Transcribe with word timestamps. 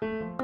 Thank 0.00 0.12
you. 0.12 0.39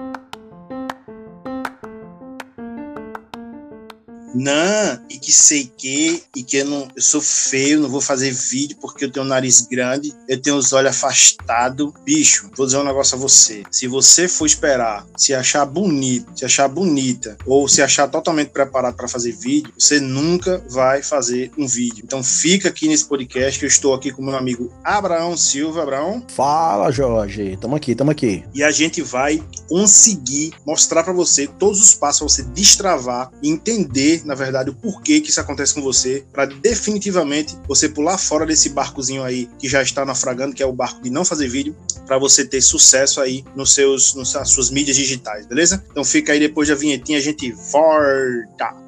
Não, 4.36 5.00
e 5.08 5.18
que 5.18 5.32
sei 5.32 5.70
que, 5.76 6.22
e 6.36 6.42
que 6.42 6.58
eu, 6.58 6.66
não, 6.66 6.88
eu 6.94 7.02
sou 7.02 7.22
feio, 7.22 7.80
não 7.80 7.88
vou 7.88 8.02
fazer 8.02 8.30
vídeo 8.30 8.76
porque 8.80 9.06
eu 9.06 9.10
tenho 9.10 9.24
um 9.24 9.28
nariz 9.28 9.62
grande, 9.62 10.12
eu 10.28 10.40
tenho 10.40 10.56
os 10.56 10.74
olhos 10.74 10.90
afastados. 10.90 11.92
Bicho, 12.04 12.50
vou 12.54 12.66
dizer 12.66 12.78
um 12.78 12.84
negócio 12.84 13.16
a 13.16 13.18
você. 13.18 13.62
Se 13.70 13.86
você 13.86 14.28
for 14.28 14.44
esperar, 14.44 15.06
se 15.16 15.34
achar 15.34 15.64
bonito, 15.64 16.30
se 16.38 16.44
achar 16.44 16.68
bonita, 16.68 17.36
ou 17.46 17.66
se 17.66 17.80
achar 17.80 18.08
totalmente 18.08 18.50
preparado 18.50 18.94
para 18.94 19.08
fazer 19.08 19.32
vídeo, 19.32 19.72
você 19.78 19.98
nunca 20.00 20.62
vai 20.68 21.02
fazer 21.02 21.50
um 21.56 21.66
vídeo. 21.66 22.02
Então 22.04 22.22
fica 22.22 22.68
aqui 22.68 22.88
nesse 22.88 23.06
podcast 23.06 23.58
que 23.58 23.64
eu 23.64 23.68
estou 23.68 23.94
aqui 23.94 24.10
com 24.10 24.22
meu 24.22 24.36
amigo 24.36 24.70
Abraão 24.84 25.36
Silva. 25.36 25.82
Abraão. 25.82 26.22
Fala, 26.28 26.90
Jorge. 26.90 27.56
Tamo 27.60 27.76
aqui, 27.76 27.94
tamo 27.94 28.10
aqui. 28.10 28.44
E 28.54 28.62
a 28.62 28.70
gente 28.70 29.00
vai 29.00 29.42
conseguir 29.68 30.52
mostrar 30.66 31.02
para 31.02 31.12
você 31.12 31.46
todos 31.46 31.80
os 31.80 31.94
passos 31.94 32.18
para 32.18 32.28
você 32.28 32.42
destravar 32.42 33.30
e 33.42 33.48
entender 33.48 34.25
na 34.26 34.34
verdade, 34.34 34.70
o 34.70 34.74
porquê 34.74 35.20
que 35.20 35.30
isso 35.30 35.40
acontece 35.40 35.72
com 35.72 35.80
você, 35.80 36.24
para 36.32 36.46
definitivamente 36.46 37.56
você 37.66 37.88
pular 37.88 38.18
fora 38.18 38.44
desse 38.44 38.70
barcozinho 38.70 39.22
aí 39.22 39.48
que 39.58 39.68
já 39.68 39.82
está 39.82 40.04
naufragando, 40.04 40.54
que 40.54 40.62
é 40.62 40.66
o 40.66 40.72
barco 40.72 41.00
de 41.02 41.10
não 41.10 41.24
fazer 41.24 41.48
vídeo, 41.48 41.74
para 42.04 42.18
você 42.18 42.44
ter 42.44 42.60
sucesso 42.60 43.20
aí 43.20 43.44
nos 43.54 43.72
seus, 43.72 44.14
nas 44.14 44.50
suas 44.50 44.70
mídias 44.70 44.96
digitais, 44.96 45.46
beleza? 45.46 45.84
Então 45.90 46.04
fica 46.04 46.32
aí 46.32 46.40
depois 46.40 46.68
da 46.68 46.74
vinhetinha, 46.74 47.18
a 47.18 47.22
gente 47.22 47.52
volta. 47.52 48.85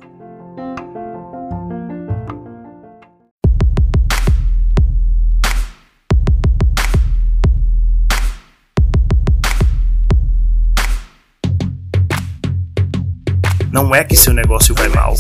Não 13.78 13.94
é 13.94 14.02
que 14.02 14.16
seu 14.16 14.34
negócio 14.34 14.74
vai 14.74 14.88
mal. 14.88 15.14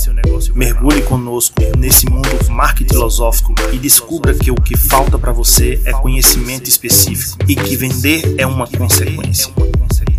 Mergulhe 0.52 1.00
conosco 1.02 1.54
nesse 1.78 2.10
mundo 2.10 2.28
marketing 2.50 2.92
filosófico 2.92 3.54
e 3.72 3.78
descubra 3.78 4.34
que 4.34 4.50
o 4.50 4.56
que 4.56 4.76
falta 4.76 5.16
para 5.16 5.30
você 5.30 5.80
é 5.84 5.92
conhecimento 5.92 6.68
específico 6.68 7.38
e 7.46 7.54
que 7.54 7.76
vender 7.76 8.34
é 8.36 8.44
uma 8.44 8.66
consequência. 8.66 9.52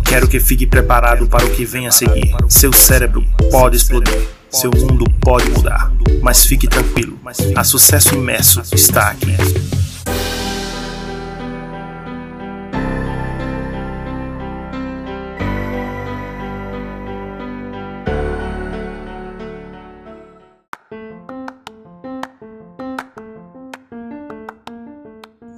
Quero 0.06 0.26
que 0.26 0.40
fique 0.40 0.66
preparado 0.66 1.26
para 1.26 1.44
o 1.44 1.50
que 1.50 1.66
vem 1.66 1.86
a 1.86 1.90
seguir. 1.90 2.34
Seu 2.48 2.72
cérebro 2.72 3.22
pode 3.50 3.76
explodir. 3.76 4.26
Seu 4.48 4.70
mundo 4.70 5.04
pode 5.20 5.50
mudar. 5.50 5.92
Mas 6.22 6.46
fique 6.46 6.66
tranquilo. 6.66 7.20
A 7.54 7.62
sucesso 7.62 8.14
imerso 8.14 8.62
está 8.72 9.10
aqui. 9.10 9.36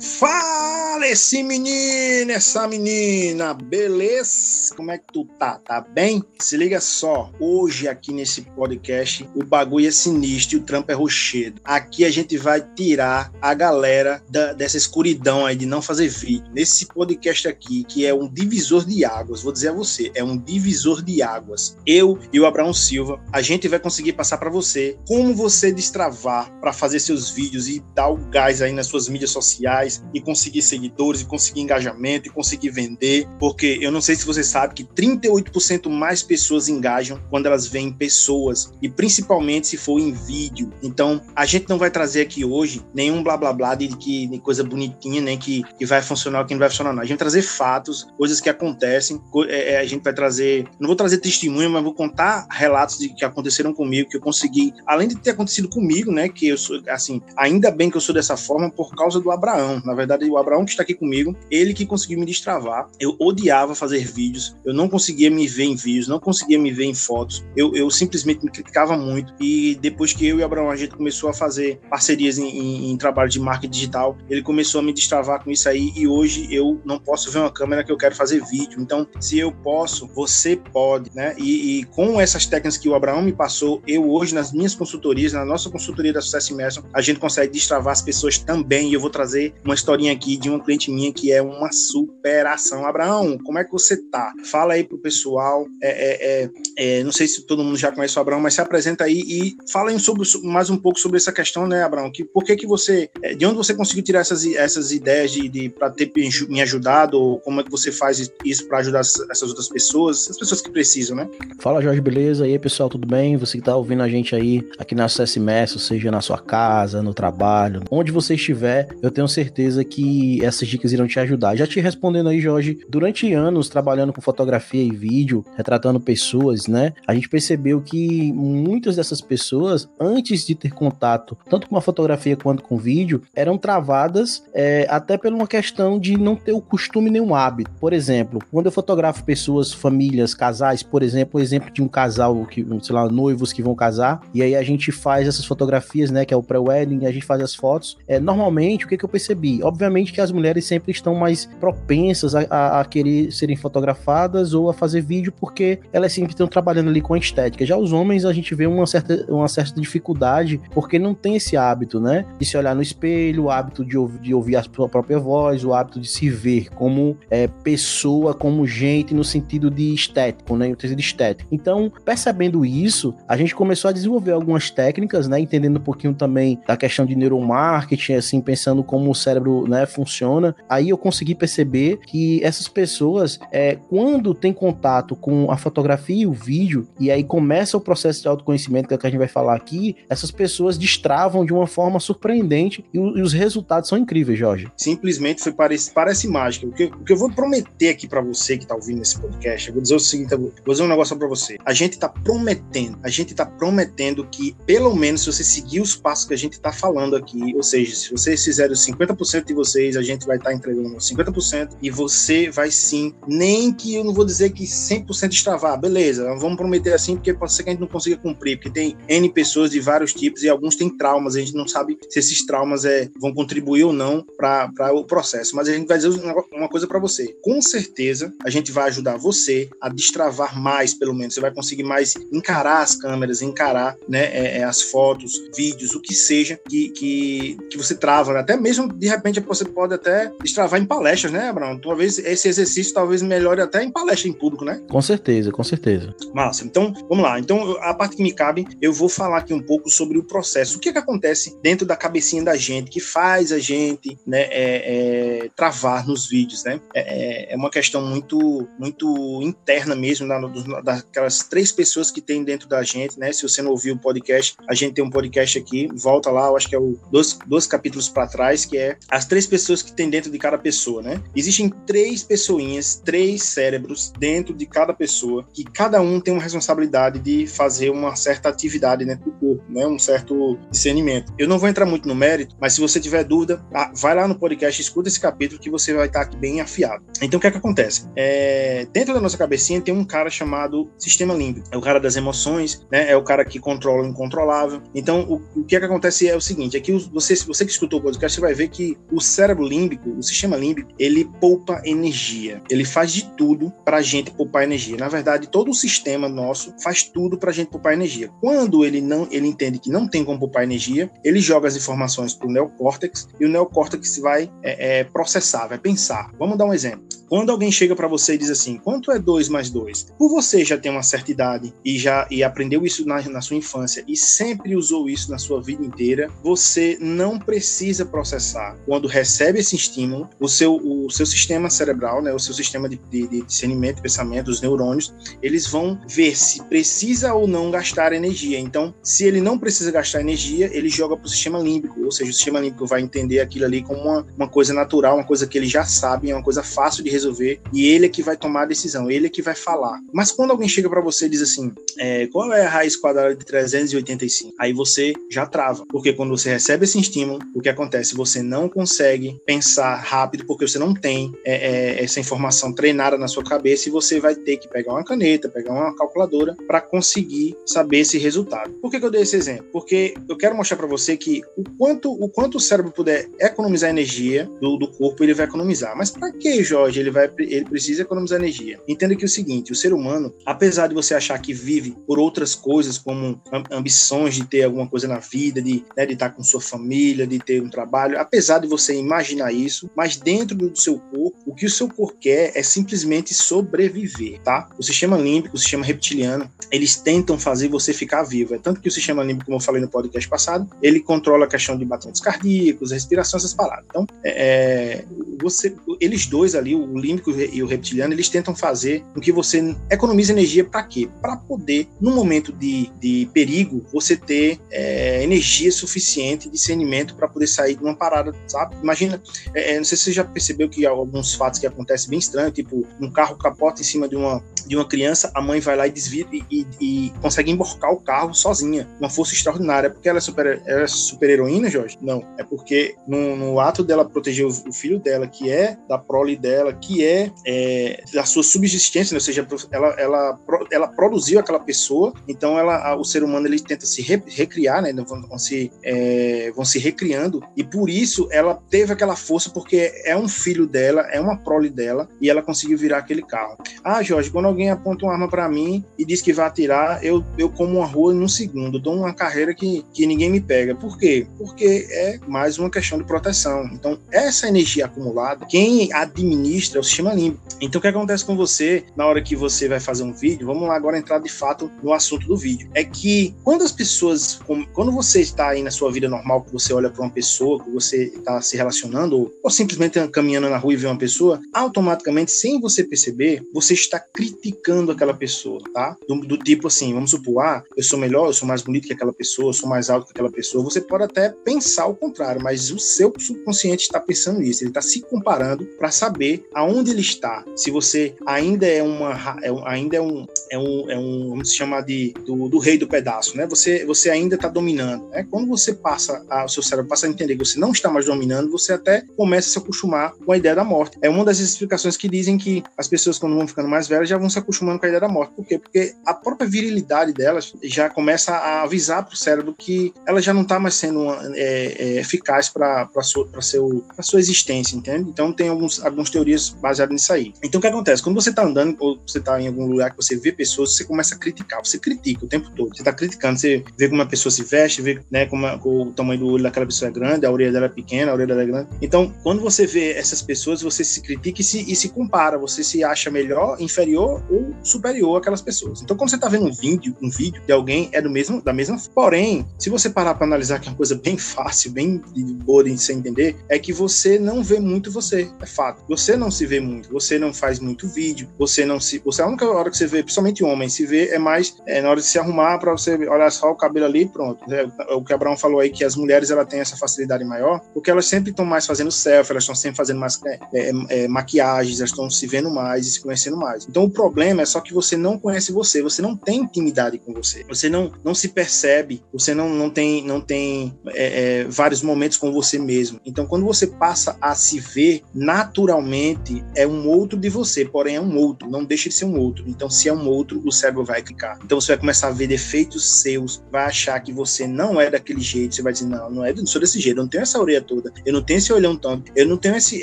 Fala! 0.02 0.71
Esse 1.04 1.42
menino, 1.42 2.30
essa 2.30 2.68
menina, 2.68 3.52
beleza? 3.54 4.74
Como 4.76 4.90
é 4.90 4.98
que 4.98 5.06
tu 5.12 5.24
tá? 5.38 5.58
Tá 5.58 5.80
bem? 5.80 6.22
Se 6.38 6.56
liga 6.56 6.80
só, 6.80 7.30
hoje 7.40 7.88
aqui 7.88 8.12
nesse 8.12 8.42
podcast 8.42 9.28
o 9.34 9.44
bagulho 9.44 9.88
é 9.88 9.90
sinistro 9.90 10.56
e 10.56 10.60
o 10.60 10.62
trampo 10.62 10.92
é 10.92 10.94
rochedo. 10.94 11.60
Aqui 11.64 12.04
a 12.04 12.10
gente 12.10 12.36
vai 12.36 12.60
tirar 12.60 13.32
a 13.40 13.52
galera 13.52 14.22
da, 14.30 14.52
dessa 14.52 14.76
escuridão 14.76 15.44
aí 15.44 15.56
de 15.56 15.66
não 15.66 15.82
fazer 15.82 16.08
vídeo. 16.08 16.50
Nesse 16.52 16.86
podcast 16.86 17.48
aqui, 17.48 17.84
que 17.84 18.06
é 18.06 18.14
um 18.14 18.28
divisor 18.28 18.84
de 18.84 19.04
águas, 19.04 19.42
vou 19.42 19.52
dizer 19.52 19.68
a 19.68 19.72
você, 19.72 20.12
é 20.14 20.22
um 20.22 20.36
divisor 20.36 21.02
de 21.02 21.20
águas. 21.22 21.76
Eu 21.84 22.18
e 22.32 22.38
o 22.38 22.46
Abraão 22.46 22.72
Silva, 22.72 23.20
a 23.32 23.42
gente 23.42 23.66
vai 23.66 23.78
conseguir 23.78 24.12
passar 24.12 24.38
para 24.38 24.50
você 24.50 24.96
como 25.06 25.34
você 25.34 25.72
destravar 25.72 26.52
para 26.60 26.72
fazer 26.72 27.00
seus 27.00 27.30
vídeos 27.30 27.68
e 27.68 27.82
dar 27.94 28.08
o 28.08 28.16
gás 28.28 28.62
aí 28.62 28.72
nas 28.72 28.86
suas 28.86 29.08
mídias 29.08 29.30
sociais 29.30 30.02
e 30.14 30.20
conseguir 30.20 30.62
seguidores 30.62 30.91
seguidores 30.92 31.22
e 31.22 31.24
conseguir 31.24 31.60
engajamento 31.60 32.28
e 32.28 32.30
conseguir 32.30 32.70
vender, 32.70 33.26
porque 33.38 33.78
eu 33.80 33.90
não 33.90 34.00
sei 34.00 34.14
se 34.14 34.24
você 34.24 34.44
sabe 34.44 34.74
que 34.74 34.84
38% 34.84 35.88
mais 35.88 36.22
pessoas 36.22 36.68
engajam 36.68 37.20
quando 37.30 37.46
elas 37.46 37.66
veem 37.66 37.92
pessoas 37.92 38.72
e 38.80 38.88
principalmente 38.88 39.66
se 39.66 39.76
for 39.76 39.98
em 39.98 40.12
vídeo. 40.12 40.70
Então, 40.82 41.20
a 41.34 41.46
gente 41.46 41.68
não 41.68 41.78
vai 41.78 41.90
trazer 41.90 42.22
aqui 42.22 42.44
hoje 42.44 42.82
nenhum 42.94 43.22
blá 43.22 43.36
blá 43.36 43.52
blá 43.52 43.74
de 43.74 43.88
que 43.88 44.26
de 44.26 44.38
coisa 44.38 44.62
bonitinha, 44.62 45.20
nem 45.20 45.38
que, 45.38 45.62
que 45.78 45.86
vai 45.86 46.02
funcionar 46.02 46.44
que 46.44 46.54
não 46.54 46.60
vai 46.60 46.68
funcionar. 46.68 46.92
Não. 46.92 47.02
A 47.02 47.04
gente 47.04 47.18
vai 47.18 47.18
trazer 47.18 47.42
fatos, 47.42 48.06
coisas 48.16 48.40
que 48.40 48.48
acontecem. 48.48 49.20
É, 49.48 49.74
é, 49.74 49.78
a 49.78 49.84
gente 49.84 50.02
vai 50.02 50.12
trazer, 50.12 50.66
não 50.78 50.86
vou 50.86 50.96
trazer 50.96 51.18
testemunho, 51.18 51.70
mas 51.70 51.82
vou 51.82 51.94
contar 51.94 52.46
relatos 52.50 52.98
de 52.98 53.08
que 53.08 53.24
aconteceram 53.24 53.72
comigo, 53.72 54.08
que 54.08 54.16
eu 54.16 54.20
consegui, 54.20 54.72
além 54.86 55.08
de 55.08 55.16
ter 55.16 55.30
acontecido 55.30 55.68
comigo, 55.68 56.12
né, 56.12 56.28
que 56.28 56.48
eu 56.48 56.58
sou 56.58 56.80
assim, 56.88 57.20
ainda 57.36 57.70
bem 57.70 57.90
que 57.90 57.96
eu 57.96 58.00
sou 58.00 58.14
dessa 58.14 58.36
forma 58.36 58.70
por 58.70 58.94
causa 58.94 59.20
do 59.20 59.30
Abraão. 59.30 59.80
Na 59.84 59.94
verdade, 59.94 60.28
o 60.28 60.36
Abraão 60.36 60.64
que 60.64 60.72
está 60.72 60.81
aqui 60.82 60.92
aqui 60.92 60.94
comigo, 60.94 61.34
ele 61.50 61.74
que 61.74 61.84
conseguiu 61.86 62.18
me 62.18 62.26
destravar. 62.26 62.88
Eu 63.00 63.16
odiava 63.18 63.74
fazer 63.74 64.04
vídeos, 64.04 64.54
eu 64.64 64.72
não 64.72 64.88
conseguia 64.88 65.30
me 65.30 65.46
ver 65.48 65.64
em 65.64 65.74
vídeos, 65.74 66.08
não 66.08 66.20
conseguia 66.20 66.58
me 66.58 66.70
ver 66.70 66.84
em 66.84 66.94
fotos, 66.94 67.44
eu, 67.56 67.74
eu 67.74 67.90
simplesmente 67.90 68.44
me 68.44 68.50
criticava 68.50 68.96
muito. 68.96 69.34
E 69.40 69.76
depois 69.80 70.12
que 70.12 70.26
eu 70.26 70.38
e 70.38 70.42
o 70.42 70.44
Abraão 70.44 70.70
a 70.70 70.76
gente 70.76 70.94
começou 70.94 71.30
a 71.30 71.32
fazer 71.32 71.80
parcerias 71.90 72.38
em, 72.38 72.48
em, 72.48 72.92
em 72.92 72.96
trabalho 72.96 73.30
de 73.30 73.40
marketing 73.40 73.72
digital, 73.72 74.16
ele 74.28 74.42
começou 74.42 74.80
a 74.80 74.84
me 74.84 74.92
destravar 74.92 75.42
com 75.42 75.50
isso 75.50 75.68
aí. 75.68 75.92
E 75.96 76.06
hoje 76.06 76.46
eu 76.50 76.80
não 76.84 76.98
posso 76.98 77.30
ver 77.30 77.38
uma 77.38 77.50
câmera 77.50 77.82
que 77.82 77.90
eu 77.90 77.96
quero 77.96 78.14
fazer 78.14 78.44
vídeo. 78.44 78.80
Então, 78.80 79.06
se 79.20 79.38
eu 79.38 79.50
posso, 79.52 80.06
você 80.08 80.56
pode, 80.56 81.10
né? 81.14 81.34
E, 81.38 81.80
e 81.80 81.84
com 81.84 82.20
essas 82.20 82.46
técnicas 82.46 82.76
que 82.76 82.88
o 82.88 82.94
Abraão 82.94 83.22
me 83.22 83.32
passou, 83.32 83.82
eu 83.86 84.10
hoje 84.10 84.34
nas 84.34 84.52
minhas 84.52 84.74
consultorias, 84.74 85.32
na 85.32 85.44
nossa 85.44 85.70
consultoria 85.70 86.12
da 86.12 86.20
Sucesso 86.20 86.52
Immersion, 86.52 86.82
a 86.92 87.00
gente 87.00 87.18
consegue 87.18 87.52
destravar 87.52 87.92
as 87.92 88.02
pessoas 88.02 88.38
também. 88.38 88.90
E 88.90 88.94
eu 88.94 89.00
vou 89.00 89.10
trazer 89.10 89.54
uma 89.64 89.74
historinha 89.74 90.12
aqui 90.12 90.36
de 90.36 90.50
uma 90.50 90.60
cliente 90.62 90.71
minha 90.90 91.12
que 91.12 91.32
é 91.32 91.40
uma 91.42 91.70
superação. 91.72 92.86
Abraão, 92.86 93.38
como 93.38 93.58
é 93.58 93.64
que 93.64 93.72
você 93.72 93.96
tá? 93.96 94.32
Fala 94.44 94.74
aí 94.74 94.84
pro 94.84 94.98
pessoal. 94.98 95.66
É, 95.82 95.90
é, 95.90 96.42
é, 96.44 96.50
é, 96.98 97.04
não 97.04 97.12
sei 97.12 97.26
se 97.26 97.46
todo 97.46 97.62
mundo 97.62 97.76
já 97.76 97.92
conhece 97.92 98.18
o 98.18 98.20
Abraão, 98.20 98.40
mas 98.40 98.54
se 98.54 98.60
apresenta 98.60 99.04
aí 99.04 99.20
e 99.26 99.56
fala 99.70 99.90
aí 99.90 99.98
sobre, 99.98 100.26
mais 100.42 100.70
um 100.70 100.76
pouco 100.76 100.98
sobre 100.98 101.16
essa 101.16 101.32
questão, 101.32 101.66
né, 101.66 101.82
Abraão? 101.82 102.10
Que, 102.10 102.24
por 102.24 102.44
que, 102.44 102.56
que 102.56 102.66
você. 102.66 103.10
É, 103.22 103.34
de 103.34 103.46
onde 103.46 103.56
você 103.56 103.74
conseguiu 103.74 104.02
tirar 104.02 104.20
essas, 104.20 104.44
essas 104.46 104.92
ideias 104.92 105.30
de, 105.30 105.48
de 105.48 105.68
para 105.68 105.90
ter 105.90 106.10
me 106.48 106.60
ajudado? 106.60 107.18
Ou 107.18 107.38
como 107.40 107.60
é 107.60 107.64
que 107.64 107.70
você 107.70 107.92
faz 107.92 108.30
isso 108.44 108.68
para 108.68 108.78
ajudar 108.78 109.00
essas 109.00 109.42
outras 109.42 109.68
pessoas, 109.68 110.28
as 110.30 110.38
pessoas 110.38 110.60
que 110.60 110.70
precisam, 110.70 111.16
né? 111.16 111.28
Fala, 111.58 111.82
Jorge, 111.82 112.00
beleza? 112.00 112.46
E 112.46 112.52
aí, 112.52 112.58
pessoal, 112.58 112.88
tudo 112.88 113.06
bem? 113.06 113.36
Você 113.36 113.58
que 113.58 113.64
tá 113.64 113.76
ouvindo 113.76 114.02
a 114.02 114.08
gente 114.08 114.34
aí 114.34 114.66
aqui 114.78 114.94
na 114.94 115.08
SMS, 115.08 115.80
seja 115.80 116.10
na 116.10 116.20
sua 116.20 116.38
casa, 116.38 117.02
no 117.02 117.14
trabalho, 117.14 117.82
onde 117.90 118.10
você 118.10 118.34
estiver, 118.34 118.88
eu 119.02 119.10
tenho 119.10 119.28
certeza 119.28 119.84
que 119.84 120.44
essas 120.54 120.68
dicas 120.68 120.92
irão 120.92 121.06
te 121.06 121.18
ajudar. 121.18 121.56
Já 121.56 121.66
te 121.66 121.80
respondendo 121.80 122.28
aí, 122.28 122.40
Jorge, 122.40 122.78
durante 122.88 123.32
anos 123.32 123.68
trabalhando 123.68 124.12
com 124.12 124.20
fotografia 124.20 124.82
e 124.82 124.90
vídeo, 124.90 125.44
retratando 125.56 125.98
pessoas, 125.98 126.66
né? 126.66 126.92
A 127.06 127.14
gente 127.14 127.28
percebeu 127.28 127.80
que 127.80 128.32
muitas 128.32 128.96
dessas 128.96 129.20
pessoas, 129.20 129.88
antes 129.98 130.46
de 130.46 130.54
ter 130.54 130.72
contato, 130.72 131.36
tanto 131.48 131.68
com 131.68 131.76
a 131.76 131.80
fotografia 131.80 132.36
quanto 132.36 132.62
com 132.62 132.76
vídeo, 132.76 133.22
eram 133.34 133.56
travadas 133.56 134.44
é, 134.54 134.86
até 134.88 135.16
por 135.16 135.32
uma 135.32 135.46
questão 135.46 135.98
de 135.98 136.18
não 136.18 136.36
ter 136.36 136.52
o 136.52 136.60
costume 136.60 137.10
nem 137.10 137.20
o 137.20 137.34
hábito. 137.34 137.70
Por 137.80 137.92
exemplo, 137.92 138.40
quando 138.50 138.66
eu 138.66 138.72
fotografo 138.72 139.24
pessoas, 139.24 139.72
famílias, 139.72 140.34
casais, 140.34 140.82
por 140.82 141.02
exemplo, 141.02 141.40
o 141.40 141.42
exemplo 141.42 141.72
de 141.72 141.82
um 141.82 141.88
casal 141.88 142.44
que, 142.46 142.66
sei 142.82 142.94
lá, 142.94 143.08
noivos 143.08 143.52
que 143.52 143.62
vão 143.62 143.74
casar, 143.74 144.20
e 144.34 144.42
aí 144.42 144.54
a 144.54 144.62
gente 144.62 144.92
faz 144.92 145.26
essas 145.26 145.44
fotografias, 145.44 146.10
né? 146.10 146.24
Que 146.24 146.34
é 146.34 146.36
o 146.36 146.42
pré-wedding, 146.42 147.06
a 147.06 147.12
gente 147.12 147.24
faz 147.24 147.40
as 147.40 147.54
fotos. 147.54 147.96
É, 148.06 148.18
normalmente, 148.18 148.84
o 148.84 148.88
que, 148.88 148.96
que 148.96 149.04
eu 149.04 149.08
percebi? 149.08 149.62
Obviamente 149.62 150.12
que 150.12 150.20
as 150.20 150.30
mulheres 150.30 150.41
mulheres 150.42 150.64
sempre 150.64 150.90
estão 150.90 151.14
mais 151.14 151.46
propensas 151.60 152.34
a, 152.34 152.44
a, 152.50 152.80
a, 152.80 152.84
querer 152.84 153.30
serem 153.30 153.54
fotografadas 153.54 154.52
ou 154.52 154.68
a 154.68 154.74
fazer 154.74 155.00
vídeo 155.00 155.32
porque 155.32 155.78
elas 155.92 156.12
sempre 156.12 156.32
estão 156.32 156.48
trabalhando 156.48 156.90
ali 156.90 157.00
com 157.00 157.14
a 157.14 157.18
estética. 157.18 157.64
Já 157.64 157.76
os 157.76 157.92
homens 157.92 158.24
a 158.24 158.32
gente 158.32 158.52
vê 158.54 158.66
uma 158.66 158.86
certa, 158.86 159.24
uma 159.28 159.46
certa 159.46 159.80
dificuldade 159.80 160.60
porque 160.72 160.98
não 160.98 161.14
tem 161.14 161.36
esse 161.36 161.56
hábito, 161.56 162.00
né? 162.00 162.24
De 162.38 162.44
se 162.44 162.56
olhar 162.56 162.74
no 162.74 162.82
espelho, 162.82 163.44
o 163.44 163.50
hábito 163.50 163.84
de, 163.84 163.96
ouvir, 163.96 164.18
de 164.18 164.34
ouvir 164.34 164.56
a 164.56 164.62
sua 164.62 164.88
própria 164.88 165.18
voz, 165.18 165.64
o 165.64 165.72
hábito 165.72 166.00
de 166.00 166.08
se 166.08 166.28
ver 166.28 166.68
como 166.70 167.16
é, 167.30 167.46
pessoa, 167.46 168.34
como 168.34 168.66
gente 168.66 169.14
no 169.14 169.22
sentido 169.22 169.70
de 169.70 169.94
estético, 169.94 170.56
né? 170.56 170.68
No 170.68 170.80
sentido 170.80 171.00
estético. 171.00 171.48
Então, 171.52 171.92
percebendo 172.04 172.66
isso, 172.66 173.14
a 173.28 173.36
gente 173.36 173.54
começou 173.54 173.88
a 173.88 173.92
desenvolver 173.92 174.32
algumas 174.32 174.70
técnicas, 174.70 175.28
né? 175.28 175.38
Entendendo 175.38 175.76
um 175.76 175.82
pouquinho 175.82 176.14
também 176.14 176.58
da 176.66 176.76
questão 176.76 177.06
de 177.06 177.14
neuromarketing, 177.14 178.14
assim, 178.14 178.40
pensando 178.40 178.82
como 178.82 179.08
o 179.08 179.14
cérebro 179.14 179.68
né, 179.68 179.86
funciona 179.86 180.31
funciona. 180.32 180.56
Aí 180.68 180.88
eu 180.88 180.98
consegui 180.98 181.34
perceber 181.34 181.98
que 182.06 182.42
essas 182.42 182.68
pessoas, 182.68 183.38
é, 183.50 183.76
quando 183.88 184.34
tem 184.34 184.52
contato 184.52 185.14
com 185.14 185.50
a 185.50 185.56
fotografia 185.56 186.22
e 186.22 186.26
o 186.26 186.32
vídeo, 186.32 186.88
e 186.98 187.10
aí 187.10 187.22
começa 187.22 187.76
o 187.76 187.80
processo 187.80 188.22
de 188.22 188.28
autoconhecimento 188.28 188.88
que, 188.88 188.94
é 188.94 188.98
que 188.98 189.06
a 189.06 189.10
gente 189.10 189.18
vai 189.18 189.28
falar 189.28 189.54
aqui, 189.54 189.96
essas 190.08 190.30
pessoas 190.30 190.78
destravam 190.78 191.44
de 191.44 191.52
uma 191.52 191.66
forma 191.66 192.00
surpreendente 192.00 192.84
e, 192.92 192.98
o, 192.98 193.18
e 193.18 193.22
os 193.22 193.32
resultados 193.32 193.88
são 193.88 193.98
incríveis, 193.98 194.38
Jorge. 194.38 194.68
Simplesmente 194.76 195.42
foi 195.42 195.52
parece, 195.52 195.92
parece 195.92 196.28
mágica. 196.28 196.66
O 196.66 196.72
que, 196.72 196.84
o 196.84 197.04
que 197.04 197.12
eu 197.12 197.16
vou 197.16 197.30
prometer 197.30 197.88
aqui 197.88 198.08
para 198.08 198.20
você 198.20 198.56
que 198.56 198.66
tá 198.66 198.74
ouvindo 198.74 199.02
esse 199.02 199.20
podcast, 199.20 199.68
eu 199.68 199.74
vou 199.74 199.82
dizer 199.82 199.94
o 199.94 200.00
seguinte, 200.00 200.34
vou 200.34 200.52
dizer 200.66 200.82
um 200.82 200.88
negócio 200.88 201.16
para 201.16 201.28
você. 201.28 201.58
A 201.64 201.72
gente 201.72 201.98
tá 201.98 202.08
prometendo, 202.08 202.98
a 203.02 203.08
gente 203.08 203.34
tá 203.34 203.44
prometendo 203.44 204.26
que 204.26 204.56
pelo 204.66 204.94
menos 204.94 205.22
se 205.22 205.32
você 205.32 205.44
seguir 205.44 205.80
os 205.80 205.94
passos 205.94 206.26
que 206.26 206.34
a 206.34 206.38
gente 206.38 206.60
tá 206.60 206.72
falando 206.72 207.16
aqui, 207.16 207.54
ou 207.54 207.62
seja, 207.62 207.94
se 207.94 208.10
vocês 208.10 208.44
fizerem 208.44 208.72
os 208.72 208.86
50% 208.86 209.44
de 209.44 209.54
vocês, 209.54 209.96
a 209.96 210.02
gente 210.02 210.21
vai 210.26 210.36
estar 210.36 210.52
entregando 210.52 210.96
50% 210.96 211.76
e 211.82 211.90
você 211.90 212.50
vai 212.50 212.70
sim, 212.70 213.14
nem 213.26 213.72
que 213.72 213.94
eu 213.94 214.04
não 214.04 214.12
vou 214.12 214.24
dizer 214.24 214.50
que 214.50 214.64
100% 214.64 215.32
extravar, 215.32 215.78
beleza, 215.78 216.24
vamos 216.36 216.56
prometer 216.56 216.92
assim 216.92 217.16
porque 217.16 217.34
pode 217.34 217.52
ser 217.52 217.62
que 217.62 217.70
a 217.70 217.72
gente 217.72 217.80
não 217.80 217.88
consiga 217.88 218.16
cumprir, 218.16 218.56
porque 218.56 218.70
tem 218.70 218.96
N 219.08 219.28
pessoas 219.32 219.70
de 219.70 219.80
vários 219.80 220.12
tipos 220.12 220.42
e 220.42 220.48
alguns 220.48 220.76
têm 220.76 220.96
traumas, 220.96 221.36
a 221.36 221.40
gente 221.40 221.54
não 221.54 221.66
sabe 221.66 221.98
se 222.08 222.18
esses 222.18 222.44
traumas 222.44 222.84
é, 222.84 223.08
vão 223.20 223.32
contribuir 223.32 223.84
ou 223.84 223.92
não 223.92 224.24
para 224.36 224.92
o 224.92 225.04
processo, 225.04 225.56
mas 225.56 225.68
a 225.68 225.72
gente 225.72 225.86
vai 225.86 225.98
dizer 225.98 226.10
uma 226.52 226.68
coisa 226.68 226.86
para 226.86 226.98
você, 226.98 227.36
com 227.42 227.60
certeza 227.60 228.32
a 228.44 228.50
gente 228.50 228.72
vai 228.72 228.88
ajudar 228.88 229.16
você 229.16 229.68
a 229.80 229.88
destravar 229.88 230.58
mais, 230.58 230.94
pelo 230.94 231.14
menos, 231.14 231.34
você 231.34 231.40
vai 231.40 231.52
conseguir 231.52 231.84
mais 231.84 232.14
encarar 232.32 232.82
as 232.82 232.96
câmeras, 232.96 233.42
encarar 233.42 233.96
né, 234.08 234.24
é, 234.32 234.58
é, 234.58 234.64
as 234.64 234.82
fotos, 234.82 235.32
vídeos, 235.56 235.94
o 235.94 236.00
que 236.00 236.14
seja 236.14 236.58
que, 236.68 236.88
que, 236.90 237.56
que 237.70 237.76
você 237.76 237.94
trava, 237.94 238.32
né? 238.32 238.40
até 238.40 238.56
mesmo 238.56 238.92
de 238.92 239.08
repente 239.08 239.40
você 239.40 239.64
pode 239.64 239.94
até 239.94 240.11
destravar 240.42 240.80
em 240.80 240.84
palestras, 240.84 241.32
né, 241.32 241.48
Abraão? 241.48 241.78
Talvez 241.78 242.18
esse 242.18 242.48
exercício 242.48 242.94
talvez 242.94 243.22
melhore 243.22 243.60
até 243.60 243.82
em 243.82 243.90
palestra 243.90 244.28
em 244.28 244.32
público, 244.32 244.64
né? 244.64 244.82
Com 244.88 245.02
certeza, 245.02 245.50
com 245.50 245.64
certeza. 245.64 246.14
Massa. 246.34 246.64
Então, 246.64 246.92
vamos 247.08 247.24
lá. 247.24 247.38
Então, 247.38 247.76
a 247.80 247.94
parte 247.94 248.16
que 248.16 248.22
me 248.22 248.32
cabe, 248.32 248.66
eu 248.80 248.92
vou 248.92 249.08
falar 249.08 249.38
aqui 249.38 249.54
um 249.54 249.62
pouco 249.62 249.90
sobre 249.90 250.18
o 250.18 250.24
processo. 250.24 250.76
O 250.76 250.80
que, 250.80 250.88
é 250.88 250.92
que 250.92 250.98
acontece 250.98 251.56
dentro 251.62 251.86
da 251.86 251.96
cabecinha 251.96 252.42
da 252.42 252.56
gente, 252.56 252.90
que 252.90 253.00
faz 253.00 253.52
a 253.52 253.58
gente 253.58 254.18
né, 254.26 254.42
é, 254.42 255.44
é, 255.44 255.50
travar 255.54 256.06
nos 256.06 256.28
vídeos, 256.28 256.64
né? 256.64 256.80
É, 256.94 257.00
é, 257.00 257.52
é 257.52 257.56
uma 257.56 257.70
questão 257.70 258.04
muito, 258.04 258.68
muito 258.78 259.40
interna 259.42 259.94
mesmo, 259.94 260.26
da, 260.28 260.38
daquelas 260.80 261.44
três 261.44 261.72
pessoas 261.72 262.10
que 262.10 262.20
tem 262.20 262.44
dentro 262.44 262.68
da 262.68 262.82
gente, 262.82 263.18
né? 263.18 263.32
Se 263.32 263.42
você 263.42 263.62
não 263.62 263.70
ouviu 263.70 263.94
o 263.94 263.98
podcast, 263.98 264.56
a 264.68 264.74
gente 264.74 264.94
tem 264.94 265.04
um 265.04 265.10
podcast 265.10 265.58
aqui, 265.58 265.88
volta 265.94 266.30
lá, 266.30 266.48
eu 266.48 266.56
acho 266.56 266.68
que 266.68 266.74
é 266.74 266.78
o 266.78 266.98
dois, 267.10 267.38
dois 267.46 267.66
capítulos 267.66 268.08
para 268.08 268.26
trás, 268.26 268.64
que 268.64 268.76
é 268.76 268.96
as 269.08 269.26
três 269.26 269.46
pessoas 269.46 269.82
que 269.82 269.92
tem 269.92 270.01
dentro 270.08 270.30
de 270.30 270.38
cada 270.38 270.58
pessoa, 270.58 271.02
né? 271.02 271.20
Existem 271.34 271.68
três 271.86 272.22
pessoinhas, 272.22 273.00
três 273.04 273.42
cérebros 273.42 274.12
dentro 274.18 274.54
de 274.54 274.66
cada 274.66 274.92
pessoa, 274.92 275.46
que 275.52 275.64
cada 275.64 276.00
um 276.00 276.20
tem 276.20 276.32
uma 276.32 276.42
responsabilidade 276.42 277.18
de 277.18 277.46
fazer 277.46 277.90
uma 277.90 278.16
certa 278.16 278.48
atividade 278.48 279.04
dentro 279.04 279.26
do 279.26 279.32
corpo, 279.32 279.64
né? 279.68 279.86
Um 279.86 279.98
certo 279.98 280.58
discernimento. 280.70 281.32
Eu 281.38 281.48
não 281.48 281.58
vou 281.58 281.68
entrar 281.68 281.86
muito 281.86 282.08
no 282.08 282.14
mérito, 282.14 282.56
mas 282.60 282.74
se 282.74 282.80
você 282.80 283.00
tiver 283.00 283.24
dúvida, 283.24 283.64
vai 283.94 284.14
lá 284.14 284.26
no 284.26 284.38
podcast, 284.38 284.80
escuta 284.80 285.08
esse 285.08 285.20
capítulo 285.20 285.60
que 285.60 285.70
você 285.70 285.92
vai 285.92 286.06
estar 286.06 286.22
aqui 286.22 286.36
bem 286.36 286.60
afiado. 286.60 287.04
Então, 287.20 287.38
o 287.38 287.40
que 287.40 287.46
é 287.46 287.50
que 287.50 287.58
acontece? 287.58 288.06
É, 288.16 288.86
dentro 288.92 289.14
da 289.14 289.20
nossa 289.20 289.36
cabecinha 289.36 289.80
tem 289.80 289.94
um 289.94 290.04
cara 290.04 290.30
chamado 290.30 290.90
sistema 290.98 291.34
límbico. 291.34 291.66
É 291.70 291.76
o 291.76 291.80
cara 291.80 291.98
das 291.98 292.16
emoções, 292.16 292.84
né? 292.90 293.10
É 293.10 293.16
o 293.16 293.22
cara 293.22 293.44
que 293.44 293.58
controla 293.58 294.02
o 294.02 294.06
incontrolável. 294.06 294.82
Então, 294.94 295.22
o, 295.22 295.60
o 295.60 295.64
que 295.64 295.76
é 295.76 295.78
que 295.78 295.86
acontece 295.86 296.28
é 296.28 296.36
o 296.36 296.40
seguinte, 296.40 296.76
é 296.76 296.80
que 296.80 296.92
você, 296.92 297.34
você 297.36 297.64
que 297.64 297.70
escutou 297.70 298.00
o 298.00 298.02
podcast, 298.02 298.34
você 298.34 298.40
vai 298.40 298.54
ver 298.54 298.68
que 298.68 298.96
o 299.10 299.20
cérebro 299.20 299.64
límbico, 299.64 299.91
o 300.06 300.22
sistema 300.22 300.56
límbico, 300.56 300.90
ele 300.98 301.24
poupa 301.40 301.80
energia. 301.84 302.62
Ele 302.70 302.84
faz 302.84 303.12
de 303.12 303.30
tudo 303.36 303.72
para 303.84 303.98
a 303.98 304.02
gente 304.02 304.30
poupar 304.30 304.64
energia. 304.64 304.96
Na 304.96 305.08
verdade, 305.08 305.48
todo 305.48 305.70
o 305.70 305.74
sistema 305.74 306.28
nosso 306.28 306.74
faz 306.82 307.02
tudo 307.02 307.38
para 307.38 307.50
a 307.50 307.52
gente 307.52 307.68
poupar 307.68 307.92
energia. 307.92 308.30
Quando 308.40 308.84
ele 308.84 309.00
não, 309.00 309.26
ele 309.30 309.46
entende 309.46 309.78
que 309.78 309.90
não 309.90 310.08
tem 310.08 310.24
como 310.24 310.38
poupar 310.38 310.62
energia, 310.62 311.10
ele 311.24 311.40
joga 311.40 311.68
as 311.68 311.76
informações 311.76 312.34
para 312.34 312.48
o 312.48 312.52
neocórtex 312.52 313.28
e 313.38 313.44
o 313.44 313.48
neocórtex 313.48 314.18
vai 314.18 314.50
é, 314.62 315.00
é, 315.00 315.04
processar, 315.04 315.66
vai 315.66 315.78
pensar. 315.78 316.30
Vamos 316.38 316.58
dar 316.58 316.66
um 316.66 316.74
exemplo. 316.74 317.12
Quando 317.32 317.48
alguém 317.48 317.72
chega 317.72 317.96
para 317.96 318.06
você 318.06 318.34
e 318.34 318.38
diz 318.38 318.50
assim, 318.50 318.76
quanto 318.76 319.10
é 319.10 319.18
2 319.18 319.48
mais 319.48 319.70
2? 319.70 320.12
Por 320.18 320.28
você 320.28 320.66
já 320.66 320.76
ter 320.76 320.90
uma 320.90 321.02
certa 321.02 321.30
idade 321.30 321.72
e 321.82 321.98
já 321.98 322.28
e 322.30 322.44
aprendeu 322.44 322.84
isso 322.84 323.06
na, 323.06 323.22
na 323.22 323.40
sua 323.40 323.56
infância 323.56 324.04
e 324.06 324.14
sempre 324.14 324.76
usou 324.76 325.08
isso 325.08 325.30
na 325.30 325.38
sua 325.38 325.62
vida 325.62 325.82
inteira, 325.82 326.28
você 326.44 326.98
não 327.00 327.38
precisa 327.38 328.04
processar. 328.04 328.76
Quando 328.84 329.08
recebe 329.08 329.60
esse 329.60 329.74
estímulo, 329.82 330.28
o 330.40 330.48
seu, 330.48 330.76
o 330.76 331.10
seu 331.10 331.26
sistema 331.26 331.68
cerebral, 331.70 332.22
né, 332.22 332.32
o 332.32 332.38
seu 332.38 332.54
sistema 332.54 332.88
de, 332.88 332.98
de, 333.10 333.28
de 333.28 333.42
discernimento, 333.42 334.02
pensamento, 334.02 334.48
os 334.48 334.60
neurônios, 334.60 335.12
eles 335.42 335.66
vão 335.66 336.00
ver 336.08 336.36
se 336.36 336.62
precisa 336.64 337.34
ou 337.34 337.46
não 337.46 337.70
gastar 337.70 338.12
energia. 338.12 338.58
Então, 338.58 338.94
se 339.02 339.24
ele 339.24 339.40
não 339.40 339.58
precisa 339.58 339.90
gastar 339.90 340.20
energia, 340.20 340.70
ele 340.72 340.88
joga 340.88 341.16
para 341.16 341.26
o 341.26 341.28
sistema 341.28 341.58
límbico, 341.58 342.04
ou 342.04 342.12
seja, 342.12 342.30
o 342.30 342.34
sistema 342.34 342.60
límbico 342.60 342.86
vai 342.86 343.00
entender 343.00 343.40
aquilo 343.40 343.64
ali 343.64 343.82
como 343.82 344.00
uma, 344.00 344.26
uma 344.36 344.48
coisa 344.48 344.72
natural, 344.72 345.16
uma 345.16 345.26
coisa 345.26 345.46
que 345.46 345.58
ele 345.58 345.66
já 345.66 345.84
sabe, 345.84 346.30
é 346.30 346.34
uma 346.34 346.42
coisa 346.42 346.62
fácil 346.62 347.02
de 347.02 347.10
resolver 347.10 347.60
e 347.72 347.86
ele 347.86 348.06
é 348.06 348.08
que 348.08 348.22
vai 348.22 348.36
tomar 348.36 348.62
a 348.62 348.66
decisão, 348.66 349.10
ele 349.10 349.26
é 349.26 349.30
que 349.30 349.42
vai 349.42 349.54
falar. 349.54 350.00
Mas 350.12 350.30
quando 350.30 350.50
alguém 350.50 350.68
chega 350.68 350.88
para 350.88 351.00
você 351.00 351.26
e 351.26 351.28
diz 351.28 351.42
assim, 351.42 351.72
é, 351.98 352.26
qual 352.28 352.52
é 352.52 352.64
a 352.66 352.68
raiz 352.68 352.96
quadrada 352.96 353.34
de 353.34 353.44
385? 353.44 354.54
Aí 354.58 354.72
você 354.72 355.12
já 355.30 355.46
trava, 355.46 355.84
porque 355.88 356.12
quando 356.12 356.30
você 356.30 356.50
recebe 356.50 356.84
esse 356.84 356.98
estímulo, 356.98 357.40
o 357.54 357.60
que 357.60 357.68
acontece? 357.68 358.14
Você 358.14 358.42
não 358.42 358.68
consegue 358.68 359.38
pensar 359.46 359.61
rápido 359.96 360.44
porque 360.46 360.66
você 360.66 360.78
não 360.78 360.94
tem 360.94 361.32
é, 361.44 361.54
é, 361.54 362.04
essa 362.04 362.20
informação 362.20 362.72
treinada 362.72 363.16
na 363.16 363.28
sua 363.28 363.44
cabeça 363.44 363.88
e 363.88 363.92
você 363.92 364.20
vai 364.20 364.34
ter 364.34 364.56
que 364.56 364.68
pegar 364.68 364.92
uma 364.92 365.04
caneta, 365.04 365.48
pegar 365.48 365.72
uma 365.72 365.94
calculadora 365.96 366.56
para 366.66 366.80
conseguir 366.80 367.56
saber 367.66 368.00
esse 368.00 368.18
resultado. 368.18 368.70
Por 368.80 368.90
que, 368.90 368.98
que 368.98 369.06
eu 369.06 369.10
dei 369.10 369.22
esse 369.22 369.36
exemplo? 369.36 369.66
Porque 369.72 370.14
eu 370.28 370.36
quero 370.36 370.56
mostrar 370.56 370.76
para 370.76 370.86
você 370.86 371.16
que 371.16 371.42
o 371.56 371.64
quanto, 371.78 372.12
o 372.12 372.28
quanto 372.28 372.56
o 372.56 372.60
cérebro 372.60 372.92
puder 372.92 373.28
economizar 373.40 373.90
energia 373.90 374.48
do, 374.60 374.76
do 374.76 374.88
corpo, 374.88 375.22
ele 375.22 375.34
vai 375.34 375.46
economizar. 375.46 375.96
Mas 375.96 376.10
para 376.10 376.32
que, 376.32 376.62
Jorge, 376.62 377.00
ele 377.00 377.10
vai 377.10 377.30
ele 377.38 377.64
precisa 377.64 378.02
economizar 378.02 378.38
energia. 378.38 378.78
Entenda 378.86 379.16
que 379.16 379.24
é 379.24 379.26
o 379.26 379.28
seguinte, 379.28 379.72
o 379.72 379.74
ser 379.74 379.92
humano, 379.92 380.34
apesar 380.44 380.86
de 380.86 380.94
você 380.94 381.14
achar 381.14 381.38
que 381.38 381.52
vive 381.52 381.96
por 382.06 382.18
outras 382.18 382.54
coisas, 382.54 382.98
como 382.98 383.40
ambições 383.70 384.34
de 384.34 384.46
ter 384.46 384.64
alguma 384.64 384.86
coisa 384.86 385.08
na 385.08 385.18
vida, 385.18 385.60
de, 385.60 385.84
né, 385.96 386.06
de 386.06 386.14
estar 386.14 386.30
com 386.30 386.42
sua 386.42 386.60
família, 386.60 387.26
de 387.26 387.38
ter 387.38 387.62
um 387.62 387.70
trabalho, 387.70 388.18
apesar 388.18 388.58
de 388.58 388.66
você 388.66 388.94
imaginar 388.94 389.51
isso, 389.52 389.90
mas 389.96 390.16
dentro 390.16 390.56
do 390.56 390.76
seu 390.78 390.98
corpo, 390.98 391.34
o 391.46 391.54
que 391.54 391.66
o 391.66 391.70
seu 391.70 391.88
corpo 391.88 392.16
quer 392.20 392.52
é 392.54 392.62
simplesmente 392.62 393.34
sobreviver, 393.34 394.40
tá? 394.40 394.68
O 394.78 394.82
sistema 394.82 395.16
límbico, 395.16 395.56
o 395.56 395.58
sistema 395.58 395.84
reptiliano, 395.84 396.50
eles 396.70 396.96
tentam 396.96 397.38
fazer 397.38 397.68
você 397.68 397.92
ficar 397.92 398.22
vivo. 398.22 398.54
É 398.54 398.58
tanto 398.58 398.80
que 398.80 398.88
o 398.88 398.92
sistema 398.92 399.22
límbico, 399.22 399.46
como 399.46 399.56
eu 399.56 399.60
falei 399.60 399.80
no 399.80 399.88
podcast 399.88 400.28
passado, 400.28 400.68
ele 400.82 401.00
controla 401.00 401.44
a 401.44 401.48
questão 401.48 401.76
de 401.76 401.84
batimentos 401.84 402.20
cardíacos, 402.20 402.90
respiração, 402.92 403.38
essas 403.38 403.54
paradas. 403.54 403.84
Então, 403.88 404.06
é, 404.24 405.02
é 405.02 405.04
você, 405.40 405.74
eles 406.00 406.26
dois 406.26 406.54
ali, 406.54 406.74
o 406.74 406.96
límbico 406.96 407.30
e 407.30 407.62
o 407.62 407.66
reptiliano, 407.66 408.14
eles 408.14 408.28
tentam 408.28 408.54
fazer 408.54 409.02
com 409.12 409.20
que 409.20 409.32
você 409.32 409.74
economize 409.90 410.30
energia 410.30 410.64
para 410.64 410.82
quê? 410.84 411.08
Para 411.20 411.36
poder, 411.36 411.88
no 412.00 412.12
momento 412.12 412.52
de, 412.52 412.90
de 413.00 413.28
perigo, 413.32 413.84
você 413.92 414.16
ter 414.16 414.60
é, 414.70 415.22
energia 415.22 415.70
suficiente, 415.72 416.48
discernimento 416.48 417.14
para 417.14 417.28
poder 417.28 417.46
sair 417.46 417.74
de 417.74 417.82
uma 417.82 417.94
parada, 417.94 418.34
sabe? 418.46 418.76
Imagina, 418.82 419.20
é, 419.54 419.72
é, 419.72 419.76
não 419.76 419.84
sei 419.84 419.96
se 419.96 420.04
você 420.04 420.12
já 420.12 420.24
percebeu 420.24 420.68
que 420.68 420.86
alguns 420.86 421.34
fatos 421.34 421.58
que 421.58 421.66
acontecem 421.66 422.10
bem 422.10 422.18
estranhos, 422.18 422.52
tipo, 422.52 422.86
um 423.00 423.10
carro 423.10 423.36
capota 423.36 423.80
em 423.80 423.84
cima 423.84 424.08
de 424.08 424.16
uma, 424.16 424.42
de 424.66 424.76
uma 424.76 424.86
criança, 424.86 425.30
a 425.34 425.40
mãe 425.40 425.60
vai 425.60 425.76
lá 425.76 425.86
e 425.86 425.90
desvia 425.90 426.26
e, 426.32 426.44
e, 426.50 426.66
e 426.80 427.10
consegue 427.20 427.50
emborcar 427.50 427.92
o 427.92 428.00
carro 428.00 428.34
sozinha, 428.34 428.88
uma 428.98 429.10
força 429.10 429.34
extraordinária. 429.34 429.90
Porque 429.90 430.08
ela 430.08 430.18
é 430.18 430.20
super, 430.20 430.62
ela 430.66 430.82
é 430.82 430.86
super 430.86 431.30
heroína, 431.30 431.70
Jorge? 431.70 431.98
Não. 432.00 432.24
É 432.38 432.44
porque 432.44 432.94
no, 433.06 433.36
no 433.36 433.60
ato 433.60 433.82
dela 433.82 434.04
proteger 434.04 434.46
o, 434.46 434.48
o 434.68 434.72
filho 434.72 434.98
dela, 434.98 435.26
que 435.26 435.50
é 435.50 435.76
da 435.88 435.98
prole 435.98 436.36
dela, 436.36 436.72
que 436.72 437.04
é 437.04 437.30
é, 437.46 438.02
da 438.12 438.24
sua 438.24 438.42
subsistência, 438.42 439.14
né? 439.14 439.16
ou 439.16 439.20
seja, 439.20 439.46
ela, 439.70 439.88
ela, 439.98 440.38
ela 440.70 440.88
produziu 440.88 441.38
aquela 441.38 441.60
pessoa, 441.60 442.12
então 442.28 442.58
ela, 442.58 442.96
o 442.96 443.04
ser 443.04 443.22
humano 443.22 443.46
ele 443.46 443.60
tenta 443.60 443.86
se 443.86 444.02
re, 444.02 444.22
recriar, 444.26 444.82
né? 444.82 444.92
Vão, 444.92 445.22
vão 445.22 445.38
se, 445.38 445.70
é, 445.82 446.52
vão 446.54 446.64
se 446.64 446.78
recriando, 446.78 447.42
e 447.56 447.64
por 447.64 447.88
isso 447.88 448.28
ela 448.30 448.54
teve 448.70 448.92
aquela 448.92 449.16
força, 449.16 449.31
porque 449.50 449.92
é 450.04 450.16
um 450.16 450.28
filho 450.28 450.66
dela, 450.66 451.02
é 451.10 451.20
uma 451.20 451.36
prole 451.36 451.70
dela, 451.70 452.08
e 452.20 452.28
ela 452.28 452.42
conseguiu 452.42 452.76
virar 452.76 452.98
aquele 452.98 453.22
carro. 453.22 453.56
Ah, 453.84 454.02
Jorge, 454.02 454.30
quando 454.30 454.46
alguém 454.46 454.70
aponta 454.70 455.04
uma 455.04 455.12
arma 455.12 455.28
para 455.28 455.48
mim 455.48 455.84
e 455.98 456.04
diz 456.04 456.20
que 456.20 456.32
vai 456.32 456.46
atirar, 456.46 457.04
eu, 457.04 457.24
eu 457.38 457.48
como 457.48 457.78
uma 457.78 457.86
rua 457.86 458.12
num 458.12 458.28
segundo, 458.28 458.78
dou 458.78 458.94
uma 458.94 459.12
carreira 459.14 459.54
que, 459.54 459.84
que 459.92 460.06
ninguém 460.06 460.30
me 460.30 460.40
pega. 460.40 460.74
Por 460.74 460.98
quê? 460.98 461.26
Porque 461.38 461.86
é 461.90 462.18
mais 462.26 462.58
uma 462.58 462.70
questão 462.70 462.98
de 462.98 463.04
proteção. 463.04 463.68
Então, 463.72 463.98
essa 464.10 464.48
energia 464.48 464.86
acumulada, 464.86 465.46
quem 465.46 465.92
administra 465.92 466.78
é 466.78 466.80
o 466.80 466.84
sistema 466.84 467.12
límbico. 467.14 467.42
Então, 467.60 467.78
o 467.78 467.82
que 467.82 467.88
acontece 467.88 468.24
com 468.24 468.36
você 468.36 468.84
na 468.96 469.06
hora 469.06 469.22
que 469.22 469.36
você 469.36 469.68
vai 469.68 469.80
fazer 469.80 470.02
um 470.02 470.12
vídeo? 470.12 470.46
Vamos 470.46 470.68
lá 470.68 470.76
agora 470.76 470.98
entrar 470.98 471.18
de 471.18 471.28
fato 471.28 471.70
no 471.82 471.92
assunto 471.92 472.26
do 472.26 472.36
vídeo. 472.36 472.68
É 472.74 472.84
que 472.84 473.34
quando 473.42 473.62
as 473.62 473.72
pessoas, 473.72 474.40
quando 474.72 474.92
você 474.92 475.20
está 475.20 475.48
aí 475.48 475.62
na 475.62 475.70
sua 475.70 475.90
vida 475.90 476.08
normal, 476.08 476.42
que 476.42 476.52
você 476.52 476.72
olha 476.72 476.90
para 476.90 477.02
uma 477.02 477.10
pessoa, 477.10 477.62
que 477.62 477.70
você 477.70 478.04
está 478.04 478.40
se 478.40 478.56
relacionando, 478.56 479.21
ou 479.42 479.50
simplesmente 479.50 479.98
caminhando 480.08 480.48
na 480.48 480.56
rua 480.56 480.72
e 480.72 480.76
vê 480.76 480.86
uma 480.86 480.98
pessoa, 480.98 481.40
automaticamente, 481.52 482.32
sem 482.32 482.60
você 482.60 482.84
perceber, 482.84 483.42
você 483.52 483.74
está 483.74 483.98
criticando 483.98 484.92
aquela 484.92 485.14
pessoa, 485.14 485.60
tá? 485.72 485.96
Do, 486.08 486.16
do 486.20 486.36
tipo 486.36 486.68
assim, 486.68 486.92
vamos 486.94 487.10
supor, 487.10 487.42
ah, 487.42 487.64
eu 487.76 487.82
sou 487.82 487.98
melhor, 487.98 488.26
eu 488.26 488.32
sou 488.32 488.46
mais 488.46 488.62
bonito 488.62 488.86
que 488.86 488.92
aquela 488.92 489.12
pessoa, 489.12 489.50
eu 489.50 489.52
sou 489.52 489.68
mais 489.68 489.90
alto 489.90 490.06
que 490.06 490.12
aquela 490.12 490.30
pessoa. 490.30 490.64
Você 490.64 490.80
pode 490.80 491.04
até 491.04 491.30
pensar 491.44 491.86
o 491.86 491.94
contrário, 491.94 492.42
mas 492.42 492.70
o 492.70 492.78
seu 492.78 493.12
subconsciente 493.18 493.82
está 493.82 494.00
pensando 494.00 494.42
isso, 494.42 494.62
ele 494.62 494.70
está 494.70 494.82
se 494.82 495.00
comparando 495.02 495.64
para 495.78 495.90
saber 495.90 496.44
aonde 496.54 496.90
ele 496.90 497.00
está. 497.00 497.44
Se 497.56 497.70
você 497.70 498.14
ainda 498.26 498.66
é 498.66 498.82
uma, 498.82 499.38
é, 499.42 499.50
ainda 499.66 499.96
é 499.96 500.00
um, 500.00 500.26
é 500.50 500.58
um, 500.58 500.90
é 500.90 500.98
um, 500.98 501.30
vamos 501.30 501.52
chamar 501.52 501.82
de 501.82 502.14
do, 502.24 502.48
do 502.48 502.58
rei 502.58 502.78
do 502.78 502.86
pedaço, 502.86 503.36
né? 503.36 503.46
Você, 503.46 503.84
você 503.84 504.10
ainda 504.10 504.36
está 504.36 504.48
dominando, 504.48 505.08
né? 505.08 505.26
Quando 505.30 505.48
você 505.48 505.74
passa, 505.74 506.24
a, 506.28 506.44
o 506.44 506.48
seu 506.48 506.62
cérebro 506.62 506.88
passa 506.88 507.06
a 507.06 507.10
entender 507.10 507.36
que 507.36 507.44
você 507.44 507.58
não 507.58 507.72
está 507.72 507.90
mais 507.90 508.06
dominando, 508.06 508.50
você 508.50 508.72
até 508.72 509.04
começa 509.16 509.48
a 509.48 509.52
se 509.52 509.58
acostumar 509.58 510.12
com 510.12 510.32
a 510.32 510.36
ideia 510.36 510.54
da 510.54 510.64
morte. 510.64 510.98
É 511.02 511.08
uma 511.08 511.24
das 511.24 511.38
explicações 511.38 511.96
que 511.96 512.08
dizem 512.08 512.38
que 512.38 512.62
as 512.76 512.88
pessoas 512.88 513.18
quando 513.18 513.36
vão 513.36 513.46
ficando 513.46 513.68
mais 513.68 513.88
velhas 513.88 514.08
já 514.08 514.18
vão 514.18 514.28
se 514.28 514.38
acostumando 514.38 514.78
com 514.78 514.86
a 514.86 514.88
ideia 514.88 515.00
da 515.00 515.08
morte. 515.08 515.34
Por 515.34 515.46
quê? 515.46 515.58
Porque 515.58 515.94
a 516.06 516.14
própria 516.14 516.48
virilidade 516.48 517.12
delas 517.12 517.52
já 517.62 517.88
começa 517.88 518.32
a 518.32 518.62
avisar 518.62 519.04
para 519.04 519.14
o 519.14 519.16
cérebro 519.16 519.54
que 519.56 519.92
ela 520.06 520.20
já 520.20 520.32
não 520.32 520.42
está 520.42 520.58
mais 520.58 520.74
sendo 520.74 521.12
é, 521.34 521.74
é, 521.78 522.00
eficaz 522.00 522.48
para 522.48 522.88
a 522.96 523.02
sua, 523.02 524.20
existência, 524.20 524.76
entende? 524.76 525.10
Então 525.10 525.32
tem 525.32 525.48
alguns, 525.48 525.84
algumas 525.84 526.10
teorias 526.10 526.50
baseadas 526.50 526.94
nisso 526.94 527.12
aí. 527.12 527.32
Então 527.42 527.58
o 527.58 527.62
que 527.62 527.68
acontece? 527.68 528.02
Quando 528.02 528.20
você 528.20 528.30
está 528.30 528.44
andando 528.44 528.76
ou 528.78 528.98
você 529.06 529.18
está 529.18 529.40
em 529.40 529.46
algum 529.46 529.66
lugar 529.66 529.90
que 529.90 529.96
você 529.96 530.16
vê 530.16 530.32
pessoas, 530.32 530.76
você 530.76 530.84
começa 530.84 531.14
a 531.14 531.18
criticar, 531.18 531.64
você 531.64 531.78
critica 531.78 532.24
o 532.24 532.28
tempo 532.28 532.50
todo. 532.50 532.74
Você 532.74 532.82
está 532.82 532.92
criticando, 532.92 533.38
você 533.38 533.64
vê 533.76 533.88
como 533.88 534.00
uma 534.00 534.08
pessoa 534.08 534.30
se 534.30 534.42
veste, 534.42 534.82
vê 534.82 535.00
né, 535.10 535.26
como, 535.26 535.46
a, 535.46 535.58
como 535.58 535.84
o 535.84 535.92
tamanho 535.92 536.20
do 536.20 536.26
olho 536.28 536.42
daquela 536.42 536.66
pessoa 536.66 536.88
é 536.88 536.92
grande, 536.92 537.26
a 537.26 537.30
orelha 537.30 537.52
dela 537.52 537.66
é 537.66 537.68
pequena, 537.68 538.10
a 538.10 538.14
orelha 538.14 538.28
dela 538.28 538.42
é 538.42 538.46
grande. 538.46 538.68
Então, 538.80 539.01
quando 539.22 539.40
você 539.40 539.66
vê 539.66 539.92
essas 539.92 540.22
pessoas, 540.22 540.62
você 540.62 540.84
se 540.84 541.00
critica 541.00 541.40
e 541.40 541.44
se, 541.44 541.70
e 541.70 541.74
se 541.76 541.88
compara, 541.88 542.38
você 542.38 542.62
se 542.62 542.84
acha 542.84 543.10
melhor, 543.10 543.60
inferior 543.60 544.22
ou 544.30 544.54
superior 544.62 545.18
àquelas 545.18 545.42
pessoas. 545.42 545.82
Então, 545.82 545.96
quando 545.96 546.10
você 546.10 546.16
está 546.16 546.28
vendo 546.28 546.46
um 546.46 546.52
vídeo, 546.52 546.94
um 547.02 547.10
vídeo 547.10 547.42
de 547.46 547.52
alguém 547.52 547.88
é 547.92 548.00
do 548.00 548.10
mesmo, 548.10 548.42
da 548.42 548.52
mesma. 548.52 548.80
Porém, 548.94 549.46
se 549.58 549.70
você 549.70 549.90
parar 549.90 550.14
para 550.14 550.26
analisar 550.26 550.58
que 550.58 550.68
é 550.68 550.70
uma 550.70 550.76
coisa 550.76 550.94
bem 550.94 551.16
fácil, 551.18 551.72
bem 551.72 552.00
boa 552.44 552.64
de 552.64 552.76
você 552.76 552.92
entender, 552.92 553.36
é 553.48 553.58
que 553.58 553.72
você 553.72 554.18
não 554.18 554.42
vê 554.42 554.60
muito 554.60 554.90
você, 554.90 555.30
é 555.40 555.46
fato. 555.46 555.82
Você 555.88 556.16
não 556.16 556.30
se 556.30 556.46
vê 556.46 556.60
muito, 556.60 556.90
você 556.90 557.18
não 557.18 557.32
faz 557.32 557.58
muito 557.58 557.88
vídeo, 557.88 558.28
você 558.38 558.64
não 558.64 558.78
se, 558.80 558.98
você 558.98 559.22
a 559.22 559.26
única 559.26 559.48
hora 559.48 559.70
que 559.70 559.76
você 559.76 559.86
vê, 559.86 560.02
principalmente 560.02 560.44
homem, 560.44 560.68
se 560.68 560.86
vê 560.86 561.08
é 561.08 561.18
mais 561.18 561.56
é, 561.66 561.80
na 561.80 561.90
hora 561.90 562.00
de 562.00 562.06
se 562.06 562.18
arrumar 562.18 562.58
para 562.58 562.72
você 562.72 562.94
olhar 562.94 563.30
só 563.30 563.50
o 563.50 563.56
cabelo 563.56 563.86
ali, 563.86 564.06
pronto. 564.06 564.42
É, 564.52 564.66
o 564.94 565.02
que 565.02 565.12
Abraão 565.12 565.36
falou 565.36 565.60
aí 565.60 565.70
que 565.70 565.84
as 565.84 565.96
mulheres 565.96 566.30
ela 566.30 566.44
tem 566.44 566.60
essa 566.60 566.76
facilidade 566.76 567.24
maior, 567.24 567.60
porque 567.72 567.90
elas 567.90 568.06
sempre 568.06 568.30
estão 568.30 568.44
mais 568.44 568.66
fazendo 568.66 568.90
selfie, 568.92 569.32
elas 569.32 569.42
estão 569.44 569.54
sempre 569.54 569.76
fazendo 569.76 569.98
mais 569.98 570.20
é, 570.24 570.38
é, 570.52 570.72
é, 570.88 571.08
maquiagens, 571.08 571.80
elas 571.80 571.90
estão 571.90 572.08
se 572.10 572.26
vendo 572.26 572.50
mais 572.50 572.86
e 572.86 572.90
se 572.92 573.00
conhecendo 573.00 573.36
mais. 573.36 573.66
Então 573.68 573.84
o 573.84 573.90
problema 573.90 574.42
é 574.42 574.46
só 574.46 574.60
que 574.60 574.72
você 574.72 574.96
não 574.96 575.18
conhece 575.18 575.52
você, 575.52 575.82
você 575.82 576.02
não 576.02 576.16
tem 576.16 576.40
intimidade 576.40 576.98
com 576.98 577.12
você, 577.12 577.44
você 577.48 577.68
não, 577.68 577.92
não 578.04 578.14
se 578.14 578.28
percebe, 578.28 579.02
você 579.12 579.34
não, 579.34 579.48
não 579.48 579.70
tem, 579.70 580.04
não 580.04 580.20
tem 580.20 580.78
é, 580.88 581.40
é, 581.40 581.44
vários 581.44 581.82
momentos 581.82 582.18
com 582.18 582.32
você 582.32 582.58
mesmo. 582.58 583.00
Então 583.04 583.26
quando 583.26 583.44
você 583.44 583.66
passa 583.66 584.16
a 584.20 584.34
se 584.34 584.60
ver 584.60 585.02
naturalmente, 585.14 586.44
é 586.54 586.66
um 586.66 586.88
outro 586.88 587.18
de 587.18 587.28
você, 587.28 587.64
porém 587.64 587.96
é 587.96 588.00
um 588.00 588.16
outro, 588.16 588.48
não 588.50 588.64
deixa 588.64 588.88
de 588.88 588.94
ser 588.94 589.04
um 589.04 589.18
outro. 589.18 589.44
Então 589.46 589.68
se 589.70 589.88
é 589.88 589.92
um 589.92 590.06
outro, 590.08 590.42
o 590.44 590.52
cérebro 590.52 590.84
vai 590.84 591.02
clicar. 591.02 591.38
Então 591.44 591.60
você 591.60 591.72
vai 591.72 591.78
começar 591.78 592.08
a 592.08 592.12
ver 592.12 592.26
defeitos 592.26 593.00
seus, 593.00 593.42
vai 593.50 593.64
achar 593.64 593.98
que 594.00 594.12
você 594.12 594.46
não 594.46 594.80
é 594.80 594.90
daquele 594.90 595.20
jeito, 595.20 595.54
você 595.54 595.62
vai 595.62 595.72
dizer, 595.72 595.86
não, 595.86 596.10
não 596.10 596.24
é, 596.24 596.32
não 596.32 596.46
sou 596.46 596.60
desse 596.60 596.80
jeito, 596.80 596.98
eu 596.98 597.02
não 597.02 597.08
tenho 597.08 597.22
essa 597.22 597.38
orelha 597.38 597.62
toda, 597.62 597.92
eu 598.04 598.12
não 598.12 598.22
tenho 598.22 598.38
esse 598.38 598.52
olhão 598.52 598.71
tanto, 598.76 599.12
eu 599.14 599.26
não 599.26 599.36
tenho 599.36 599.56
esse, 599.56 599.82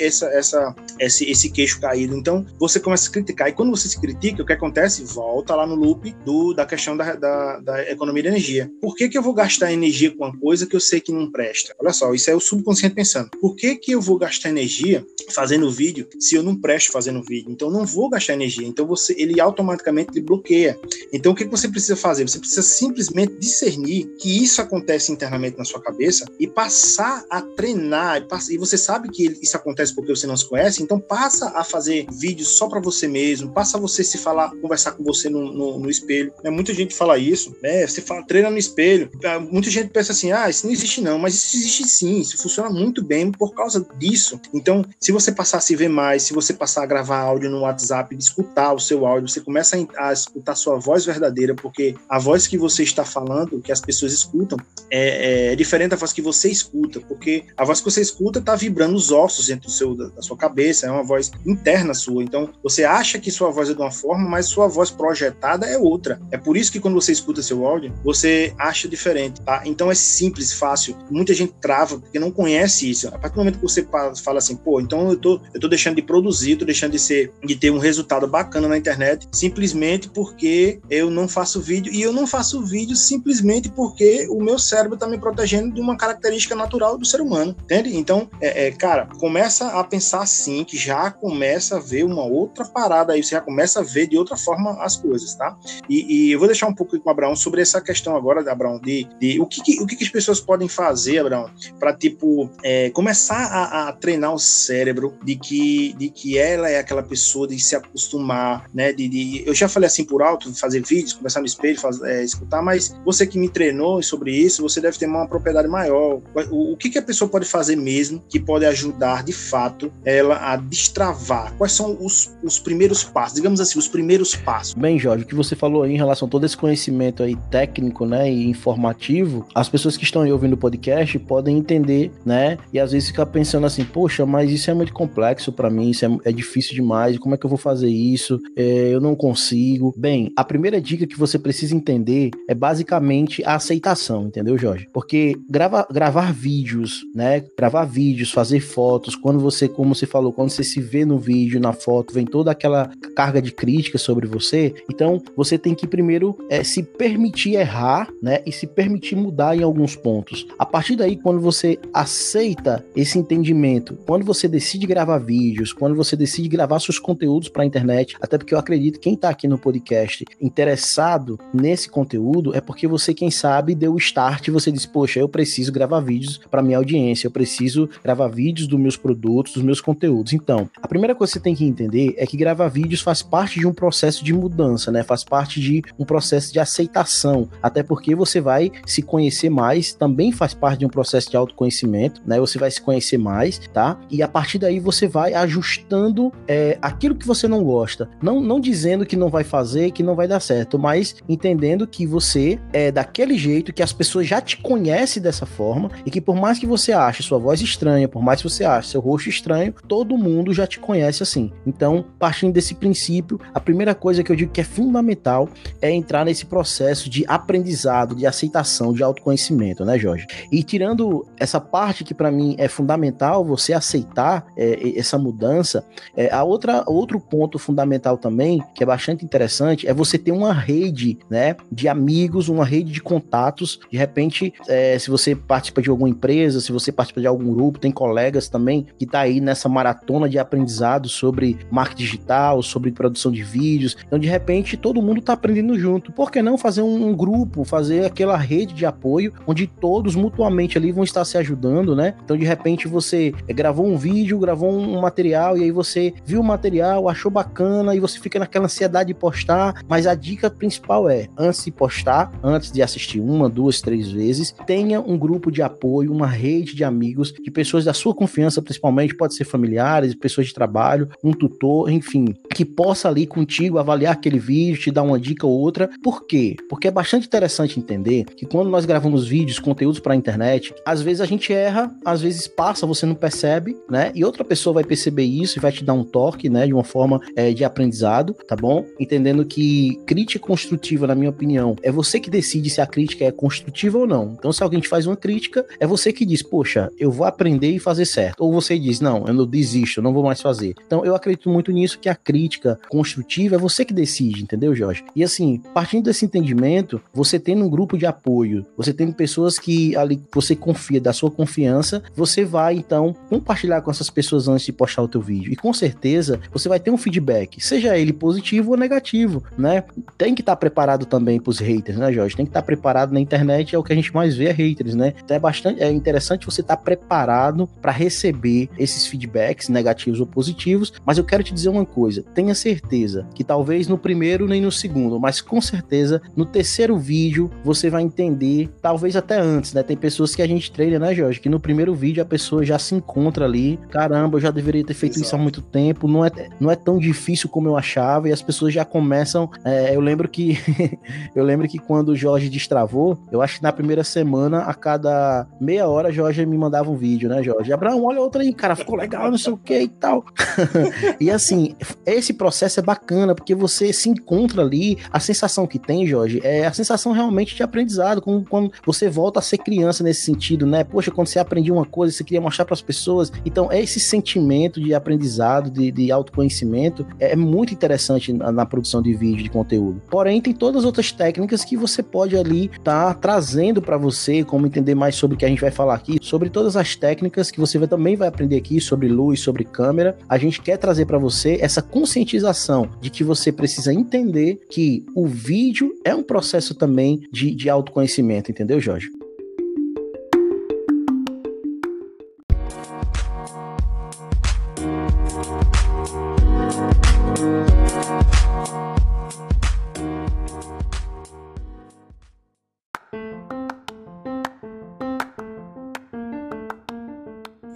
essa, 0.00 0.26
essa, 0.26 0.74
esse, 0.98 1.30
esse 1.30 1.50
queixo 1.50 1.80
caído. 1.80 2.16
Então 2.16 2.44
você 2.58 2.78
começa 2.80 3.08
a 3.08 3.12
criticar. 3.12 3.48
E 3.48 3.52
quando 3.52 3.70
você 3.70 3.88
se 3.88 4.00
critica, 4.00 4.42
o 4.42 4.46
que 4.46 4.52
acontece? 4.52 5.04
Volta 5.04 5.54
lá 5.54 5.66
no 5.66 5.74
loop 5.74 6.14
do, 6.24 6.52
da 6.52 6.66
questão 6.66 6.96
da, 6.96 7.14
da, 7.14 7.60
da 7.60 7.90
economia 7.90 8.22
de 8.22 8.28
energia. 8.28 8.70
Por 8.80 8.94
que, 8.94 9.08
que 9.08 9.18
eu 9.18 9.22
vou 9.22 9.34
gastar 9.34 9.72
energia 9.72 10.10
com 10.10 10.24
uma 10.24 10.36
coisa 10.36 10.66
que 10.66 10.76
eu 10.76 10.80
sei 10.80 11.00
que 11.00 11.12
não 11.12 11.30
presta? 11.30 11.74
Olha 11.78 11.92
só, 11.92 12.12
isso 12.14 12.30
é 12.30 12.34
o 12.34 12.40
subconsciente 12.40 12.94
pensando. 12.94 13.30
Por 13.40 13.54
que, 13.54 13.76
que 13.76 13.92
eu 13.92 14.00
vou 14.00 14.18
gastar 14.18 14.48
energia 14.48 15.04
fazendo 15.30 15.70
vídeo 15.70 16.08
se 16.18 16.34
eu 16.34 16.42
não 16.42 16.56
presto 16.56 16.92
fazendo 16.92 17.22
vídeo? 17.22 17.50
Então 17.50 17.70
não 17.70 17.84
vou 17.84 18.08
gastar 18.08 18.34
energia. 18.34 18.66
Então 18.66 18.86
você, 18.86 19.14
ele 19.16 19.40
automaticamente 19.40 20.10
ele 20.12 20.22
bloqueia. 20.22 20.78
Então 21.12 21.32
o 21.32 21.34
que, 21.34 21.44
que 21.44 21.50
você 21.50 21.68
precisa 21.68 21.96
fazer? 21.96 22.28
Você 22.28 22.38
precisa 22.38 22.62
simplesmente 22.62 23.34
discernir 23.38 24.06
que 24.18 24.42
isso 24.42 24.60
acontece 24.60 25.12
internamente 25.12 25.58
na 25.58 25.64
sua 25.64 25.80
cabeça 25.80 26.24
e 26.38 26.46
passar 26.46 27.24
a 27.30 27.40
treinar. 27.40 28.26
E 28.50 28.58
você 28.58 28.76
sabe 28.80 29.08
que 29.08 29.38
isso 29.42 29.56
acontece 29.56 29.94
porque 29.94 30.14
você 30.14 30.26
não 30.26 30.36
se 30.36 30.48
conhece, 30.48 30.82
então 30.82 30.98
passa 30.98 31.50
a 31.50 31.64
fazer 31.64 32.06
vídeos 32.10 32.48
só 32.48 32.68
para 32.68 32.80
você 32.80 33.06
mesmo, 33.06 33.52
passa 33.52 33.76
a 33.76 33.80
você 33.80 34.02
se 34.02 34.18
falar, 34.18 34.50
conversar 34.56 34.92
com 34.92 35.04
você 35.04 35.28
no, 35.28 35.52
no, 35.52 35.78
no 35.78 35.90
espelho. 35.90 36.32
Né? 36.42 36.50
Muita 36.50 36.72
gente 36.72 36.94
fala 36.94 37.18
isso, 37.18 37.54
né? 37.62 37.86
Você 37.86 38.00
fala, 38.00 38.24
treina 38.24 38.50
no 38.50 38.58
espelho. 38.58 39.10
Ah, 39.24 39.38
muita 39.38 39.70
gente 39.70 39.90
pensa 39.90 40.12
assim, 40.12 40.32
ah, 40.32 40.48
isso 40.48 40.66
não 40.66 40.72
existe 40.72 41.00
não, 41.00 41.18
mas 41.18 41.34
isso 41.34 41.56
existe 41.56 41.88
sim, 41.88 42.20
isso 42.20 42.36
funciona 42.38 42.70
muito 42.70 43.02
bem 43.02 43.30
por 43.30 43.54
causa 43.54 43.86
disso. 43.98 44.40
Então, 44.52 44.84
se 44.98 45.12
você 45.12 45.32
passar 45.32 45.58
a 45.58 45.60
se 45.60 45.76
ver 45.76 45.88
mais, 45.88 46.22
se 46.22 46.32
você 46.32 46.52
passar 46.52 46.82
a 46.82 46.86
gravar 46.86 47.20
áudio 47.20 47.50
no 47.50 47.60
WhatsApp, 47.60 48.14
escutar 48.16 48.72
o 48.72 48.80
seu 48.80 49.06
áudio, 49.06 49.28
você 49.28 49.40
começa 49.40 49.76
a, 49.76 50.08
a 50.08 50.12
escutar 50.12 50.54
sua 50.54 50.78
voz 50.78 51.04
verdadeira, 51.04 51.54
porque 51.54 51.94
a 52.08 52.18
voz 52.18 52.46
que 52.46 52.58
você 52.58 52.82
está 52.82 53.04
falando, 53.04 53.60
que 53.60 53.72
as 53.72 53.80
pessoas 53.80 54.12
escutam, 54.12 54.58
é, 54.90 55.50
é, 55.50 55.52
é 55.52 55.56
diferente 55.56 55.90
da 55.90 55.96
voz 55.96 56.12
que 56.12 56.22
você 56.22 56.50
escuta, 56.50 57.00
porque 57.00 57.44
a 57.56 57.64
voz 57.64 57.80
que 57.80 57.90
você 57.90 58.00
escuta 58.00 58.38
está 58.38 58.54
vibrando 58.54 58.69
os 58.94 59.10
ossos 59.10 59.46
dentro 59.46 59.66
do 59.66 59.72
seu, 59.72 59.94
da 59.94 60.22
sua 60.22 60.36
cabeça, 60.36 60.86
é 60.86 60.90
uma 60.90 61.02
voz 61.02 61.30
interna 61.46 61.94
sua. 61.94 62.22
Então, 62.22 62.50
você 62.62 62.84
acha 62.84 63.18
que 63.18 63.30
sua 63.30 63.50
voz 63.50 63.70
é 63.70 63.74
de 63.74 63.80
uma 63.80 63.90
forma, 63.90 64.28
mas 64.28 64.46
sua 64.46 64.66
voz 64.66 64.90
projetada 64.90 65.66
é 65.66 65.78
outra. 65.78 66.20
É 66.30 66.36
por 66.36 66.56
isso 66.56 66.72
que 66.72 66.80
quando 66.80 66.94
você 66.94 67.12
escuta 67.12 67.42
seu 67.42 67.66
áudio, 67.66 67.92
você 68.04 68.54
acha 68.58 68.88
diferente, 68.88 69.40
tá? 69.42 69.62
Então 69.64 69.90
é 69.90 69.94
simples, 69.94 70.52
fácil. 70.52 70.96
Muita 71.10 71.34
gente 71.34 71.54
trava 71.60 71.98
porque 71.98 72.18
não 72.18 72.30
conhece 72.30 72.90
isso. 72.90 73.08
A 73.08 73.18
partir 73.18 73.34
do 73.34 73.38
momento 73.38 73.58
que 73.58 73.62
você 73.62 73.86
fala 74.22 74.38
assim, 74.38 74.56
pô, 74.56 74.80
então 74.80 75.10
eu 75.10 75.16
tô, 75.16 75.40
eu 75.52 75.60
tô 75.60 75.68
deixando 75.68 75.96
de 75.96 76.02
produzir, 76.02 76.56
tô 76.56 76.64
deixando 76.64 76.92
de 76.92 76.98
ser, 76.98 77.32
de 77.44 77.56
ter 77.56 77.70
um 77.70 77.78
resultado 77.78 78.26
bacana 78.26 78.68
na 78.68 78.76
internet, 78.76 79.28
simplesmente 79.32 80.08
porque 80.08 80.80
eu 80.88 81.10
não 81.10 81.28
faço 81.28 81.60
vídeo 81.60 81.92
e 81.92 82.02
eu 82.02 82.12
não 82.12 82.26
faço 82.26 82.64
vídeo 82.64 82.96
simplesmente 82.96 83.68
porque 83.68 84.26
o 84.28 84.42
meu 84.42 84.58
cérebro 84.58 84.96
tá 84.96 85.06
me 85.06 85.18
protegendo 85.18 85.74
de 85.74 85.80
uma 85.80 85.96
característica 85.96 86.54
natural 86.54 86.98
do 86.98 87.04
ser 87.04 87.20
humano, 87.20 87.56
entende? 87.64 87.96
Então, 87.96 88.28
é, 88.40 88.59
é 88.60 88.70
cara, 88.70 89.08
começa 89.18 89.68
a 89.68 89.84
pensar 89.84 90.22
assim, 90.22 90.64
que 90.64 90.76
já 90.76 91.10
começa 91.10 91.76
a 91.76 91.80
ver 91.80 92.04
uma 92.04 92.24
outra 92.24 92.64
parada 92.64 93.12
aí, 93.12 93.22
você 93.22 93.30
já 93.30 93.40
começa 93.40 93.80
a 93.80 93.82
ver 93.82 94.06
de 94.06 94.18
outra 94.18 94.36
forma 94.36 94.82
as 94.82 94.96
coisas, 94.96 95.34
tá? 95.34 95.56
E, 95.88 96.28
e 96.28 96.32
eu 96.32 96.38
vou 96.38 96.48
deixar 96.48 96.66
um 96.66 96.74
pouco 96.74 96.98
com 96.98 97.08
o 97.08 97.12
Abraão 97.12 97.34
sobre 97.36 97.62
essa 97.62 97.80
questão 97.80 98.16
agora, 98.16 98.40
Abraão, 98.50 98.78
de, 98.78 99.06
de 99.20 99.40
o, 99.40 99.46
que, 99.46 99.62
que, 99.62 99.82
o 99.82 99.86
que, 99.86 99.96
que 99.96 100.04
as 100.04 100.10
pessoas 100.10 100.40
podem 100.40 100.68
fazer, 100.68 101.18
Abraão, 101.18 101.50
para 101.78 101.92
tipo, 101.92 102.50
é, 102.62 102.90
começar 102.90 103.46
a, 103.46 103.88
a, 103.88 103.92
treinar 103.92 104.34
o 104.34 104.38
cérebro 104.38 105.16
de 105.24 105.36
que, 105.36 105.94
de 105.94 106.08
que 106.08 106.38
ela 106.38 106.68
é 106.68 106.78
aquela 106.78 107.02
pessoa 107.02 107.46
de 107.46 107.58
se 107.58 107.74
acostumar, 107.76 108.68
né? 108.74 108.92
De, 108.92 109.08
de 109.08 109.42
eu 109.46 109.54
já 109.54 109.68
falei 109.68 109.86
assim 109.86 110.04
por 110.04 110.22
alto, 110.22 110.52
fazer 110.54 110.82
vídeos, 110.84 111.12
conversar 111.12 111.40
no 111.40 111.46
espelho, 111.46 111.78
faz, 111.78 112.00
é, 112.02 112.24
escutar, 112.24 112.62
mas 112.62 112.94
você 113.04 113.26
que 113.26 113.38
me 113.38 113.48
treinou 113.48 114.02
sobre 114.02 114.34
isso, 114.34 114.62
você 114.62 114.80
deve 114.80 114.98
ter 114.98 115.06
uma 115.06 115.26
propriedade 115.26 115.68
maior. 115.68 116.20
O, 116.50 116.72
o 116.72 116.76
que, 116.76 116.90
que 116.90 116.98
a 116.98 117.02
pessoa 117.02 117.30
pode 117.30 117.46
fazer 117.46 117.76
mesmo 117.76 118.22
que 118.28 118.40
pode 118.50 118.66
ajudar 118.66 119.22
de 119.22 119.32
fato 119.32 119.92
ela 120.04 120.52
a 120.52 120.56
destravar? 120.56 121.54
Quais 121.56 121.70
são 121.70 121.96
os, 122.00 122.36
os 122.42 122.58
primeiros 122.58 123.04
passos? 123.04 123.36
Digamos 123.36 123.60
assim, 123.60 123.78
os 123.78 123.86
primeiros 123.86 124.34
passos. 124.34 124.74
Bem, 124.74 124.98
Jorge, 124.98 125.22
o 125.22 125.26
que 125.26 125.36
você 125.36 125.54
falou 125.54 125.84
aí 125.84 125.92
em 125.92 125.96
relação 125.96 126.26
a 126.26 126.30
todo 126.30 126.44
esse 126.44 126.56
conhecimento 126.56 127.22
aí 127.22 127.36
técnico, 127.48 128.04
né, 128.04 128.28
e 128.28 128.48
informativo, 128.48 129.46
as 129.54 129.68
pessoas 129.68 129.96
que 129.96 130.02
estão 130.02 130.22
aí 130.22 130.32
ouvindo 130.32 130.54
o 130.54 130.56
podcast 130.56 131.16
podem 131.20 131.58
entender, 131.58 132.10
né, 132.26 132.58
e 132.72 132.80
às 132.80 132.90
vezes 132.90 133.10
ficar 133.10 133.26
pensando 133.26 133.66
assim, 133.66 133.84
poxa, 133.84 134.26
mas 134.26 134.50
isso 134.50 134.68
é 134.68 134.74
muito 134.74 134.92
complexo 134.92 135.52
para 135.52 135.70
mim, 135.70 135.90
isso 135.90 136.04
é, 136.04 136.18
é, 136.24 136.32
difícil 136.32 136.74
demais, 136.74 137.18
como 137.18 137.36
é 137.36 137.38
que 137.38 137.46
eu 137.46 137.50
vou 137.50 137.58
fazer 137.58 137.88
isso? 137.88 138.40
É, 138.56 138.92
eu 138.92 139.00
não 139.00 139.14
consigo. 139.14 139.94
Bem, 139.96 140.32
a 140.36 140.42
primeira 140.42 140.80
dica 140.80 141.06
que 141.06 141.16
você 141.16 141.38
precisa 141.38 141.76
entender 141.76 142.30
é 142.48 142.54
basicamente 142.54 143.44
a 143.44 143.54
aceitação, 143.54 144.26
entendeu, 144.26 144.58
Jorge? 144.58 144.88
Porque 144.92 145.36
grava, 145.48 145.86
gravar 145.88 146.32
vídeos, 146.32 147.02
né, 147.14 147.44
gravar 147.56 147.84
vídeos, 147.84 148.32
fazer 148.40 148.60
fotos, 148.60 149.14
quando 149.14 149.38
você, 149.38 149.68
como 149.68 149.94
você 149.94 150.06
falou, 150.06 150.32
quando 150.32 150.48
você 150.50 150.64
se 150.64 150.80
vê 150.80 151.04
no 151.04 151.18
vídeo, 151.18 151.60
na 151.60 151.72
foto, 151.72 152.14
vem 152.14 152.24
toda 152.24 152.50
aquela 152.50 152.90
carga 153.14 153.42
de 153.42 153.52
críticas 153.52 154.00
sobre 154.00 154.26
você. 154.26 154.74
Então, 154.90 155.22
você 155.36 155.58
tem 155.58 155.74
que 155.74 155.86
primeiro 155.86 156.38
é, 156.48 156.64
se 156.64 156.82
permitir 156.82 157.54
errar, 157.54 158.08
né? 158.22 158.40
E 158.46 158.52
se 158.52 158.66
permitir 158.66 159.16
mudar 159.16 159.56
em 159.56 159.62
alguns 159.62 159.94
pontos. 159.94 160.46
A 160.58 160.64
partir 160.64 160.96
daí, 160.96 161.16
quando 161.16 161.40
você 161.40 161.78
aceita 161.92 162.84
esse 162.96 163.18
entendimento, 163.18 163.98
quando 164.06 164.24
você 164.24 164.48
decide 164.48 164.86
gravar 164.86 165.18
vídeos, 165.18 165.72
quando 165.72 165.94
você 165.94 166.16
decide 166.16 166.48
gravar 166.48 166.80
seus 166.80 166.98
conteúdos 166.98 167.48
para 167.48 167.62
a 167.62 167.66
internet, 167.66 168.16
até 168.20 168.38
porque 168.38 168.54
eu 168.54 168.58
acredito 168.58 168.94
que 168.94 169.00
quem 169.00 169.14
está 169.14 169.28
aqui 169.28 169.46
no 169.46 169.58
podcast 169.58 170.24
interessado 170.40 171.38
nesse 171.52 171.90
conteúdo 171.90 172.54
é 172.54 172.60
porque 172.60 172.86
você, 172.86 173.12
quem 173.12 173.30
sabe, 173.30 173.74
deu 173.74 173.92
o 173.92 173.98
start 173.98 174.48
você 174.50 174.70
disse, 174.70 174.88
poxa, 174.88 175.20
eu 175.20 175.28
preciso 175.28 175.72
gravar 175.72 176.00
vídeos 176.00 176.38
para 176.50 176.62
minha 176.62 176.78
audiência, 176.78 177.26
eu 177.26 177.30
preciso 177.30 177.88
gravar 178.02 178.28
vídeos 178.30 178.66
dos 178.66 178.78
meus 178.78 178.96
produtos, 178.96 179.52
dos 179.52 179.62
meus 179.62 179.80
conteúdos. 179.80 180.32
Então, 180.32 180.68
a 180.80 180.88
primeira 180.88 181.14
coisa 181.14 181.32
que 181.32 181.38
você 181.38 181.42
tem 181.42 181.54
que 181.54 181.64
entender 181.64 182.14
é 182.16 182.26
que 182.26 182.36
gravar 182.36 182.68
vídeos 182.68 183.00
faz 183.00 183.22
parte 183.22 183.58
de 183.60 183.66
um 183.66 183.72
processo 183.72 184.24
de 184.24 184.32
mudança, 184.32 184.90
né? 184.90 185.02
Faz 185.02 185.24
parte 185.24 185.60
de 185.60 185.82
um 185.98 186.04
processo 186.04 186.52
de 186.52 186.58
aceitação, 186.58 187.48
até 187.62 187.82
porque 187.82 188.14
você 188.14 188.40
vai 188.40 188.70
se 188.86 189.02
conhecer 189.02 189.50
mais, 189.50 189.92
também 189.92 190.32
faz 190.32 190.54
parte 190.54 190.80
de 190.80 190.86
um 190.86 190.88
processo 190.88 191.30
de 191.30 191.36
autoconhecimento, 191.36 192.22
né? 192.26 192.38
Você 192.40 192.58
vai 192.58 192.70
se 192.70 192.80
conhecer 192.80 193.18
mais, 193.18 193.58
tá? 193.72 193.98
E 194.10 194.22
a 194.22 194.28
partir 194.28 194.58
daí 194.58 194.78
você 194.78 195.06
vai 195.06 195.34
ajustando 195.34 196.32
é, 196.46 196.78
aquilo 196.80 197.14
que 197.14 197.26
você 197.26 197.48
não 197.48 197.62
gosta. 197.62 198.08
Não, 198.22 198.40
não 198.40 198.60
dizendo 198.60 199.06
que 199.06 199.16
não 199.16 199.28
vai 199.28 199.44
fazer, 199.44 199.90
que 199.90 200.02
não 200.02 200.14
vai 200.14 200.28
dar 200.28 200.40
certo, 200.40 200.78
mas 200.78 201.16
entendendo 201.28 201.86
que 201.86 202.06
você 202.06 202.58
é 202.72 202.90
daquele 202.90 203.36
jeito, 203.36 203.72
que 203.72 203.82
as 203.82 203.92
pessoas 203.92 204.26
já 204.26 204.40
te 204.40 204.56
conhecem 204.56 205.22
dessa 205.22 205.46
forma 205.46 205.90
e 206.04 206.10
que 206.10 206.20
por 206.20 206.36
mais 206.36 206.58
que 206.58 206.66
você 206.66 206.92
ache 206.92 207.22
sua 207.22 207.38
voz 207.38 207.60
estranha, 207.60 208.08
por 208.08 208.19
mais 208.20 208.42
que 208.42 208.48
você 208.48 208.64
ache 208.64 208.90
seu 208.90 209.00
rosto 209.00 209.28
estranho, 209.28 209.74
todo 209.86 210.16
mundo 210.16 210.52
já 210.52 210.66
te 210.66 210.78
conhece 210.78 211.22
assim. 211.22 211.52
Então, 211.66 212.04
partindo 212.18 212.52
desse 212.52 212.74
princípio, 212.74 213.40
a 213.54 213.60
primeira 213.60 213.94
coisa 213.94 214.22
que 214.22 214.30
eu 214.30 214.36
digo 214.36 214.52
que 214.52 214.60
é 214.60 214.64
fundamental 214.64 215.48
é 215.80 215.90
entrar 215.90 216.24
nesse 216.24 216.46
processo 216.46 217.08
de 217.08 217.24
aprendizado, 217.26 218.14
de 218.14 218.26
aceitação, 218.26 218.92
de 218.92 219.02
autoconhecimento, 219.02 219.84
né, 219.84 219.98
Jorge? 219.98 220.26
E 220.50 220.62
tirando 220.62 221.26
essa 221.38 221.60
parte 221.60 222.04
que 222.04 222.14
para 222.14 222.30
mim 222.30 222.54
é 222.58 222.68
fundamental, 222.68 223.44
você 223.44 223.72
aceitar 223.72 224.46
é, 224.56 224.98
essa 224.98 225.18
mudança, 225.18 225.84
é, 226.16 226.32
a 226.32 226.42
outra 226.42 226.84
outro 226.86 227.20
ponto 227.20 227.58
fundamental 227.58 228.16
também, 228.16 228.62
que 228.74 228.82
é 228.82 228.86
bastante 228.86 229.24
interessante, 229.24 229.86
é 229.86 229.94
você 229.94 230.18
ter 230.18 230.32
uma 230.32 230.52
rede, 230.52 231.18
né, 231.28 231.56
de 231.70 231.88
amigos, 231.88 232.48
uma 232.48 232.64
rede 232.64 232.92
de 232.92 233.00
contatos. 233.00 233.80
De 233.90 233.96
repente, 233.96 234.52
é, 234.68 234.98
se 234.98 235.10
você 235.10 235.34
participa 235.34 235.82
de 235.82 235.90
alguma 235.90 236.08
empresa, 236.08 236.60
se 236.60 236.72
você 236.72 236.92
participa 236.92 237.20
de 237.20 237.26
algum 237.26 237.52
grupo, 237.52 237.78
tem 237.78 237.90
colegas 237.90 238.09
também 238.48 238.86
que 238.98 239.06
tá 239.06 239.20
aí 239.20 239.40
nessa 239.40 239.68
maratona 239.68 240.28
de 240.28 240.38
aprendizado 240.38 241.08
sobre 241.08 241.58
marketing 241.70 242.02
digital, 242.02 242.62
sobre 242.62 242.90
produção 242.90 243.30
de 243.30 243.42
vídeos. 243.42 243.96
Então, 244.06 244.18
de 244.18 244.28
repente, 244.28 244.76
todo 244.76 245.02
mundo 245.02 245.20
tá 245.20 245.32
aprendendo 245.32 245.78
junto. 245.78 246.12
Por 246.12 246.30
que 246.30 246.42
não 246.42 246.56
fazer 246.56 246.82
um, 246.82 247.08
um 247.08 247.16
grupo, 247.16 247.64
fazer 247.64 248.04
aquela 248.04 248.36
rede 248.36 248.74
de 248.74 248.86
apoio 248.86 249.32
onde 249.46 249.66
todos 249.66 250.14
mutuamente 250.14 250.78
ali 250.78 250.92
vão 250.92 251.04
estar 251.04 251.24
se 251.24 251.36
ajudando, 251.38 251.94
né? 251.94 252.14
Então, 252.24 252.36
de 252.36 252.44
repente, 252.44 252.88
você 252.88 253.32
gravou 253.48 253.86
um 253.86 253.96
vídeo, 253.96 254.38
gravou 254.38 254.70
um 254.70 255.00
material 255.00 255.56
e 255.56 255.64
aí 255.64 255.70
você 255.70 256.12
viu 256.24 256.40
o 256.40 256.44
material, 256.44 257.08
achou 257.08 257.30
bacana 257.30 257.94
e 257.94 258.00
você 258.00 258.18
fica 258.18 258.38
naquela 258.38 258.66
ansiedade 258.66 259.08
de 259.08 259.14
postar, 259.14 259.82
mas 259.88 260.06
a 260.06 260.14
dica 260.14 260.50
principal 260.50 261.08
é, 261.08 261.28
antes 261.36 261.64
de 261.64 261.70
postar, 261.70 262.30
antes 262.42 262.70
de 262.70 262.82
assistir 262.82 263.20
uma, 263.20 263.48
duas, 263.48 263.80
três 263.80 264.10
vezes, 264.10 264.54
tenha 264.66 265.00
um 265.00 265.18
grupo 265.18 265.50
de 265.50 265.62
apoio, 265.62 266.12
uma 266.12 266.26
rede 266.26 266.74
de 266.74 266.84
amigos, 266.84 267.32
de 267.32 267.50
pessoas 267.50 267.86
da 267.90 267.94
sua 267.94 268.14
confiança, 268.14 268.62
principalmente, 268.62 269.16
pode 269.16 269.34
ser 269.34 269.44
familiares, 269.44 270.14
pessoas 270.14 270.46
de 270.46 270.54
trabalho, 270.54 271.08
um 271.24 271.32
tutor, 271.32 271.90
enfim, 271.90 272.36
que 272.54 272.64
possa 272.64 273.08
ali 273.08 273.26
contigo 273.26 273.78
avaliar 273.78 274.12
aquele 274.12 274.38
vídeo, 274.38 274.80
te 274.80 274.92
dar 274.92 275.02
uma 275.02 275.18
dica 275.18 275.44
ou 275.44 275.52
outra. 275.52 275.90
Por 276.00 276.24
quê? 276.24 276.54
Porque 276.68 276.86
é 276.86 276.90
bastante 276.90 277.26
interessante 277.26 277.80
entender 277.80 278.26
que 278.26 278.46
quando 278.46 278.70
nós 278.70 278.84
gravamos 278.84 279.26
vídeos, 279.26 279.58
conteúdos 279.58 279.98
para 279.98 280.12
a 280.12 280.16
internet, 280.16 280.72
às 280.86 281.02
vezes 281.02 281.20
a 281.20 281.26
gente 281.26 281.52
erra, 281.52 281.92
às 282.04 282.20
vezes 282.22 282.46
passa, 282.46 282.86
você 282.86 283.04
não 283.04 283.14
percebe, 283.16 283.76
né? 283.90 284.12
E 284.14 284.24
outra 284.24 284.44
pessoa 284.44 284.74
vai 284.74 284.84
perceber 284.84 285.24
isso 285.24 285.58
e 285.58 285.60
vai 285.60 285.72
te 285.72 285.82
dar 285.82 285.94
um 285.94 286.04
toque, 286.04 286.48
né? 286.48 286.66
De 286.66 286.72
uma 286.72 286.84
forma 286.84 287.20
é, 287.34 287.52
de 287.52 287.64
aprendizado, 287.64 288.34
tá 288.46 288.54
bom? 288.54 288.84
Entendendo 289.00 289.44
que 289.44 289.98
crítica 290.06 290.46
construtiva, 290.46 291.08
na 291.08 291.16
minha 291.16 291.30
opinião, 291.30 291.74
é 291.82 291.90
você 291.90 292.20
que 292.20 292.30
decide 292.30 292.70
se 292.70 292.80
a 292.80 292.86
crítica 292.86 293.24
é 293.24 293.32
construtiva 293.32 293.98
ou 293.98 294.06
não. 294.06 294.36
Então, 294.38 294.52
se 294.52 294.62
alguém 294.62 294.78
te 294.78 294.88
faz 294.88 295.08
uma 295.08 295.16
crítica, 295.16 295.66
é 295.80 295.86
você 295.88 296.12
que 296.12 296.24
diz, 296.24 296.40
poxa, 296.40 296.88
eu 296.96 297.10
vou 297.10 297.26
aprender 297.26 297.72
e 297.72 297.79
fazer 297.80 298.04
certo. 298.04 298.40
Ou 298.40 298.52
você 298.52 298.78
diz, 298.78 299.00
não, 299.00 299.26
eu 299.26 299.34
não 299.34 299.46
desisto, 299.46 300.00
eu 300.00 300.04
não 300.04 300.12
vou 300.12 300.22
mais 300.22 300.40
fazer. 300.40 300.74
Então, 300.86 301.04
eu 301.04 301.14
acredito 301.14 301.50
muito 301.50 301.72
nisso 301.72 301.98
que 301.98 302.08
a 302.08 302.14
crítica 302.14 302.78
construtiva 302.88 303.56
é 303.56 303.58
você 303.58 303.84
que 303.84 303.94
decide, 303.94 304.42
entendeu, 304.42 304.74
Jorge? 304.74 305.04
E 305.14 305.24
assim, 305.24 305.62
partindo 305.74 306.04
desse 306.04 306.24
entendimento, 306.24 307.00
você 307.12 307.38
tendo 307.38 307.64
um 307.64 307.70
grupo 307.70 307.98
de 307.98 308.06
apoio, 308.06 308.64
você 308.76 308.92
tendo 308.92 309.12
pessoas 309.12 309.58
que 309.58 309.96
ali 309.96 310.22
você 310.32 310.54
confia, 310.54 311.00
da 311.00 311.12
sua 311.12 311.30
confiança, 311.30 312.02
você 312.14 312.44
vai 312.44 312.74
então 312.74 313.14
compartilhar 313.28 313.80
com 313.80 313.90
essas 313.90 314.10
pessoas 314.10 314.48
antes 314.48 314.66
de 314.66 314.72
postar 314.72 315.02
o 315.02 315.08
teu 315.08 315.20
vídeo. 315.20 315.52
E 315.52 315.56
com 315.56 315.72
certeza 315.72 316.40
você 316.52 316.68
vai 316.68 316.80
ter 316.80 316.90
um 316.90 316.96
feedback, 316.96 317.60
seja 317.60 317.96
ele 317.96 318.12
positivo 318.12 318.72
ou 318.72 318.76
negativo, 318.76 319.42
né? 319.56 319.84
Tem 320.18 320.34
que 320.34 320.42
estar 320.42 320.56
preparado 320.56 321.06
também 321.06 321.40
para 321.40 321.50
os 321.50 321.58
haters, 321.58 321.98
né, 321.98 322.12
Jorge? 322.12 322.36
Tem 322.36 322.44
que 322.44 322.50
estar 322.50 322.62
preparado 322.62 323.12
na 323.12 323.20
internet, 323.20 323.74
é 323.74 323.78
o 323.78 323.82
que 323.82 323.92
a 323.92 323.96
gente 323.96 324.12
mais 324.14 324.36
vê 324.36 324.46
é 324.46 324.52
haters, 324.52 324.94
né? 324.94 325.14
Então 325.24 325.36
é 325.36 325.40
bastante 325.40 325.82
é 325.82 325.90
interessante 325.90 326.46
você 326.46 326.60
estar 326.60 326.76
preparado 326.76 327.68
para 327.80 327.92
receber 327.92 328.68
esses 328.78 329.06
feedbacks 329.06 329.68
negativos 329.68 330.20
ou 330.20 330.26
positivos, 330.26 330.92
mas 331.04 331.18
eu 331.18 331.24
quero 331.24 331.42
te 331.42 331.52
dizer 331.52 331.68
uma 331.68 331.84
coisa, 331.84 332.22
tenha 332.34 332.54
certeza 332.54 333.26
que 333.34 333.42
talvez 333.42 333.88
no 333.88 333.98
primeiro 333.98 334.46
nem 334.46 334.60
no 334.60 334.70
segundo, 334.70 335.18
mas 335.18 335.40
com 335.40 335.60
certeza 335.60 336.20
no 336.36 336.44
terceiro 336.44 336.98
vídeo 336.98 337.50
você 337.64 337.90
vai 337.90 338.02
entender, 338.02 338.68
talvez 338.82 339.16
até 339.16 339.38
antes, 339.38 339.72
né? 339.72 339.82
Tem 339.82 339.96
pessoas 339.96 340.34
que 340.34 340.42
a 340.42 340.46
gente 340.46 340.70
treina, 340.70 340.98
né, 340.98 341.14
Jorge, 341.14 341.40
que 341.40 341.48
no 341.48 341.60
primeiro 341.60 341.94
vídeo 341.94 342.22
a 342.22 342.26
pessoa 342.26 342.64
já 342.64 342.78
se 342.78 342.94
encontra 342.94 343.44
ali, 343.44 343.78
caramba, 343.90 344.36
eu 344.36 344.40
já 344.40 344.50
deveria 344.50 344.84
ter 344.84 344.94
feito 344.94 345.14
Exato. 345.14 345.26
isso 345.26 345.36
há 345.36 345.38
muito 345.38 345.62
tempo, 345.62 346.06
não 346.06 346.24
é, 346.24 346.30
não 346.58 346.70
é 346.70 346.76
tão 346.76 346.98
difícil 346.98 347.48
como 347.48 347.68
eu 347.68 347.76
achava 347.76 348.28
e 348.28 348.32
as 348.32 348.42
pessoas 348.42 348.72
já 348.74 348.84
começam, 348.84 349.50
é, 349.64 349.94
eu 349.94 350.00
lembro 350.00 350.28
que 350.28 350.58
eu 351.34 351.44
lembro 351.44 351.68
que 351.68 351.78
quando 351.78 352.10
o 352.10 352.16
Jorge 352.16 352.48
destravou, 352.48 353.18
eu 353.32 353.40
acho 353.40 353.58
que 353.58 353.62
na 353.62 353.72
primeira 353.72 354.04
semana 354.04 354.60
a 354.60 354.74
cada 354.74 355.46
meia 355.60 355.88
hora 355.88 356.12
Jorge 356.12 356.44
me 356.44 356.58
mandava 356.58 356.90
um 356.90 356.96
vídeo, 356.96 357.28
né, 357.28 357.42
Jorge? 357.42 357.59
Abraão, 357.72 358.04
olha 358.04 358.20
outra 358.20 358.42
aí, 358.42 358.52
cara, 358.52 358.76
ficou 358.76 358.96
legal, 358.96 359.30
não 359.30 359.38
sei 359.38 359.52
o 359.52 359.56
que 359.56 359.80
e 359.80 359.88
tal. 359.88 360.24
e 361.20 361.30
assim, 361.30 361.74
esse 362.06 362.32
processo 362.32 362.80
é 362.80 362.82
bacana 362.82 363.34
porque 363.34 363.54
você 363.54 363.92
se 363.92 364.08
encontra 364.08 364.62
ali, 364.62 364.98
a 365.10 365.20
sensação 365.20 365.66
que 365.66 365.78
tem, 365.78 366.06
Jorge, 366.06 366.40
é 366.42 366.66
a 366.66 366.72
sensação 366.72 367.12
realmente 367.12 367.54
de 367.54 367.62
aprendizado, 367.62 368.20
como 368.20 368.44
quando 368.44 368.72
você 368.84 369.08
volta 369.08 369.38
a 369.38 369.42
ser 369.42 369.58
criança 369.58 370.02
nesse 370.02 370.22
sentido, 370.22 370.66
né? 370.66 370.84
Poxa, 370.84 371.10
quando 371.10 371.28
você 371.28 371.38
aprendia 371.38 371.72
uma 371.72 371.84
coisa, 371.84 372.14
você 372.14 372.24
queria 372.24 372.40
mostrar 372.40 372.64
para 372.64 372.74
as 372.74 372.82
pessoas. 372.82 373.32
Então, 373.44 373.72
esse 373.72 374.00
sentimento 374.00 374.80
de 374.80 374.94
aprendizado, 374.94 375.70
de, 375.70 375.90
de 375.90 376.10
autoconhecimento, 376.10 377.06
é, 377.18 377.32
é 377.32 377.36
muito 377.36 377.72
interessante 377.72 378.32
na, 378.32 378.50
na, 378.50 378.66
produção 378.66 379.02
de 379.02 379.12
vídeo, 379.14 379.42
de 379.42 379.50
conteúdo. 379.50 380.00
Porém, 380.10 380.40
tem 380.40 380.52
todas 380.52 380.80
as 380.80 380.84
outras 380.84 381.12
técnicas 381.12 381.64
que 381.64 381.76
você 381.76 382.02
pode 382.02 382.36
ali 382.36 382.66
estar 382.66 383.14
tá 383.14 383.14
trazendo 383.14 383.82
para 383.82 383.96
você, 383.96 384.44
como 384.44 384.66
entender 384.66 384.94
mais 384.94 385.14
sobre 385.14 385.34
o 385.34 385.38
que 385.38 385.44
a 385.44 385.48
gente 385.48 385.60
vai 385.60 385.70
falar 385.70 385.94
aqui, 385.94 386.18
sobre 386.20 386.48
todas 386.48 386.76
as 386.76 386.94
técnicas 386.96 387.49
que 387.52 387.60
você 387.60 387.78
vai, 387.78 387.88
também 387.88 388.16
vai 388.16 388.28
aprender 388.28 388.56
aqui 388.56 388.80
sobre 388.80 389.08
luz, 389.08 389.40
sobre 389.40 389.64
câmera. 389.64 390.16
A 390.28 390.38
gente 390.38 390.60
quer 390.60 390.76
trazer 390.76 391.06
para 391.06 391.18
você 391.18 391.58
essa 391.60 391.82
conscientização 391.82 392.88
de 393.00 393.10
que 393.10 393.24
você 393.24 393.52
precisa 393.52 393.92
entender 393.92 394.60
que 394.70 395.04
o 395.14 395.26
vídeo 395.26 395.94
é 396.04 396.14
um 396.14 396.22
processo 396.22 396.74
também 396.74 397.22
de, 397.32 397.54
de 397.54 397.68
autoconhecimento, 397.68 398.50
entendeu, 398.50 398.80
Jorge? 398.80 399.08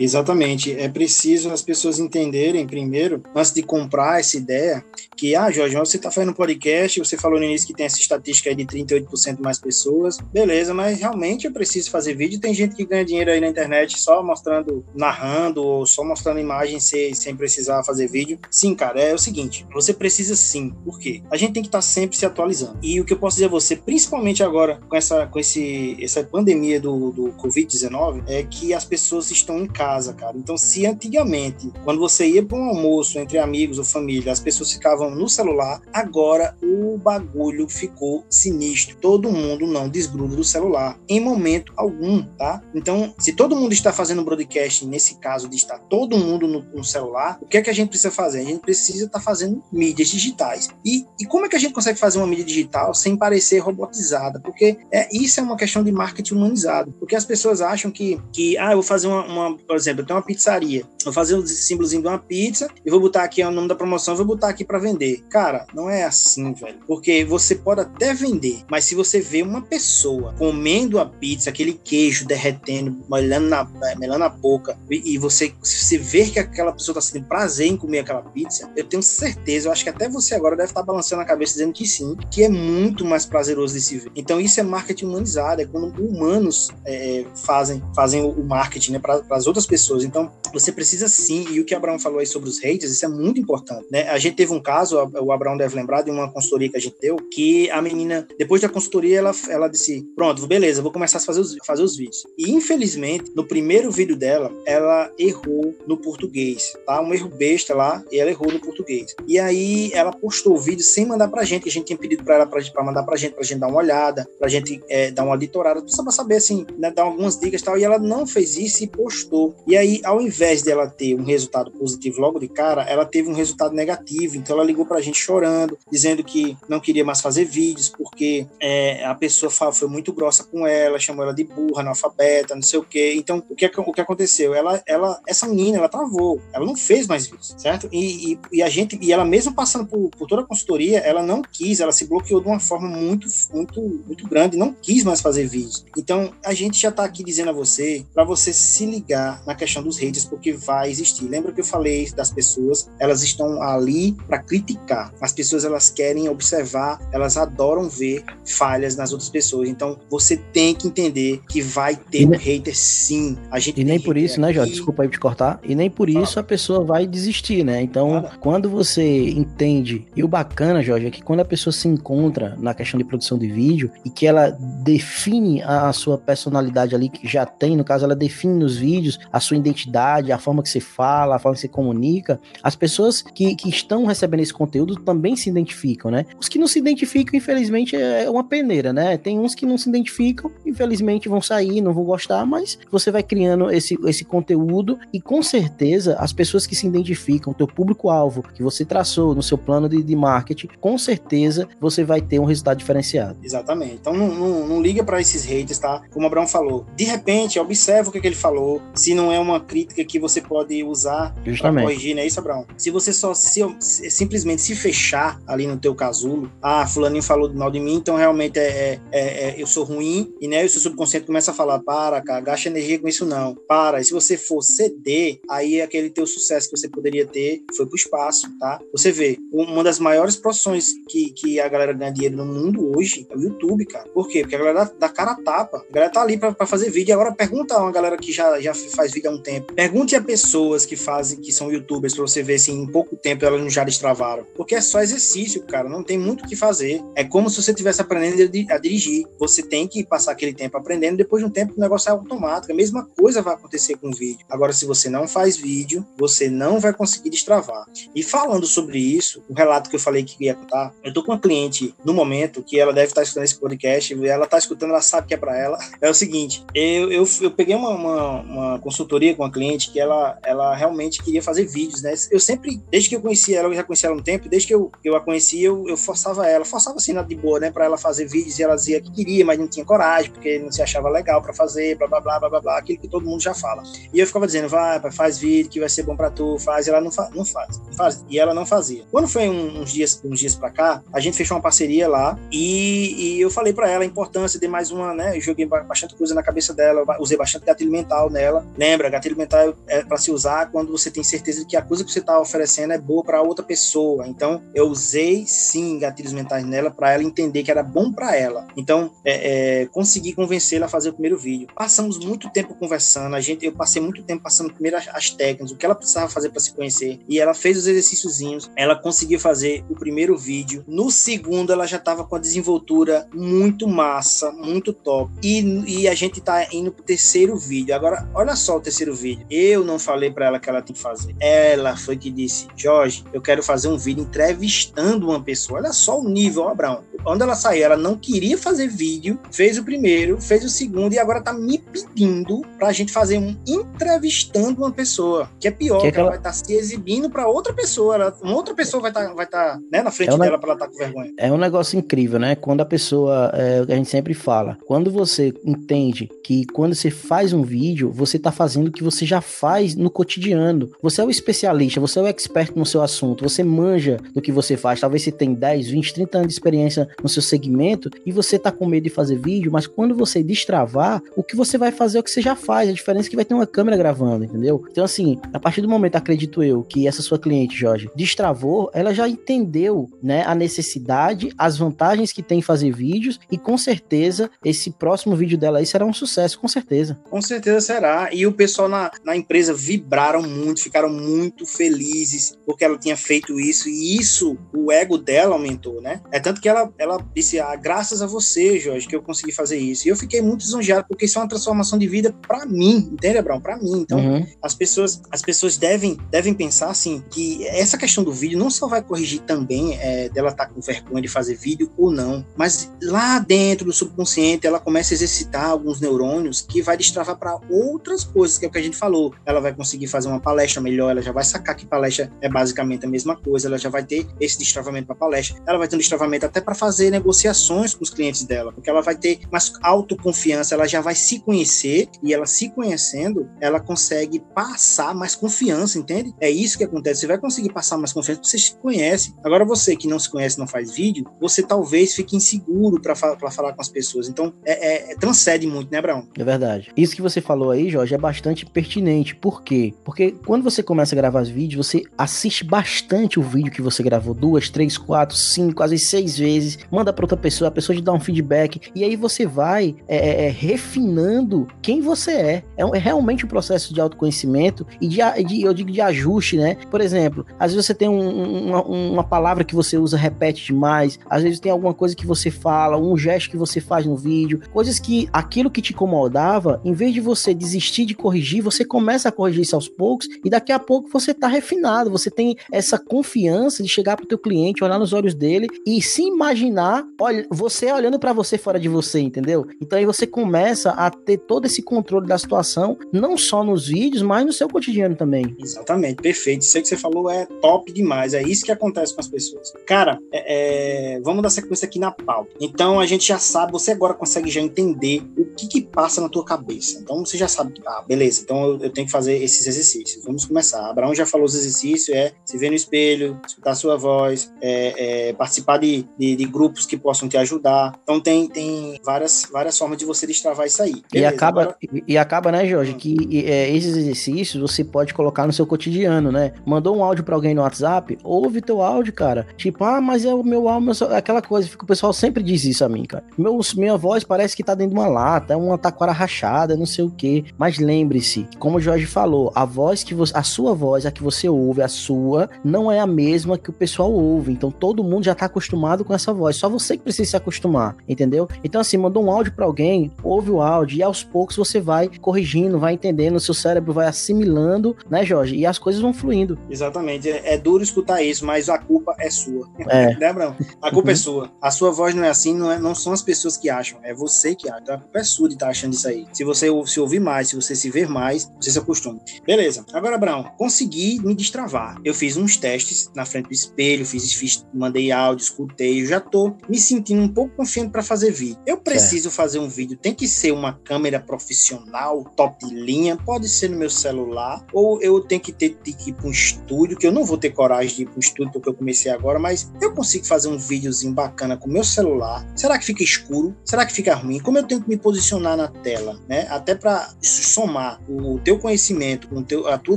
Exatamente. 0.04 0.78
É 0.78 0.86
preciso 0.86 1.50
as 1.50 1.62
pessoas 1.62 1.98
entenderem 1.98 2.66
primeiro, 2.66 3.22
antes 3.34 3.52
de 3.52 3.62
comprar 3.62 4.20
essa 4.20 4.36
ideia, 4.36 4.84
que, 5.16 5.34
ah, 5.34 5.50
Jorge, 5.50 5.74
você 5.76 5.96
está 5.96 6.10
fazendo 6.10 6.30
um 6.30 6.34
podcast, 6.34 6.98
você 6.98 7.16
falou 7.16 7.38
no 7.38 7.44
início 7.46 7.66
que 7.66 7.72
tem 7.72 7.86
essa 7.86 7.98
estatística 7.98 8.50
aí 8.50 8.54
de 8.54 8.66
38% 8.66 9.40
mais 9.40 9.58
pessoas. 9.58 10.18
Beleza, 10.18 10.74
mas 10.74 11.00
realmente 11.00 11.46
eu 11.46 11.52
preciso 11.52 11.90
fazer 11.90 12.14
vídeo. 12.14 12.38
Tem 12.38 12.52
gente 12.52 12.76
que 12.76 12.84
ganha 12.84 13.04
dinheiro 13.04 13.30
aí 13.30 13.40
na 13.40 13.48
internet 13.48 13.98
só 13.98 14.22
mostrando, 14.22 14.84
narrando, 14.94 15.62
ou 15.62 15.86
só 15.86 16.04
mostrando 16.04 16.38
imagens 16.38 16.84
sem, 16.84 17.14
sem 17.14 17.34
precisar 17.34 17.82
fazer 17.82 18.06
vídeo. 18.06 18.38
Sim, 18.50 18.74
cara, 18.74 19.00
é 19.00 19.14
o 19.14 19.18
seguinte, 19.18 19.66
você 19.72 19.94
precisa 19.94 20.36
sim. 20.36 20.70
Por 20.84 20.98
quê? 20.98 21.22
A 21.30 21.36
gente 21.38 21.54
tem 21.54 21.62
que 21.62 21.68
estar 21.68 21.78
tá 21.78 21.82
sempre 21.82 22.16
se 22.16 22.26
atualizando. 22.26 22.78
E 22.82 23.00
o 23.00 23.06
que 23.06 23.14
eu 23.14 23.18
posso 23.18 23.36
dizer 23.36 23.46
a 23.46 23.50
você, 23.50 23.74
principalmente 23.74 24.42
agora 24.42 24.80
com 24.86 24.96
essa, 24.96 25.26
com 25.26 25.38
esse, 25.38 25.96
essa 25.98 26.22
pandemia 26.22 26.78
do, 26.78 27.10
do 27.10 27.32
Covid-19, 27.38 28.24
é 28.26 28.42
que 28.42 28.74
as 28.74 28.84
pessoas 28.84 29.30
estão 29.30 29.58
em 29.58 29.66
casa 29.66 29.93
casa, 29.94 30.12
cara. 30.12 30.37
Então, 30.37 30.57
se 30.57 30.87
antigamente, 30.87 31.70
quando 31.85 32.00
você 32.00 32.26
ia 32.26 32.44
para 32.44 32.59
um 32.59 32.64
almoço 32.64 33.18
entre 33.18 33.38
amigos 33.38 33.78
ou 33.78 33.85
família, 33.85 34.33
as 34.33 34.40
pessoas 34.40 34.72
ficavam 34.72 35.11
no 35.11 35.28
celular, 35.28 35.80
agora 35.92 36.57
o 36.62 36.98
bagulho 36.98 37.68
ficou 37.68 38.24
sinistro. 38.28 38.96
Todo 38.96 39.30
mundo 39.30 39.66
não 39.66 39.88
desgruda 39.88 40.37
do 40.37 40.44
celular 40.44 40.98
em 41.09 41.20
momento 41.20 41.72
algum, 41.76 42.22
tá? 42.37 42.62
Então, 42.74 43.14
se 43.18 43.33
todo 43.33 43.57
mundo 43.57 43.72
está 43.72 43.92
fazendo 43.92 44.24
broadcast, 44.24 44.87
nesse 44.87 45.16
caso 45.18 45.48
de 45.48 45.57
estar 45.57 45.78
todo 45.78 46.18
mundo 46.18 46.48
no, 46.48 46.61
no 46.74 46.85
celular, 46.85 47.38
o 47.40 47.46
que 47.46 47.59
é 47.59 47.62
que 47.62 47.70
a 47.70 47.74
gente 47.74 47.88
precisa 47.88 48.11
fazer? 48.11 48.40
A 48.40 48.44
gente 48.44 48.61
precisa 48.61 49.04
estar 49.07 49.18
tá 49.18 49.24
fazendo 49.24 49.62
mídias 49.72 50.09
digitais. 50.09 50.68
E, 50.85 51.07
e 51.20 51.26
como 51.26 51.46
é 51.46 51.48
que 51.48 51.57
a 51.57 51.59
gente 51.59 51.72
consegue 51.72 51.98
fazer 51.98 52.18
uma 52.18 52.26
mídia 52.26 52.44
digital 52.44 52.94
sem 52.94 53.16
parecer 53.16 53.59
robotizada? 53.59 54.40
Porque 54.40 54.76
é, 54.90 55.09
isso 55.16 55.38
é 55.38 55.42
uma 55.42 55.57
questão 55.57 55.85
de 55.85 55.92
marketing 55.92 56.35
humanizado. 56.35 56.92
Porque 56.98 57.14
as 57.14 57.24
pessoas 57.24 57.61
acham 57.61 57.90
que, 57.90 58.20
que 58.33 58.59
ah, 58.59 58.70
eu 58.72 58.76
vou 58.76 58.83
fazer 58.83 59.07
uma, 59.07 59.24
uma 59.24 59.57
por 59.57 59.76
eu 59.87 60.07
tenho 60.07 60.18
uma 60.18 60.25
pizzaria, 60.25 60.85
vou 61.05 61.12
fazer 61.12 61.35
um 61.35 61.47
símbolozinho 61.47 62.03
de 62.03 62.09
uma 62.09 62.18
pizza 62.18 62.68
e 62.85 62.90
vou 62.90 63.01
botar 63.01 63.25
aqui 63.25 63.42
o 63.42 63.51
nome 63.51 63.68
da 63.68 63.75
promoção, 63.75 64.16
vou 64.16 64.27
botar 64.27 64.49
aqui 64.49 64.64
para 64.64 64.79
vender. 64.79 65.25
Cara, 65.31 65.66
não 65.75 65.88
é 65.88 66.05
assim, 66.05 66.53
velho. 66.53 66.79
Porque 66.87 67.25
você 67.25 67.55
pode 67.55 67.83
até 67.83 68.14
vender, 68.14 68.64
mas 68.68 68.85
se 68.85 68.94
você 68.94 69.20
vê 69.20 69.42
uma 69.42 69.62
pessoa 69.62 70.35
comendo 70.38 70.99
a 70.99 71.07
pizza, 71.07 71.51
aquele 71.51 71.75
queijo 71.75 72.27
derretendo, 72.27 73.05
molhando 73.09 73.49
na, 73.49 73.64
melando 73.99 74.20
na 74.20 74.29
boca, 74.29 74.77
e, 74.90 75.14
e 75.14 75.18
você, 75.18 75.53
você 75.62 75.99
ver 75.99 76.31
que 76.31 76.38
aquela 76.38 76.73
pessoa 76.73 76.99
está 76.99 77.12
sendo 77.12 77.27
prazer 77.27 77.66
em 77.66 77.77
comer 77.77 78.01
aquela 78.01 78.23
pizza, 78.23 78.70
eu 78.77 78.85
tenho 78.85 79.03
certeza, 79.03 79.68
eu 79.68 79.73
acho 79.73 79.85
que 79.85 79.90
até 79.90 80.09
você 80.09 80.35
agora 80.35 80.57
deve 80.57 80.70
estar 80.70 80.81
tá 80.81 80.87
balançando 80.87 81.23
a 81.23 81.25
cabeça 81.25 81.55
dizendo 81.55 81.73
que 81.73 81.87
sim, 81.87 82.16
que 82.31 82.42
é 82.42 82.49
muito 82.49 83.05
mais 83.05 83.27
prazeroso 83.27 83.75
de 83.75 83.81
se 83.81 83.99
ver. 83.99 84.12
Então 84.16 84.40
isso 84.40 84.61
é 84.61 84.62
marketing 84.62 85.07
humanizado, 85.07 85.62
é 85.62 85.66
quando 85.66 85.94
humanos 86.03 86.70
é, 86.85 87.25
fazem, 87.35 87.83
fazem 87.94 88.23
o 88.23 88.42
marketing 88.42 88.92
né, 88.92 88.99
para 88.99 89.23
as 89.31 89.47
outras 89.47 89.66
pessoas. 89.66 89.73
Então 90.04 90.30
você 90.52 90.70
precisa 90.70 91.08
sim, 91.08 91.46
e 91.50 91.60
o 91.60 91.64
que 91.64 91.74
o 91.74 91.76
Abraão 91.76 91.98
falou 91.98 92.20
aí 92.20 92.26
sobre 92.26 92.48
os 92.48 92.58
haters, 92.58 92.92
isso 92.92 93.04
é 93.04 93.08
muito 93.08 93.40
importante. 93.40 93.87
Né? 93.90 94.08
A 94.08 94.18
gente 94.18 94.37
teve 94.37 94.52
um 94.52 94.62
caso, 94.62 94.96
o 94.96 95.32
Abraão 95.32 95.56
deve 95.56 95.74
lembrar, 95.74 96.02
de 96.02 96.10
uma 96.10 96.30
consultoria 96.30 96.70
que 96.70 96.76
a 96.76 96.80
gente 96.80 96.96
deu, 97.00 97.16
que 97.16 97.68
a 97.70 97.82
menina, 97.82 98.26
depois 98.38 98.62
da 98.62 98.68
consultoria, 98.68 99.18
ela, 99.18 99.32
ela 99.48 99.68
disse: 99.68 100.06
Pronto, 100.14 100.46
beleza, 100.46 100.82
vou 100.82 100.92
começar 100.92 101.18
a 101.18 101.20
fazer 101.20 101.40
os, 101.40 101.56
fazer 101.66 101.82
os 101.82 101.96
vídeos. 101.96 102.24
E 102.38 102.50
infelizmente, 102.50 103.32
no 103.34 103.44
primeiro 103.44 103.90
vídeo 103.90 104.16
dela, 104.16 104.52
ela 104.66 105.10
errou 105.18 105.74
no 105.87 105.96
português, 105.96 106.72
tá? 106.87 107.00
Um 107.00 107.12
erro 107.12 107.28
besta 107.28 107.74
lá, 107.74 108.02
e 108.10 108.18
ela 108.18 108.30
errou 108.30 108.52
no 108.52 108.60
português. 108.60 109.14
E 109.26 109.38
aí 109.38 109.90
ela 109.92 110.12
postou 110.12 110.54
o 110.54 110.60
vídeo 110.60 110.84
sem 110.84 111.06
mandar 111.06 111.28
pra 111.28 111.44
gente, 111.44 111.62
que 111.62 111.68
a 111.68 111.72
gente 111.72 111.87
tinha 111.87 111.98
pedido 111.98 112.22
pra 112.22 112.37
ela 112.37 112.46
pra, 112.46 112.62
pra 112.62 112.84
mandar 112.84 113.02
pra 113.02 113.16
gente, 113.16 113.34
pra 113.34 113.44
gente 113.44 113.58
dar 113.58 113.68
uma 113.68 113.78
olhada, 113.78 114.28
pra 114.38 114.48
gente 114.48 114.80
é, 114.88 115.10
dar 115.10 115.24
uma 115.24 115.37
litorada, 115.37 115.82
só 115.87 116.02
pra 116.02 116.12
saber, 116.12 116.37
assim, 116.37 116.66
né, 116.78 116.90
dar 116.90 117.02
algumas 117.02 117.38
dicas 117.38 117.60
e 117.60 117.64
tal. 117.64 117.78
E 117.78 117.84
ela 117.84 117.98
não 117.98 118.26
fez 118.26 118.56
isso 118.56 118.84
e 118.84 118.87
postou. 118.87 119.53
E 119.66 119.76
aí, 119.76 120.00
ao 120.04 120.20
invés 120.20 120.62
dela 120.62 120.86
ter 120.86 121.14
um 121.14 121.24
resultado 121.24 121.70
positivo 121.70 122.20
logo 122.20 122.38
de 122.38 122.48
cara, 122.48 122.82
ela 122.82 123.04
teve 123.04 123.28
um 123.28 123.34
resultado 123.34 123.74
negativo. 123.74 124.36
Então 124.36 124.56
ela 124.56 124.64
ligou 124.64 124.84
pra 124.84 125.00
gente 125.00 125.18
chorando, 125.18 125.78
dizendo 125.90 126.22
que 126.22 126.56
não 126.68 126.80
queria 126.80 127.04
mais 127.04 127.20
fazer 127.20 127.44
vídeos, 127.44 127.88
porque 127.88 128.46
é, 128.60 129.04
a 129.04 129.14
pessoa 129.14 129.50
foi 129.72 129.88
muito 129.88 130.12
grossa 130.12 130.44
com 130.44 130.66
ela, 130.66 130.98
chamou 130.98 131.22
ela 131.22 131.34
de 131.34 131.44
burra, 131.44 131.80
analfabeta, 131.82 132.54
não 132.54 132.62
sei 132.62 132.78
o 132.78 132.84
quê. 132.84 133.14
Então, 133.16 133.42
o 133.48 133.54
que, 133.54 133.66
o 133.66 133.92
que 133.92 134.00
aconteceu? 134.00 134.54
Ela, 134.54 134.82
ela, 134.86 135.20
essa 135.26 135.46
menina, 135.46 135.78
ela 135.78 135.88
travou, 135.88 136.40
ela 136.52 136.66
não 136.66 136.76
fez 136.76 137.06
mais 137.06 137.26
vídeos, 137.26 137.54
certo? 137.58 137.88
E, 137.90 138.32
e, 138.32 138.38
e 138.52 138.62
a 138.62 138.68
gente, 138.68 138.98
e 139.00 139.12
ela 139.12 139.24
mesmo 139.24 139.54
passando 139.54 139.86
por, 139.86 140.10
por, 140.10 140.26
toda 140.26 140.42
a 140.42 140.46
consultoria, 140.46 140.98
ela 140.98 141.22
não 141.22 141.42
quis, 141.42 141.80
ela 141.80 141.92
se 141.92 142.06
bloqueou 142.06 142.40
de 142.40 142.48
uma 142.48 142.60
forma 142.60 142.88
muito, 142.88 143.26
muito, 143.52 143.80
muito 144.06 144.28
grande, 144.28 144.56
não 144.56 144.74
quis 144.74 145.04
mais 145.04 145.20
fazer 145.20 145.46
vídeos. 145.46 145.84
Então, 145.96 146.32
a 146.44 146.52
gente 146.52 146.80
já 146.80 146.92
tá 146.92 147.04
aqui 147.04 147.24
dizendo 147.24 147.50
a 147.50 147.52
você, 147.52 148.04
para 148.12 148.24
você 148.24 148.52
se 148.52 148.84
ligar 148.86 149.42
na 149.46 149.54
questão 149.54 149.83
dos 149.83 149.98
haters, 149.98 150.24
porque 150.24 150.52
vai 150.52 150.90
existir. 150.90 151.26
Lembra 151.26 151.52
que 151.52 151.61
eu 151.61 151.64
falei 151.64 152.11
das 152.12 152.30
pessoas, 152.30 152.88
elas 152.98 153.22
estão 153.22 153.62
ali 153.62 154.12
para 154.26 154.38
criticar. 154.38 155.12
As 155.20 155.33
pessoas, 155.33 155.64
elas 155.64 155.90
querem 155.90 156.28
observar, 156.28 157.00
elas 157.12 157.37
adoram 157.37 157.88
ver 157.88 158.24
falhas 158.44 158.96
nas 158.96 159.12
outras 159.12 159.30
pessoas. 159.30 159.68
Então, 159.68 159.98
você 160.11 160.37
tem 160.37 160.74
que 160.74 160.88
entender 160.88 161.40
que 161.48 161.61
vai 161.61 161.96
ter 161.96 162.26
um 162.26 162.37
hater 162.37 162.76
sim. 162.76 163.37
A 163.50 163.59
gente 163.59 163.80
e 163.80 163.85
nem 163.85 164.00
por 164.00 164.16
isso, 164.16 164.40
né, 164.40 164.52
Jorge? 164.52 164.72
Desculpa 164.72 165.02
aí 165.02 165.09
te 165.09 165.18
cortar. 165.18 165.61
E 165.62 165.74
nem 165.74 165.90
por 165.90 166.09
isso 166.09 166.38
a 166.38 166.42
pessoa 166.42 166.85
vai 166.85 167.07
desistir, 167.07 167.64
né? 167.64 167.80
Então, 167.83 168.28
quando 168.40 168.68
você 168.68 169.30
entende, 169.30 170.07
e 170.14 170.22
o 170.22 170.28
bacana, 170.28 170.83
Jorge, 170.83 171.07
é 171.07 171.11
que 171.11 171.22
quando 171.22 171.40
a 171.40 171.44
pessoa 171.44 171.72
se 171.72 171.88
encontra 171.88 172.57
na 172.59 172.74
questão 172.74 172.98
de 172.98 173.04
produção 173.04 173.38
de 173.38 173.48
vídeo 173.48 173.90
e 174.04 174.11
que 174.11 174.26
ela 174.26 174.50
define 174.83 175.62
a, 175.62 175.88
a 175.88 175.92
sua 175.92 176.18
personalidade 176.18 176.94
ali, 176.94 177.09
que 177.09 177.26
já 177.26 177.46
tem, 177.46 177.76
no 177.76 177.85
caso, 177.85 178.04
ela 178.04 178.16
define 178.16 178.54
nos 178.54 178.76
vídeos 178.76 179.18
a 179.35 179.40
sua 179.40 179.57
identidade, 179.57 180.31
a 180.31 180.38
forma 180.38 180.62
que 180.62 180.68
você 180.68 180.79
fala, 180.79 181.35
a 181.35 181.38
forma 181.40 181.57
que 181.57 181.62
você 181.62 181.66
comunica, 181.66 182.40
as 182.62 182.77
pessoas 182.77 183.20
que, 183.20 183.57
que 183.57 183.68
estão 183.68 184.05
recebendo 184.05 184.38
esse 184.38 184.55
conteúdo 184.55 184.94
também 184.94 185.35
se 185.35 185.51
identificam, 185.51 186.09
né? 186.09 186.25
Os 186.38 186.49
que 186.49 186.57
não 186.57 186.68
se 186.68 186.79
identificam, 186.79 187.37
infelizmente, 187.37 187.97
é 187.97 188.31
uma 188.31 188.44
peneira, 188.44 188.92
né? 188.92 189.16
Tem 189.16 189.37
uns 189.37 189.53
que 189.53 189.66
não 189.66 189.77
se 189.77 189.88
identificam, 189.88 190.53
infelizmente 190.64 191.29
vão 191.29 191.42
sair, 191.42 191.81
não 191.81 191.92
vão 191.92 192.05
gostar, 192.05 192.47
mas 192.47 192.79
você 192.92 193.11
vai 193.11 193.25
criando 193.25 193.73
esse, 193.73 193.99
esse 194.07 194.25
conteúdo 194.25 195.01
e 195.12 195.20
com 195.20 195.42
certeza 195.42 196.14
as 196.20 196.33
pessoas 196.33 196.64
que 196.64 196.77
se 196.77 196.87
identificam, 196.87 197.53
o 197.53 197.57
teu 197.57 197.66
público-alvo 197.66 198.44
que 198.55 198.62
você 198.62 198.85
traçou 198.85 199.35
no 199.35 199.42
seu 199.42 199.59
plano 199.59 199.88
de, 199.88 200.01
de 200.01 200.14
marketing, 200.14 200.68
com 200.81 200.97
certeza 200.97 201.66
você 201.81 202.05
vai 202.05 202.20
ter 202.20 202.38
um 202.38 202.44
resultado 202.44 202.79
diferenciado. 202.79 203.37
Exatamente. 203.42 203.94
Então 203.94 204.14
não, 204.14 204.29
não, 204.29 204.68
não 204.68 204.81
liga 204.81 205.03
para 205.03 205.20
esses 205.20 205.44
haters, 205.44 205.81
tá? 205.81 206.03
Como 206.12 206.25
o 206.25 206.29
Abraão 206.29 206.47
falou. 206.47 206.87
De 206.94 207.03
repente, 207.03 207.59
observa 207.59 208.11
o 208.11 208.12
que, 208.12 208.20
que 208.20 208.29
ele 208.29 208.37
falou, 208.37 208.81
se 208.94 209.12
não 209.12 209.23
é 209.32 209.38
uma 209.38 209.60
crítica 209.60 210.04
que 210.04 210.18
você 210.18 210.40
pode 210.40 210.82
usar 210.82 211.34
para 211.60 211.82
corrigir, 211.82 212.14
não 212.14 212.22
é 212.22 212.26
isso, 212.26 212.40
Abraão? 212.40 212.66
Se 212.76 212.90
você 212.90 213.12
só 213.12 213.34
se, 213.34 213.60
simplesmente 213.80 214.62
se 214.62 214.74
fechar 214.74 215.40
ali 215.46 215.66
no 215.66 215.78
teu 215.78 215.94
casulo, 215.94 216.50
ah, 216.62 216.87
fulaninho 216.87 217.22
falou 217.22 217.52
mal 217.52 217.70
de 217.70 217.80
mim, 217.80 217.94
então 217.94 218.16
realmente 218.16 218.58
é, 218.58 218.62
é, 218.62 219.00
é, 219.12 219.50
é 219.50 219.54
eu 219.58 219.66
sou 219.66 219.84
ruim, 219.84 220.32
e 220.40 220.48
né, 220.48 220.64
o 220.64 220.68
seu 220.68 220.80
subconsciente 220.80 221.26
começa 221.26 221.50
a 221.50 221.54
falar, 221.54 221.78
para, 221.80 222.20
cara, 222.20 222.40
gasta 222.40 222.68
energia 222.68 222.98
com 222.98 223.08
isso 223.08 223.24
não, 223.24 223.54
para, 223.68 224.00
e 224.00 224.04
se 224.04 224.12
você 224.12 224.37
for 224.37 224.62
ceder, 224.62 225.40
aí 225.48 225.80
aquele 225.80 226.10
teu 226.10 226.26
sucesso 226.26 226.70
que 226.70 226.76
você 226.76 226.88
poderia 226.88 227.26
ter 227.26 227.62
foi 227.76 227.87
pro 227.87 227.96
espaço, 227.96 228.48
tá? 228.58 228.80
Você 228.92 229.10
vê, 229.10 229.38
uma 229.52 229.82
das 229.82 229.98
maiores 229.98 230.37
profissões 230.37 230.88
que, 231.08 231.30
que 231.32 231.60
a 231.60 231.68
galera 231.68 231.92
ganha 231.92 232.12
dinheiro 232.12 232.37
no 232.37 232.46
mundo 232.46 232.92
hoje 232.96 233.26
é 233.30 233.37
o 233.37 233.40
YouTube, 233.40 233.84
cara. 233.87 234.08
Por 234.08 234.28
quê? 234.28 234.40
Porque 234.40 234.56
a 234.56 234.58
galera 234.58 234.92
dá, 234.98 235.08
cara 235.08 235.32
a 235.32 235.42
tapa, 235.42 235.84
a 235.88 235.92
galera 235.92 236.12
tá 236.12 236.22
ali 236.22 236.37
pra, 236.37 236.52
pra 236.52 236.66
fazer 236.66 236.90
vídeo, 236.90 237.14
agora 237.14 237.32
pergunta 237.32 237.74
a 237.74 237.82
uma 237.82 237.92
galera 237.92 238.16
que 238.16 238.32
já, 238.32 238.60
já 238.60 238.74
faz 238.74 239.13
há 239.24 239.31
um 239.31 239.38
tempo, 239.38 239.72
pergunte 239.72 240.16
a 240.16 240.20
pessoas 240.20 240.87
que 240.87 240.96
fazem, 240.96 241.40
que 241.40 241.53
são 241.53 241.72
youtubers, 241.72 242.14
pra 242.14 242.22
você 242.22 242.42
ver 242.42 242.59
se 242.59 242.70
em 242.70 242.87
pouco 242.87 243.16
tempo 243.16 243.44
elas 243.44 243.72
já 243.72 243.85
destravaram, 243.85 244.46
porque 244.57 244.74
é 244.74 244.81
só 244.81 245.00
exercício, 245.00 245.62
cara, 245.62 245.88
não 245.88 246.03
tem 246.03 246.18
muito 246.18 246.44
o 246.44 246.48
que 246.48 246.57
fazer, 246.57 247.03
é 247.14 247.24
como 247.24 247.48
se 247.48 247.62
você 247.62 247.70
estivesse 247.70 248.00
aprendendo 248.00 248.42
a 248.70 248.79
dirigir, 248.79 249.27
você 249.38 249.62
tem 249.62 249.87
que 249.87 250.05
passar 250.05 250.33
aquele 250.33 250.53
tempo 250.53 250.77
aprendendo, 250.77 251.16
depois 251.16 251.42
de 251.42 251.48
um 251.48 251.53
tempo 251.53 251.74
o 251.77 251.81
negócio 251.81 252.09
é 252.09 252.12
automático, 252.12 252.72
a 252.72 252.77
mesma 252.77 253.05
coisa 253.16 253.42
vai 253.42 253.55
acontecer 253.55 253.96
com 253.96 254.09
o 254.09 254.14
vídeo. 254.14 254.44
Agora, 254.48 254.72
se 254.72 254.85
você 254.85 255.09
não 255.09 255.27
faz 255.27 255.57
vídeo, 255.57 256.05
você 256.16 256.48
não 256.48 256.81
vai 256.81 256.92
conseguir 256.92 257.31
destravar. 257.31 257.87
E 258.14 258.22
falando 258.22 258.66
sobre 258.66 258.98
isso, 258.98 259.42
o 259.48 259.55
relato 259.55 259.90
que 259.90 259.96
eu 259.96 260.00
falei 260.00 260.22
que 260.22 260.44
ia 260.44 260.55
contar, 260.55 260.92
eu 261.03 261.12
tô 261.12 261.22
com 261.22 261.33
uma 261.33 261.38
cliente 261.38 261.94
no 262.05 262.12
momento 262.12 262.62
que 262.62 262.79
ela 262.79 262.92
deve 262.92 263.09
estar 263.09 263.22
escutando 263.22 263.44
esse 263.44 263.57
podcast, 263.57 264.14
ela 264.27 264.46
tá 264.46 264.59
escutando, 264.59 264.90
ela 264.90 265.03
sabe 265.03 265.29
que 265.29 265.35
é 265.35 265.37
para 265.37 265.57
ela. 265.59 265.79
É 266.00 266.09
o 266.09 266.14
seguinte, 266.14 266.64
eu, 266.74 267.11
eu, 267.11 267.29
eu 267.40 267.50
peguei 267.50 267.74
uma, 267.74 267.90
uma, 267.90 268.40
uma, 268.40 268.79
consultoria 269.04 269.34
com 269.34 269.44
a 269.44 269.50
cliente 269.50 269.90
que 269.90 270.00
ela, 270.00 270.38
ela 270.42 270.74
realmente 270.74 271.22
queria 271.22 271.42
fazer 271.42 271.66
vídeos, 271.66 272.02
né? 272.02 272.14
Eu 272.30 272.40
sempre, 272.40 272.82
desde 272.90 273.08
que 273.08 273.16
eu 273.16 273.20
conheci 273.20 273.54
ela, 273.54 273.68
eu 273.68 273.74
já 273.74 273.84
conheci 273.84 274.06
ela 274.06 274.14
há 274.14 274.18
um 274.18 274.22
tempo, 274.22 274.48
desde 274.48 274.68
que 274.68 274.74
eu, 274.74 274.90
eu 275.04 275.14
a 275.14 275.20
conheci, 275.20 275.62
eu, 275.62 275.84
eu 275.88 275.96
forçava 275.96 276.46
ela, 276.46 276.64
forçava 276.64 276.96
assim, 276.96 277.12
nada 277.12 277.28
de 277.28 277.34
boa, 277.34 277.60
né, 277.60 277.70
para 277.70 277.84
ela 277.84 277.98
fazer 277.98 278.26
vídeos 278.26 278.58
e 278.58 278.62
ela 278.62 278.74
dizia 278.74 279.00
que 279.00 279.10
queria, 279.12 279.44
mas 279.44 279.58
não 279.58 279.68
tinha 279.68 279.84
coragem, 279.84 280.30
porque 280.30 280.58
não 280.58 280.72
se 280.72 280.82
achava 280.82 281.08
legal 281.08 281.42
para 281.42 281.52
fazer, 281.52 281.96
blá 281.96 282.06
blá 282.06 282.20
blá 282.20 282.40
blá 282.40 282.48
blá 282.48 282.60
blá, 282.60 282.78
aquilo 282.78 282.98
que 282.98 283.08
todo 283.08 283.26
mundo 283.26 283.42
já 283.42 283.54
fala. 283.54 283.82
E 284.12 284.18
eu 284.18 284.26
ficava 284.26 284.46
dizendo, 284.46 284.68
vai, 284.68 285.00
faz 285.12 285.38
vídeo 285.38 285.70
que 285.70 285.80
vai 285.80 285.88
ser 285.88 286.02
bom 286.02 286.16
para 286.16 286.30
tu, 286.30 286.58
faz, 286.58 286.86
e 286.86 286.90
ela 286.90 287.00
não, 287.00 287.10
fa 287.10 287.30
não 287.34 287.44
faz, 287.44 287.78
não 287.78 287.92
faz, 287.92 288.24
e 288.28 288.38
ela 288.38 288.54
não 288.54 288.64
fazia. 288.64 289.04
Quando 289.10 289.28
foi 289.28 289.48
um, 289.48 289.82
uns 289.82 289.92
dias, 289.92 290.20
uns 290.24 290.40
dias 290.40 290.54
para 290.54 290.70
cá, 290.70 291.02
a 291.12 291.20
gente 291.20 291.36
fechou 291.36 291.56
uma 291.56 291.62
parceria 291.62 292.08
lá 292.08 292.38
e, 292.50 293.36
e 293.36 293.40
eu 293.40 293.50
falei 293.50 293.72
para 293.72 293.90
ela 293.90 294.02
a 294.02 294.06
importância 294.06 294.58
de 294.58 294.68
mais 294.68 294.90
uma, 294.90 295.12
né, 295.14 295.36
eu 295.36 295.40
joguei 295.40 295.66
bastante 295.66 296.14
coisa 296.14 296.34
na 296.34 296.42
cabeça 296.42 296.72
dela, 296.72 297.04
usei 297.20 297.36
bastante 297.36 297.66
gatilho 297.66 297.90
mental 297.90 298.30
nela. 298.30 298.64
Lembra, 298.94 299.11
gatilho 299.11 299.37
mental 299.37 299.74
é 299.88 300.04
para 300.04 300.16
se 300.16 300.30
usar 300.30 300.70
quando 300.70 300.92
você 300.92 301.11
tem 301.11 301.24
certeza 301.24 301.62
de 301.62 301.66
que 301.66 301.76
a 301.76 301.83
coisa 301.83 302.04
que 302.04 302.12
você 302.12 302.20
tá 302.20 302.40
oferecendo 302.40 302.92
é 302.92 302.98
boa 302.98 303.24
para 303.24 303.42
outra 303.42 303.64
pessoa. 303.64 304.24
Então, 304.28 304.62
eu 304.72 304.87
usei 304.87 305.44
sim 305.48 305.98
gatilhos 305.98 306.33
mentais 306.33 306.64
nela 306.64 306.92
para 306.92 307.12
ela 307.12 307.24
entender 307.24 307.64
que 307.64 307.72
era 307.72 307.83
bom 307.83 308.12
para 308.12 308.37
ela. 308.37 308.68
Então, 308.76 309.11
é, 309.24 309.80
é, 309.83 309.87
consegui 309.87 310.33
convencê-la 310.33 310.87
a 310.87 310.88
fazer 310.88 311.09
o 311.09 311.12
primeiro 311.12 311.37
vídeo. 311.37 311.66
Passamos 311.74 312.24
muito 312.24 312.48
tempo 312.50 312.72
conversando, 312.76 313.35
a 313.35 313.40
gente, 313.40 313.66
eu 313.66 313.72
passei 313.72 314.00
muito 314.00 314.22
tempo 314.22 314.44
passando 314.44 314.72
primeiro 314.72 314.96
as, 314.96 315.09
as 315.09 315.30
técnicas, 315.30 315.72
o 315.72 315.76
que 315.76 315.85
ela 315.85 315.96
precisava 315.96 316.28
fazer 316.28 316.50
para 316.50 316.61
se 316.61 316.72
conhecer, 316.72 317.18
e 317.28 317.40
ela 317.40 317.52
fez 317.52 317.76
os 317.76 317.88
exercíciozinhos, 317.88 318.70
ela 318.76 318.94
conseguiu 318.94 319.40
fazer 319.40 319.85
o 319.90 319.96
primeiro 319.96 320.38
vídeo. 320.38 320.85
No 320.87 321.11
segundo, 321.11 321.72
ela 321.72 321.85
já 321.85 321.96
estava 321.96 322.22
com 322.22 322.37
a 322.37 322.38
desenvoltura 322.38 323.26
muito 323.35 323.88
massa, 323.88 324.52
muito 324.52 324.92
top. 324.92 325.33
E, 325.42 326.02
e 326.02 326.07
a 326.07 326.14
gente 326.14 326.40
tá 326.40 326.68
indo 326.72 326.92
pro 326.92 327.02
terceiro 327.02 327.57
vídeo. 327.57 327.92
Agora, 327.92 328.30
olha 328.33 328.54
só 328.54 328.84
terceiro 328.85 329.14
vídeo. 329.14 329.47
Eu 329.51 329.85
não 329.85 329.99
falei 329.99 330.31
para 330.31 330.47
ela 330.47 330.61
que 330.61 330.68
ela 330.68 330.83
tem 330.83 330.94
que 330.94 331.01
fazer. 331.01 331.35
Ela 331.40 331.97
foi 331.97 332.16
que 332.16 332.31
disse: 332.31 332.68
Jorge, 332.77 333.25
eu 333.33 333.40
quero 333.40 333.62
fazer 333.62 333.88
um 333.88 333.97
vídeo 333.97 334.23
entrevistando 334.23 335.29
uma 335.29 335.40
pessoa. 335.40 335.81
Olha 335.81 335.92
só 335.92 336.20
o 336.20 336.29
nível, 336.29 336.68
Abraão. 336.68 337.03
Quando 337.23 337.42
ela 337.42 337.55
saiu, 337.55 337.85
ela 337.85 337.97
não 337.97 338.16
queria 338.16 338.59
fazer 338.59 338.87
vídeo, 338.87 339.38
fez 339.51 339.79
o 339.79 339.85
primeiro, 339.85 340.40
fez 340.40 340.64
o 340.64 340.68
segundo 340.68 341.14
e 341.14 341.18
agora 341.18 341.40
tá 341.40 341.53
me 341.53 341.79
pedindo 341.79 342.62
pra 342.79 342.92
gente 342.92 343.11
fazer 343.11 343.38
um 343.38 343.57
entrevistando 343.66 344.83
uma 344.83 344.92
pessoa. 344.92 345.51
Que 345.59 345.68
é 345.68 345.70
pior, 345.70 346.01
que, 346.01 346.09
é 346.09 346.12
que 346.12 346.20
ela 346.20 346.29
vai 346.29 346.38
estar 346.38 346.51
tá 346.51 346.55
se 346.55 346.73
exibindo 346.75 347.31
para 347.31 347.49
outra 347.49 347.73
pessoa. 347.73 348.14
Ela, 348.16 348.37
uma 348.42 348.55
outra 348.55 348.75
pessoa 348.75 349.01
vai 349.01 349.11
estar 349.11 349.29
tá, 349.29 349.35
vai 349.35 349.47
tá, 349.47 349.79
né, 349.90 350.03
na 350.03 350.11
frente 350.11 350.35
é 350.35 350.38
dela 350.38 350.59
para 350.59 350.73
ela 350.73 350.75
estar 350.75 350.87
tá 350.87 350.92
com 350.92 350.99
vergonha. 350.99 351.33
É 351.38 351.51
um 351.51 351.57
negócio 351.57 351.99
incrível, 351.99 352.38
né? 352.38 352.55
Quando 352.55 352.83
a 352.83 352.85
pessoa, 352.85 353.51
é, 353.55 353.81
a 353.81 353.97
gente 353.97 354.11
sempre 354.11 354.35
fala, 354.35 354.77
quando 354.87 355.11
você 355.11 355.55
entende 355.64 356.29
que 356.44 356.66
quando 356.66 356.94
você 356.94 357.11
faz 357.11 357.53
um 357.53 357.62
vídeo, 357.62 358.11
você 358.12 358.38
tá 358.38 358.53
fazendo 358.53 358.73
o 358.76 358.92
que 358.92 359.02
você 359.02 359.24
já 359.24 359.40
faz 359.40 359.94
no 359.94 360.10
cotidiano. 360.10 360.90
Você 361.02 361.20
é 361.20 361.24
o 361.24 361.30
especialista, 361.30 362.00
você 362.00 362.18
é 362.18 362.22
o 362.22 362.26
expert 362.26 362.72
no 362.74 362.87
seu 362.87 363.02
assunto, 363.02 363.44
você 363.44 363.62
manja 363.62 364.18
do 364.32 364.40
que 364.40 364.52
você 364.52 364.76
faz. 364.76 365.00
Talvez 365.00 365.22
você 365.22 365.32
tenha 365.32 365.54
10, 365.54 365.88
20, 365.88 366.14
30 366.14 366.38
anos 366.38 366.48
de 366.48 366.54
experiência 366.54 367.08
no 367.22 367.28
seu 367.28 367.42
segmento 367.42 368.10
e 368.24 368.32
você 368.32 368.58
tá 368.58 368.70
com 368.70 368.87
medo 368.87 369.04
de 369.04 369.10
fazer 369.10 369.37
vídeo, 369.37 369.70
mas 369.72 369.87
quando 369.87 370.14
você 370.14 370.42
destravar, 370.42 371.22
o 371.37 371.42
que 371.42 371.56
você 371.56 371.78
vai 371.78 371.92
fazer 371.92 372.18
é 372.18 372.20
o 372.20 372.24
que 372.24 372.30
você 372.30 372.40
já 372.40 372.56
faz. 372.56 372.88
A 372.88 372.92
diferença 372.92 373.28
é 373.28 373.30
que 373.30 373.37
vai 373.37 373.44
ter 373.44 373.54
uma 373.54 373.66
câmera 373.66 373.96
gravando, 373.96 374.44
entendeu? 374.44 374.84
Então, 374.90 375.04
assim, 375.04 375.38
a 375.52 375.60
partir 375.60 375.80
do 375.80 375.88
momento, 375.88 376.16
acredito 376.16 376.62
eu, 376.62 376.82
que 376.82 377.06
essa 377.06 377.22
sua 377.22 377.38
cliente, 377.38 377.76
Jorge, 377.76 378.08
destravou, 378.16 378.90
ela 378.94 379.12
já 379.12 379.28
entendeu, 379.28 380.08
né, 380.22 380.44
a 380.46 380.54
necessidade, 380.54 381.52
as 381.58 381.76
vantagens 381.76 382.32
que 382.32 382.42
tem 382.42 382.58
em 382.58 382.62
fazer 382.62 382.92
vídeos 382.92 383.38
e 383.50 383.58
com 383.58 383.76
certeza 383.76 384.50
esse 384.64 384.90
próximo 384.90 385.37
vídeo 385.37 385.58
dela 385.58 385.78
aí 385.78 385.87
será 385.87 386.04
um 386.04 386.12
sucesso, 386.12 386.58
com 386.58 386.68
certeza. 386.68 387.18
Com 387.30 387.42
certeza 387.42 387.80
será. 387.80 388.28
E 388.32 388.46
o 388.46 388.52
pessoal 388.54 388.88
na, 388.88 389.10
na 389.24 389.36
empresa 389.36 389.72
vibraram 389.72 390.42
muito, 390.42 390.82
ficaram 390.82 391.08
muito 391.08 391.66
felizes 391.66 392.56
porque 392.66 392.84
ela 392.84 392.98
tinha 392.98 393.16
feito 393.16 393.58
isso 393.58 393.88
e 393.88 394.16
isso, 394.16 394.56
o 394.72 394.90
ego 394.90 395.18
dela 395.18 395.54
aumentou, 395.54 396.00
né? 396.00 396.20
É 396.30 396.40
tanto 396.40 396.60
que 396.60 396.68
ela, 396.68 396.92
ela 396.98 397.18
disse, 397.34 397.58
ah, 397.58 397.74
graças 397.76 398.22
a 398.22 398.26
você, 398.26 398.78
Jorge, 398.78 399.06
que 399.06 399.16
eu 399.16 399.22
consegui 399.22 399.52
fazer 399.52 399.78
isso. 399.78 400.06
E 400.06 400.10
eu 400.10 400.16
fiquei 400.16 400.40
muito 400.40 400.62
lisonjeado 400.62 401.06
porque 401.08 401.24
isso 401.24 401.38
é 401.38 401.42
uma 401.42 401.48
transformação 401.48 401.98
de 401.98 402.06
vida 402.06 402.34
para 402.46 402.66
mim, 402.66 403.10
entende, 403.12 403.38
Abraão? 403.38 403.60
Para 403.60 403.76
mim. 403.76 404.00
Então, 404.00 404.18
uhum. 404.18 404.46
as 404.62 404.74
pessoas, 404.74 405.22
as 405.30 405.42
pessoas 405.42 405.76
devem, 405.76 406.18
devem 406.30 406.54
pensar 406.54 406.90
assim 406.90 407.22
que 407.30 407.66
essa 407.68 407.96
questão 407.96 408.24
do 408.24 408.32
vídeo 408.32 408.58
não 408.58 408.70
só 408.70 408.86
vai 408.86 409.02
corrigir 409.02 409.40
também 409.40 409.98
é, 410.00 410.28
dela 410.28 410.50
estar 410.50 410.66
tá 410.66 410.72
com 410.72 410.80
vergonha 410.80 411.22
de 411.22 411.28
fazer 411.28 411.54
vídeo 411.56 411.90
ou 411.96 412.10
não, 412.10 412.44
mas 412.56 412.90
lá 413.02 413.38
dentro 413.38 413.86
do 413.86 413.92
subconsciente 413.92 414.66
ela 414.66 414.80
começa 414.80 415.12
a 415.12 415.16
exercitar 415.16 415.66
alguns 415.66 416.00
neurônios 416.00 416.60
que 416.60 416.82
vai 416.82 416.96
destravar 416.96 417.36
para 417.36 417.58
outras 417.70 418.24
coisas, 418.24 418.43
que 418.59 418.64
é 418.64 418.68
o 418.68 418.70
que 418.70 418.78
a 418.78 418.83
gente 418.83 418.96
falou. 418.96 419.35
Ela 419.44 419.61
vai 419.61 419.74
conseguir 419.74 420.07
fazer 420.07 420.28
uma 420.28 420.40
palestra 420.40 420.80
melhor, 420.80 421.11
ela 421.11 421.22
já 421.22 421.33
vai 421.33 421.44
sacar 421.44 421.74
que 421.74 421.87
palestra 421.87 422.30
é 422.40 422.48
basicamente 422.48 423.07
a 423.07 423.09
mesma 423.09 423.37
coisa, 423.37 423.68
ela 423.68 423.78
já 423.78 423.88
vai 423.88 424.04
ter 424.04 424.26
esse 424.40 424.59
destravamento 424.59 425.07
para 425.07 425.16
palestra, 425.16 425.61
ela 425.66 425.78
vai 425.78 425.88
ter 425.88 425.96
um 425.96 425.98
destravamento 425.98 426.46
até 426.46 426.61
para 426.61 426.74
fazer 426.74 427.11
negociações 427.11 427.94
com 427.94 428.02
os 428.02 428.11
clientes 428.11 428.44
dela, 428.44 428.72
porque 428.72 428.88
ela 428.88 429.00
vai 429.00 429.16
ter 429.16 429.40
mais 429.50 429.72
autoconfiança, 429.83 430.74
ela 430.74 430.87
já 430.87 431.00
vai 431.00 431.14
se 431.14 431.40
conhecer 431.40 432.09
e 432.22 432.33
ela 432.33 432.46
se 432.46 432.70
conhecendo, 432.70 433.48
ela 433.61 433.80
consegue 433.80 434.40
passar 434.54 435.14
mais 435.14 435.35
confiança, 435.35 435.98
entende? 435.98 436.35
É 436.40 436.50
isso 436.50 436.78
que 436.78 436.85
acontece. 436.85 437.20
Você 437.20 437.26
vai 437.26 437.38
conseguir 437.38 437.72
passar 437.72 437.96
mais 437.96 438.12
confiança 438.12 438.40
porque 438.40 438.50
você 438.50 438.59
se 438.59 438.76
conhece. 438.76 439.35
Agora, 439.44 439.64
você 439.64 439.96
que 439.96 440.09
não 440.09 440.18
se 440.18 440.30
conhece, 440.30 440.59
não 440.59 440.66
faz 440.66 440.92
vídeo, 440.92 441.24
você 441.40 441.62
talvez 441.62 442.14
fique 442.14 442.37
inseguro 442.37 443.00
para 443.00 443.14
falar 443.14 443.72
com 443.72 443.80
as 443.80 443.88
pessoas. 443.88 444.28
Então, 444.28 444.52
é, 444.64 445.12
é, 445.12 445.16
transcende 445.16 445.66
muito, 445.66 445.90
né, 445.90 446.00
Brown? 446.00 446.26
É 446.38 446.44
verdade. 446.44 446.92
Isso 446.96 447.14
que 447.14 447.22
você 447.22 447.40
falou 447.40 447.70
aí, 447.70 447.90
Jorge, 447.90 448.14
é 448.14 448.18
bastante 448.18 448.34
pertinente. 448.40 449.35
Por 449.35 449.62
quê? 449.62 449.94
Porque 450.05 450.33
quando 450.47 450.62
você 450.62 450.83
começa 450.83 451.14
a 451.14 451.16
gravar 451.16 451.42
os 451.42 451.49
vídeos, 451.49 451.87
você 451.87 452.03
assiste 452.16 452.64
bastante 452.64 453.38
o 453.38 453.42
vídeo 453.42 453.73
que 453.73 453.83
você 453.83 454.03
gravou 454.03 454.35
duas, 454.35 454.68
três, 454.68 454.97
quatro, 454.97 455.37
cinco, 455.37 455.77
quase 455.77 455.99
seis 455.99 456.38
vezes, 456.38 456.79
manda 456.90 457.12
para 457.12 457.25
outra 457.25 457.37
pessoa, 457.37 457.68
a 457.68 457.70
pessoa 457.70 457.97
te 457.97 458.03
dá 458.03 458.12
um 458.12 458.20
feedback, 458.20 458.81
e 458.94 459.05
aí 459.05 459.16
você 459.16 459.47
vai 459.47 459.94
é, 460.09 460.16
é, 460.16 460.47
é 460.47 460.51
refinando 460.51 461.68
quem 461.83 462.01
você 462.01 462.33
é. 462.33 462.62
É, 462.77 462.83
é 462.83 462.99
realmente 462.99 463.44
um 463.44 463.49
processo 463.49 463.92
de 463.92 464.01
autoconhecimento 464.01 464.87
e 465.01 465.09
de, 465.09 465.18
de, 465.44 465.62
eu 465.62 465.75
digo 465.75 465.90
de 465.90 466.01
ajuste, 466.01 466.57
né? 466.57 466.77
Por 466.90 467.01
exemplo, 467.01 467.47
às 467.59 467.73
vezes 467.73 467.87
você 467.87 467.94
tem 467.94 468.09
um, 468.09 468.68
uma, 468.68 468.83
uma, 468.83 469.25
palavra 469.25 469.64
que 469.64 469.75
você 469.75 469.97
usa, 469.97 470.16
repete 470.16 470.66
demais, 470.66 471.18
às 471.29 471.42
vezes 471.42 471.61
tem 471.61 471.73
alguma 471.73 471.94
coisa 471.94 472.14
que 472.14 472.27
você 472.27 472.51
fala, 472.51 472.97
um 472.97 473.16
gesto 473.16 473.51
que 473.51 473.57
você 473.57 473.81
faz 473.81 474.07
no 474.07 474.16
vídeo, 474.16 474.61
coisas 474.73 474.99
que 474.99 475.29
aquilo 475.33 475.70
que 475.70 475.83
te 475.83 475.92
incomodava, 475.92 476.81
em 476.85 476.92
vez 476.92 477.12
de 477.12 477.20
você 477.20 477.55
desistir 477.55 478.05
de 478.05 478.14
corrigir, 478.24 478.62
você 478.62 478.87
começa 478.87 479.28
a 479.28 479.32
corrigir 479.32 479.60
isso 479.60 479.74
aos 479.74 479.87
poucos 479.87 480.26
e 480.42 480.48
daqui 480.48 480.72
a 480.72 480.78
pouco 480.78 481.10
você 481.10 481.34
tá 481.34 481.46
refinado, 481.46 482.10
você 482.10 482.30
tem 482.30 482.56
essa 482.72 482.98
confiança 482.98 483.82
de 483.82 483.88
chegar 483.90 484.16
pro 484.16 484.24
teu 484.24 484.38
cliente, 484.38 484.82
olhar 484.82 484.98
nos 484.98 485.12
olhos 485.12 485.34
dele 485.34 485.68
e 485.87 486.00
se 486.00 486.22
imaginar, 486.22 487.04
olha, 487.20 487.46
você 487.50 487.92
olhando 487.92 488.18
para 488.18 488.32
você 488.32 488.56
fora 488.56 488.80
de 488.80 488.88
você, 488.88 489.20
entendeu? 489.20 489.66
Então 489.78 489.98
aí 489.98 490.06
você 490.06 490.26
começa 490.26 490.92
a 490.92 491.10
ter 491.10 491.37
todo 491.37 491.66
esse 491.66 491.82
controle 491.82 492.26
da 492.26 492.38
situação, 492.38 492.96
não 493.12 493.37
só 493.37 493.62
nos 493.62 493.88
vídeos, 493.88 494.22
mas 494.22 494.46
no 494.46 494.54
seu 494.54 494.70
cotidiano 494.70 495.14
também. 495.14 495.54
Exatamente, 495.60 496.22
perfeito. 496.22 496.62
Isso 496.62 496.80
que 496.80 496.88
você 496.88 496.96
falou 496.96 497.28
é 497.28 497.44
top 497.60 497.92
demais. 497.92 498.32
É 498.32 498.42
isso 498.42 498.64
que 498.64 498.72
acontece 498.72 499.14
com 499.14 499.20
as 499.20 499.28
pessoas. 499.28 499.70
Cara, 499.87 500.18
é, 500.32 501.16
é, 501.16 501.20
vamos 501.20 501.42
dar 501.42 501.50
sequência 501.50 501.84
aqui 501.84 501.98
na 501.98 502.10
pauta. 502.10 502.52
Então 502.58 502.98
a 502.98 503.04
gente 503.04 503.28
já 503.28 503.38
sabe, 503.38 503.72
você 503.72 503.92
agora 503.92 504.14
consegue 504.14 504.50
já 504.50 504.62
entender 504.62 505.22
o 505.37 505.44
que 505.44 505.66
que 505.66 505.82
passa 505.82 506.22
na 506.22 506.30
tua 506.30 506.44
cabeça. 506.44 506.98
Então 507.02 507.22
você 507.24 507.37
já 507.37 507.48
sabe, 507.48 507.74
ah, 507.87 508.02
beleza, 508.06 508.13
então 508.22 508.64
eu, 508.64 508.81
eu 508.83 508.90
tenho 508.90 509.07
que 509.07 509.12
fazer 509.12 509.37
esses 509.42 509.66
exercícios. 509.66 510.24
Vamos 510.24 510.44
começar. 510.44 510.88
Abraão 510.88 511.14
já 511.14 511.27
falou 511.27 511.46
os 511.46 511.55
exercícios, 511.55 512.14
é 512.14 512.33
se 512.44 512.59
ver 512.59 512.70
no 512.70 512.77
espelho, 512.77 513.40
escutar 513.46 513.74
sua 513.74 513.96
voz, 513.96 514.53
é, 514.61 515.29
é, 515.29 515.33
participar 515.33 515.79
de, 515.79 516.05
de, 516.18 516.37
de, 516.37 516.44
grupos 516.44 516.87
que 516.87 516.96
possam 516.96 517.29
te 517.29 517.37
ajudar. 517.37 517.98
Então 518.03 518.20
tem, 518.20 518.48
tem 518.48 519.00
várias, 519.05 519.46
várias 519.50 519.77
formas 519.79 519.98
de 519.98 520.05
você 520.05 520.27
destravar 520.27 520.66
isso 520.66 520.83
aí. 520.83 521.03
Beleza, 521.11 521.11
e 521.12 521.24
acaba, 521.24 521.62
agora... 521.62 521.77
e, 522.07 522.18
acaba, 522.18 522.53
né, 522.53 522.66
Jorge, 522.66 522.92
hum. 522.92 522.98
que 522.98 523.44
é, 523.46 523.74
esses 523.74 523.96
exercícios 523.96 524.61
você 524.61 524.85
pode 524.85 525.14
colocar 525.14 525.46
no 525.46 525.53
seu 525.53 525.66
cotidiano, 525.66 526.31
né? 526.31 526.53
Mandou 526.66 526.96
um 526.96 527.05
áudio 527.05 527.24
para 527.24 527.35
alguém 527.35 527.55
no 527.55 527.62
WhatsApp, 527.62 528.18
ouve 528.22 528.61
teu 528.61 528.83
áudio, 528.83 529.12
cara. 529.12 529.46
Tipo, 529.57 529.85
ah, 529.85 530.00
mas 530.00 530.24
é 530.24 530.35
o 530.35 530.42
meu 530.42 530.68
áudio, 530.68 530.92
aquela 531.14 531.42
coisa, 531.42 531.68
o 531.81 531.87
pessoal 531.87 532.12
sempre 532.12 532.42
diz 532.42 532.64
isso 532.64 532.85
a 532.85 532.88
mim, 532.88 533.05
cara. 533.05 533.24
Meu, 533.37 533.59
minha 533.77 533.96
voz 533.96 534.24
parece 534.24 534.57
que 534.57 534.64
tá 534.64 534.74
dentro 534.74 534.94
de 534.94 535.00
uma 535.00 535.09
lata, 535.09 535.55
é 535.55 535.57
uma 535.57 535.79
taquara 535.79 536.12
rachada, 536.12 536.77
não 536.77 536.87
sei 536.87 537.05
o 537.05 537.11
quê. 537.11 537.44
Mas 537.59 537.79
lembre-se, 538.04 538.46
como 538.58 538.76
o 538.76 538.80
Jorge 538.80 539.06
falou, 539.06 539.50
a 539.54 539.64
voz 539.64 540.04
que 540.04 540.14
você, 540.14 540.36
a 540.36 540.42
sua 540.42 540.74
voz, 540.74 541.06
a 541.06 541.10
que 541.10 541.22
você 541.22 541.48
ouve, 541.48 541.80
a 541.80 541.88
sua, 541.88 542.50
não 542.62 542.92
é 542.92 543.00
a 543.00 543.06
mesma 543.06 543.56
que 543.56 543.70
o 543.70 543.72
pessoal 543.72 544.12
ouve. 544.12 544.52
Então 544.52 544.70
todo 544.70 545.02
mundo 545.02 545.24
já 545.24 545.34
tá 545.34 545.46
acostumado 545.46 546.04
com 546.04 546.12
essa 546.12 546.32
voz. 546.32 546.56
Só 546.56 546.68
você 546.68 546.96
que 546.96 547.02
precisa 547.02 547.30
se 547.30 547.36
acostumar, 547.36 547.96
entendeu? 548.06 548.46
Então 548.62 548.80
assim, 548.80 548.98
mandou 548.98 549.24
um 549.24 549.30
áudio 549.30 549.52
para 549.52 549.64
alguém, 549.64 550.12
ouve 550.22 550.50
o 550.50 550.60
áudio 550.60 550.98
e 550.98 551.02
aos 551.02 551.24
poucos 551.24 551.56
você 551.56 551.80
vai 551.80 552.10
corrigindo, 552.20 552.78
vai 552.78 552.92
entendendo, 552.92 553.40
seu 553.40 553.54
cérebro 553.54 553.92
vai 553.92 554.06
assimilando, 554.06 554.96
né, 555.08 555.24
Jorge? 555.24 555.56
E 555.56 555.64
as 555.64 555.78
coisas 555.78 556.02
vão 556.02 556.12
fluindo. 556.12 556.58
Exatamente. 556.68 557.30
É, 557.30 557.54
é 557.54 557.58
duro 557.58 557.82
escutar 557.82 558.22
isso, 558.22 558.44
mas 558.44 558.68
a 558.68 558.78
culpa 558.78 559.14
é 559.18 559.30
sua. 559.30 559.68
É. 559.88 560.14
né? 560.18 560.54
A 560.82 560.90
culpa 560.90 561.08
é 561.08 561.12
uhum. 561.12 561.12
é 561.12 561.16
sua. 561.16 561.50
A 561.60 561.70
sua 561.70 561.90
voz 561.90 562.14
não 562.14 562.24
é 562.24 562.28
assim, 562.28 562.54
não, 562.54 562.70
é, 562.70 562.78
não 562.78 562.94
são 562.94 563.12
as 563.12 563.22
pessoas 563.22 563.56
que 563.56 563.70
acham, 563.70 563.98
é 564.02 564.12
você 564.12 564.54
que 564.54 564.68
acha. 564.68 564.80
Então 564.82 564.94
a 564.96 564.98
culpa 564.98 565.18
é 565.18 565.24
sua 565.24 565.48
de 565.48 565.54
estar 565.54 565.66
tá 565.66 565.70
achando 565.70 565.94
isso 565.94 566.06
aí. 566.06 566.26
Se 566.32 566.44
você 566.44 566.68
se 566.86 567.00
ouvir 567.00 567.20
mais, 567.20 567.48
se 567.48 567.56
você 567.56 567.74
se 567.74 567.90
ver 567.94 568.09
mais, 568.09 568.50
você 568.61 568.72
se 568.72 568.78
acostuma. 568.78 569.20
Beleza. 569.46 569.87
Agora, 569.92 570.18
Brown, 570.18 570.42
consegui 570.59 571.20
me 571.24 571.35
destravar. 571.35 571.96
Eu 572.04 572.12
fiz 572.12 572.37
uns 572.37 572.57
testes 572.57 573.11
na 573.14 573.24
frente 573.24 573.46
do 573.46 573.52
espelho, 573.52 574.04
fiz, 574.04 574.33
fiz 574.33 574.66
mandei 574.74 575.12
áudio, 575.12 575.44
escutei, 575.44 576.02
eu 576.02 576.07
já 576.07 576.20
tô 576.20 576.57
me 576.68 576.78
sentindo 576.78 577.22
um 577.22 577.28
pouco 577.28 577.54
confiante 577.57 577.90
para 577.90 578.02
fazer 578.02 578.33
vídeo. 578.33 578.59
Eu 578.66 578.78
preciso 578.78 579.30
fazer 579.30 579.61
um 579.61 579.68
vídeo, 579.68 579.96
tem 579.96 580.12
que 580.12 580.26
ser 580.26 580.52
uma 580.52 580.72
câmera 580.72 581.20
profissional, 581.20 582.24
top 582.37 582.66
de 582.66 582.74
linha, 582.74 583.16
pode 583.16 583.48
ser 583.48 583.70
no 583.70 583.78
meu 583.78 583.90
celular, 583.90 584.64
ou 584.72 585.00
eu 585.00 585.20
tenho 585.20 585.40
que 585.40 585.52
ter 585.52 585.70
que 585.70 586.11
ir 586.11 586.12
para 586.12 586.26
um 586.26 586.30
estúdio, 586.30 586.96
que 586.96 587.07
eu 587.07 587.12
não 587.12 587.24
vou 587.24 587.38
ter 587.38 587.50
coragem 587.50 587.96
de 587.96 588.02
ir 588.02 588.07
para 588.07 588.16
um 588.16 588.20
estúdio 588.20 588.52
porque 588.52 588.68
eu 588.68 588.74
comecei 588.74 589.12
agora, 589.12 589.38
mas 589.38 589.70
eu 589.80 589.94
consigo 589.94 590.26
fazer 590.26 590.48
um 590.48 590.59
videozinho 590.59 591.12
bacana 591.12 591.57
com 591.57 591.68
o 591.68 591.72
meu 591.72 591.85
celular. 591.85 592.44
Será 592.57 592.78
que 592.78 592.85
fica 592.85 593.04
escuro? 593.04 593.57
Será 593.64 593.87
que 593.87 593.92
fica 593.92 594.14
ruim? 594.14 594.40
Como 594.40 594.59
eu 594.59 594.64
tenho 594.64 594.83
que 594.83 594.88
me 594.88 594.96
posicionar 594.96 595.57
na 595.57 595.68
tela, 595.68 596.18
né? 596.28 596.46
Até 596.50 596.74
para 596.74 597.14
somar 597.20 597.84
o 598.09 598.38
teu 598.38 598.59
conhecimento 598.59 599.29
com 599.29 599.42
teu, 599.42 599.66
a 599.68 599.79
tua 599.79 599.97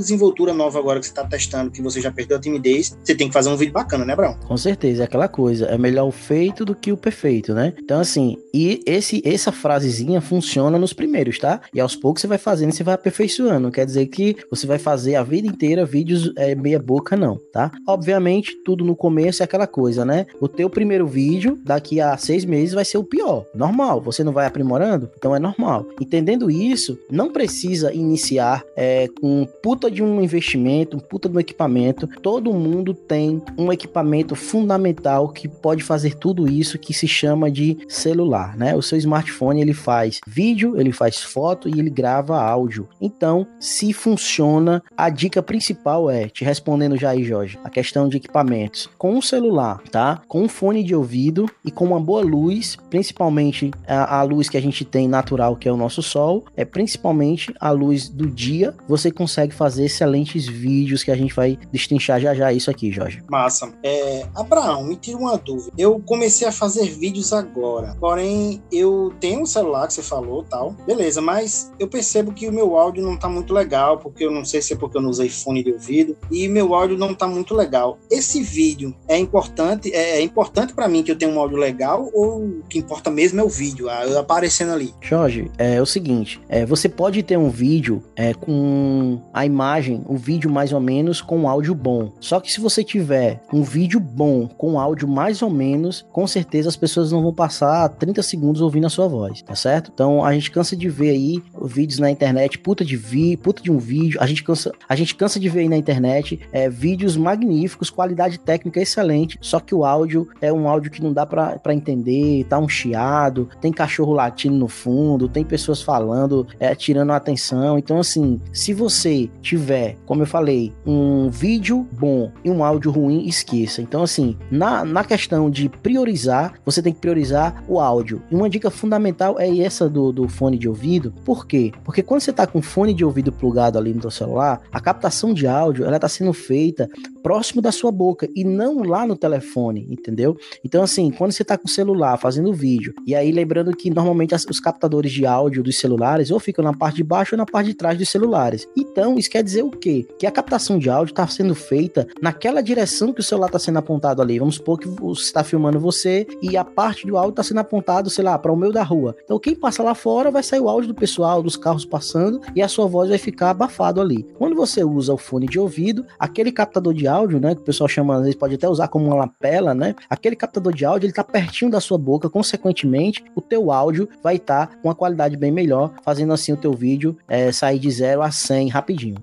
desenvoltura 0.00 0.52
nova 0.52 0.78
agora 0.78 1.00
que 1.00 1.06
você 1.06 1.12
está 1.12 1.24
testando, 1.24 1.70
que 1.70 1.82
você 1.82 2.00
já 2.00 2.10
perdeu 2.10 2.36
a 2.36 2.40
timidez, 2.40 2.96
você 3.02 3.14
tem 3.14 3.28
que 3.28 3.32
fazer 3.32 3.48
um 3.48 3.56
vídeo 3.56 3.72
bacana, 3.72 4.04
né, 4.04 4.14
Brão? 4.14 4.36
Com 4.46 4.56
certeza, 4.56 5.02
é 5.02 5.04
aquela 5.04 5.28
coisa. 5.28 5.66
É 5.66 5.78
melhor 5.78 6.06
o 6.06 6.12
feito 6.12 6.64
do 6.64 6.74
que 6.74 6.92
o 6.92 6.96
perfeito, 6.96 7.54
né? 7.54 7.72
Então, 7.78 8.00
assim, 8.00 8.36
e 8.52 8.82
esse, 8.86 9.22
essa 9.24 9.52
frasezinha 9.52 10.20
funciona 10.20 10.78
nos 10.78 10.92
primeiros, 10.92 11.38
tá? 11.38 11.60
E 11.72 11.80
aos 11.80 11.94
poucos 11.96 12.20
você 12.20 12.26
vai 12.26 12.38
fazendo, 12.38 12.72
você 12.72 12.82
vai 12.82 12.94
aperfeiçoando. 12.94 13.70
Quer 13.70 13.86
dizer 13.86 14.06
que 14.06 14.36
você 14.50 14.66
vai 14.66 14.78
fazer 14.78 15.14
a 15.14 15.22
vida 15.22 15.46
inteira 15.46 15.84
vídeos 15.84 16.32
é, 16.36 16.54
meia 16.54 16.78
boca, 16.78 17.16
não, 17.16 17.38
tá? 17.52 17.70
Obviamente, 17.86 18.56
tudo 18.64 18.84
no 18.84 18.96
começo 18.96 19.42
é 19.42 19.44
aquela 19.44 19.66
coisa, 19.66 20.04
né? 20.04 20.26
O 20.40 20.48
teu 20.48 20.68
primeiro 20.68 21.06
vídeo, 21.06 21.58
daqui 21.64 22.00
a 22.00 22.16
seis 22.16 22.44
meses, 22.44 22.74
vai 22.74 22.84
ser 22.84 22.98
o 22.98 23.04
pior. 23.04 23.44
Normal. 23.54 24.00
Você 24.02 24.24
não 24.24 24.32
vai 24.32 24.46
aprimorando? 24.46 25.10
Então 25.16 25.34
é 25.34 25.38
normal. 25.38 25.86
Entendendo 26.00 26.50
isso, 26.50 26.98
não 27.10 27.32
precisa 27.32 27.67
iniciar 27.72 28.64
é, 28.76 29.08
com 29.20 29.42
um 29.42 29.46
puta 29.46 29.90
de 29.90 30.02
um 30.02 30.22
investimento, 30.22 30.96
um 30.96 31.00
puta 31.00 31.28
de 31.28 31.36
um 31.36 31.40
equipamento. 31.40 32.06
Todo 32.22 32.52
mundo 32.52 32.94
tem 32.94 33.42
um 33.56 33.72
equipamento 33.72 34.34
fundamental 34.34 35.28
que 35.28 35.48
pode 35.48 35.82
fazer 35.82 36.14
tudo 36.14 36.50
isso 36.50 36.78
que 36.78 36.94
se 36.94 37.08
chama 37.08 37.50
de 37.50 37.76
celular, 37.88 38.56
né? 38.56 38.74
O 38.74 38.82
seu 38.82 38.98
smartphone 38.98 39.60
ele 39.60 39.74
faz 39.74 40.20
vídeo, 40.26 40.78
ele 40.78 40.92
faz 40.92 41.18
foto 41.18 41.68
e 41.68 41.78
ele 41.78 41.90
grava 41.90 42.40
áudio. 42.40 42.88
Então, 43.00 43.46
se 43.60 43.92
funciona, 43.92 44.82
a 44.96 45.10
dica 45.10 45.42
principal 45.42 46.10
é, 46.10 46.28
te 46.28 46.44
respondendo 46.44 46.96
já 46.96 47.10
aí, 47.10 47.24
Jorge, 47.24 47.58
a 47.64 47.70
questão 47.70 48.08
de 48.08 48.16
equipamentos. 48.16 48.88
Com 48.98 49.14
um 49.14 49.22
celular, 49.22 49.80
tá? 49.90 50.22
Com 50.28 50.42
um 50.42 50.48
fone 50.48 50.82
de 50.82 50.94
ouvido 50.94 51.48
e 51.64 51.70
com 51.70 51.84
uma 51.84 52.00
boa 52.00 52.22
luz, 52.22 52.76
principalmente 52.90 53.70
a, 53.86 54.18
a 54.18 54.22
luz 54.22 54.48
que 54.48 54.56
a 54.56 54.62
gente 54.62 54.84
tem 54.84 55.08
natural, 55.08 55.56
que 55.56 55.68
é 55.68 55.72
o 55.72 55.76
nosso 55.76 56.02
sol, 56.02 56.44
é 56.56 56.64
principalmente 56.64 57.52
a 57.60 57.70
luz 57.70 58.08
do 58.08 58.26
dia, 58.26 58.74
você 58.86 59.10
consegue 59.10 59.54
fazer 59.54 59.84
excelentes 59.86 60.46
vídeos 60.46 61.02
que 61.02 61.10
a 61.10 61.16
gente 61.16 61.34
vai 61.34 61.58
destrinchar 61.72 62.20
já 62.20 62.34
já 62.34 62.52
isso 62.52 62.70
aqui, 62.70 62.90
Jorge. 62.90 63.22
Massa. 63.28 63.72
É, 63.82 64.26
Abraão, 64.34 64.84
me 64.84 64.96
tira 64.96 65.18
uma 65.18 65.36
dúvida. 65.36 65.72
Eu 65.76 66.00
comecei 66.00 66.46
a 66.46 66.52
fazer 66.52 66.88
vídeos 66.88 67.32
agora, 67.32 67.96
porém 68.00 68.62
eu 68.72 69.12
tenho 69.20 69.42
um 69.42 69.46
celular 69.46 69.86
que 69.86 69.94
você 69.94 70.02
falou, 70.02 70.42
tal, 70.44 70.72
beleza, 70.86 71.20
mas 71.20 71.72
eu 71.78 71.88
percebo 71.88 72.32
que 72.32 72.48
o 72.48 72.52
meu 72.52 72.76
áudio 72.76 73.02
não 73.02 73.16
tá 73.16 73.28
muito 73.28 73.52
legal, 73.52 73.98
porque 73.98 74.24
eu 74.24 74.30
não 74.30 74.44
sei 74.44 74.62
se 74.62 74.72
é 74.72 74.76
porque 74.76 74.96
eu 74.96 75.02
não 75.02 75.10
usei 75.10 75.28
fone 75.28 75.62
de 75.62 75.72
ouvido, 75.72 76.16
e 76.30 76.48
meu 76.48 76.74
áudio 76.74 76.96
não 76.96 77.14
tá 77.14 77.26
muito 77.26 77.54
legal. 77.54 77.98
Esse 78.10 78.42
vídeo 78.42 78.94
é 79.08 79.18
importante, 79.18 79.92
é, 79.92 80.18
é 80.18 80.22
importante 80.22 80.72
para 80.74 80.88
mim 80.88 81.02
que 81.02 81.10
eu 81.10 81.16
tenha 81.16 81.32
um 81.32 81.38
áudio 81.38 81.56
legal, 81.56 82.10
ou 82.12 82.44
o 82.44 82.62
que 82.68 82.78
importa 82.78 83.10
mesmo 83.10 83.40
é 83.40 83.44
o 83.44 83.48
vídeo, 83.48 83.88
aparecendo 84.18 84.72
ali? 84.72 84.94
Jorge, 85.00 85.50
é 85.58 85.80
o 85.80 85.86
seguinte, 85.86 86.40
é, 86.48 86.64
você 86.64 86.88
pode 86.88 87.22
ter 87.22 87.36
um 87.36 87.47
vídeo 87.48 88.02
é, 88.16 88.34
com 88.34 89.20
a 89.32 89.44
imagem, 89.44 90.02
o 90.06 90.16
vídeo 90.16 90.50
mais 90.50 90.72
ou 90.72 90.80
menos 90.80 91.20
com 91.20 91.48
áudio 91.48 91.74
bom. 91.74 92.12
Só 92.20 92.40
que 92.40 92.50
se 92.52 92.60
você 92.60 92.82
tiver 92.82 93.40
um 93.52 93.62
vídeo 93.62 94.00
bom 94.00 94.46
com 94.46 94.78
áudio 94.78 95.08
mais 95.08 95.42
ou 95.42 95.50
menos, 95.50 96.06
com 96.12 96.26
certeza 96.26 96.68
as 96.68 96.76
pessoas 96.76 97.12
não 97.12 97.22
vão 97.22 97.32
passar 97.32 97.88
30 97.90 98.22
segundos 98.22 98.60
ouvindo 98.60 98.86
a 98.86 98.90
sua 98.90 99.08
voz, 99.08 99.42
tá 99.42 99.54
certo? 99.54 99.90
Então 99.92 100.24
a 100.24 100.32
gente 100.32 100.50
cansa 100.50 100.76
de 100.76 100.88
ver 100.88 101.10
aí 101.10 101.42
vídeos 101.62 101.98
na 101.98 102.10
internet, 102.10 102.58
puta 102.58 102.84
de 102.84 102.96
vi, 102.96 103.36
puta 103.36 103.62
de 103.62 103.70
um 103.70 103.78
vídeo, 103.78 104.18
a 104.20 104.26
gente 104.26 104.42
cansa, 104.42 104.72
a 104.88 104.96
gente 104.96 105.14
cansa 105.14 105.38
de 105.38 105.48
ver 105.48 105.60
aí 105.60 105.68
na 105.68 105.76
internet 105.76 106.40
é, 106.52 106.68
vídeos 106.68 107.16
magníficos, 107.16 107.90
qualidade 107.90 108.38
técnica 108.38 108.80
excelente, 108.80 109.38
só 109.40 109.60
que 109.60 109.74
o 109.74 109.84
áudio 109.84 110.28
é 110.40 110.52
um 110.52 110.68
áudio 110.68 110.90
que 110.90 111.02
não 111.02 111.12
dá 111.12 111.26
para 111.26 111.74
entender, 111.74 112.44
tá 112.44 112.58
um 112.58 112.68
chiado, 112.68 113.48
tem 113.60 113.72
cachorro 113.72 114.12
latindo 114.12 114.56
no 114.56 114.68
fundo, 114.68 115.28
tem 115.28 115.44
pessoas 115.44 115.82
falando, 115.82 116.46
é, 116.58 116.74
tirando 116.74 117.10
a 117.12 117.16
atenção. 117.16 117.37
Então, 117.78 117.98
assim, 117.98 118.40
se 118.52 118.72
você 118.72 119.30
tiver, 119.40 119.96
como 120.06 120.22
eu 120.22 120.26
falei, 120.26 120.72
um 120.86 121.30
vídeo 121.30 121.86
bom 121.92 122.30
e 122.44 122.50
um 122.50 122.64
áudio 122.64 122.90
ruim, 122.90 123.26
esqueça. 123.26 123.80
Então, 123.80 124.02
assim, 124.02 124.36
na, 124.50 124.84
na 124.84 125.04
questão 125.04 125.50
de 125.50 125.68
priorizar, 125.68 126.54
você 126.64 126.82
tem 126.82 126.92
que 126.92 127.00
priorizar 127.00 127.62
o 127.68 127.80
áudio. 127.80 128.22
E 128.30 128.34
uma 128.34 128.48
dica 128.48 128.70
fundamental 128.70 129.38
é 129.38 129.58
essa 129.58 129.88
do, 129.88 130.12
do 130.12 130.28
fone 130.28 130.58
de 130.58 130.68
ouvido. 130.68 131.12
Por 131.24 131.46
quê? 131.46 131.72
Porque 131.84 132.02
quando 132.02 132.20
você 132.20 132.30
está 132.30 132.46
com 132.46 132.60
fone 132.60 132.92
de 132.92 133.04
ouvido 133.04 133.32
plugado 133.32 133.78
ali 133.78 133.94
no 133.94 134.02
seu 134.02 134.10
celular, 134.10 134.60
a 134.72 134.80
captação 134.80 135.32
de 135.32 135.46
áudio 135.46 135.84
ela 135.84 135.96
está 135.96 136.08
sendo 136.08 136.32
feita 136.32 136.88
próximo 137.22 137.60
da 137.60 137.70
sua 137.70 137.92
boca 137.92 138.28
e 138.34 138.44
não 138.44 138.82
lá 138.82 139.06
no 139.06 139.16
telefone, 139.16 139.86
entendeu? 139.90 140.36
Então, 140.64 140.82
assim, 140.82 141.10
quando 141.10 141.32
você 141.32 141.42
está 141.42 141.58
com 141.58 141.66
o 141.66 141.70
celular 141.70 142.16
fazendo 142.16 142.52
vídeo, 142.52 142.94
e 143.06 143.14
aí 143.14 143.30
lembrando 143.30 143.76
que 143.76 143.90
normalmente 143.90 144.34
as, 144.34 144.44
os 144.44 144.60
captadores 144.60 145.12
de 145.12 145.26
áudio 145.26 145.62
dos 145.62 145.78
celulares 145.78 146.30
ou 146.30 146.40
ficam 146.40 146.64
na 146.64 146.72
parte 146.72 146.96
de 146.96 147.04
baixo 147.04 147.27
ou 147.34 147.38
na 147.38 147.46
parte 147.46 147.68
de 147.68 147.74
trás 147.74 147.98
dos 147.98 148.08
celulares. 148.08 148.68
Então, 148.76 149.18
isso 149.18 149.30
quer 149.30 149.42
dizer 149.42 149.62
o 149.62 149.70
quê? 149.70 150.06
Que 150.18 150.26
a 150.26 150.30
captação 150.30 150.78
de 150.78 150.90
áudio 150.90 151.12
está 151.12 151.26
sendo 151.26 151.54
feita 151.54 152.06
naquela 152.20 152.62
direção 152.62 153.12
que 153.12 153.20
o 153.20 153.24
celular 153.24 153.46
está 153.46 153.58
sendo 153.58 153.78
apontado 153.78 154.22
ali. 154.22 154.38
Vamos 154.38 154.56
supor 154.56 154.78
que 154.78 154.88
você 154.88 155.22
está 155.22 155.44
filmando 155.44 155.80
você 155.80 156.26
e 156.42 156.56
a 156.56 156.64
parte 156.64 157.06
do 157.06 157.16
áudio 157.16 157.30
está 157.30 157.42
sendo 157.42 157.60
apontado, 157.60 158.10
sei 158.10 158.24
lá, 158.24 158.38
para 158.38 158.52
o 158.52 158.56
meio 158.56 158.72
da 158.72 158.82
rua. 158.82 159.16
Então, 159.24 159.38
quem 159.38 159.54
passa 159.54 159.82
lá 159.82 159.94
fora 159.94 160.30
vai 160.30 160.42
sair 160.42 160.60
o 160.60 160.68
áudio 160.68 160.88
do 160.88 160.94
pessoal, 160.94 161.42
dos 161.42 161.56
carros 161.56 161.84
passando 161.84 162.40
e 162.54 162.62
a 162.62 162.68
sua 162.68 162.86
voz 162.86 163.08
vai 163.08 163.18
ficar 163.18 163.50
abafado 163.50 164.00
ali. 164.00 164.24
Quando 164.38 164.54
você 164.54 164.84
usa 164.84 165.12
o 165.12 165.18
fone 165.18 165.46
de 165.46 165.58
ouvido, 165.58 166.04
aquele 166.18 166.52
captador 166.52 166.94
de 166.94 167.06
áudio, 167.06 167.40
né, 167.40 167.54
que 167.54 167.60
o 167.60 167.64
pessoal 167.64 167.88
chama, 167.88 168.16
às 168.16 168.20
vezes 168.20 168.34
pode 168.34 168.54
até 168.54 168.68
usar 168.68 168.88
como 168.88 169.06
uma 169.06 169.16
lapela, 169.16 169.74
né? 169.74 169.94
Aquele 170.08 170.36
captador 170.36 170.74
de 170.74 170.84
áudio, 170.84 171.06
ele 171.06 171.12
tá 171.12 171.24
pertinho 171.24 171.70
da 171.70 171.80
sua 171.80 171.98
boca, 171.98 172.30
consequentemente, 172.30 173.24
o 173.34 173.40
teu 173.40 173.70
áudio 173.70 174.08
vai 174.22 174.36
estar 174.36 174.66
tá 174.66 174.76
com 174.76 174.88
uma 174.88 174.94
qualidade 174.94 175.36
bem 175.36 175.50
melhor, 175.50 175.92
fazendo 176.02 176.32
assim 176.32 176.52
o 176.52 176.56
teu 176.56 176.72
vídeo 176.72 177.16
é, 177.26 177.50
sair 177.52 177.78
de 177.78 177.90
0 177.90 178.22
a 178.22 178.30
100 178.30 178.68
rapidinho. 178.68 179.16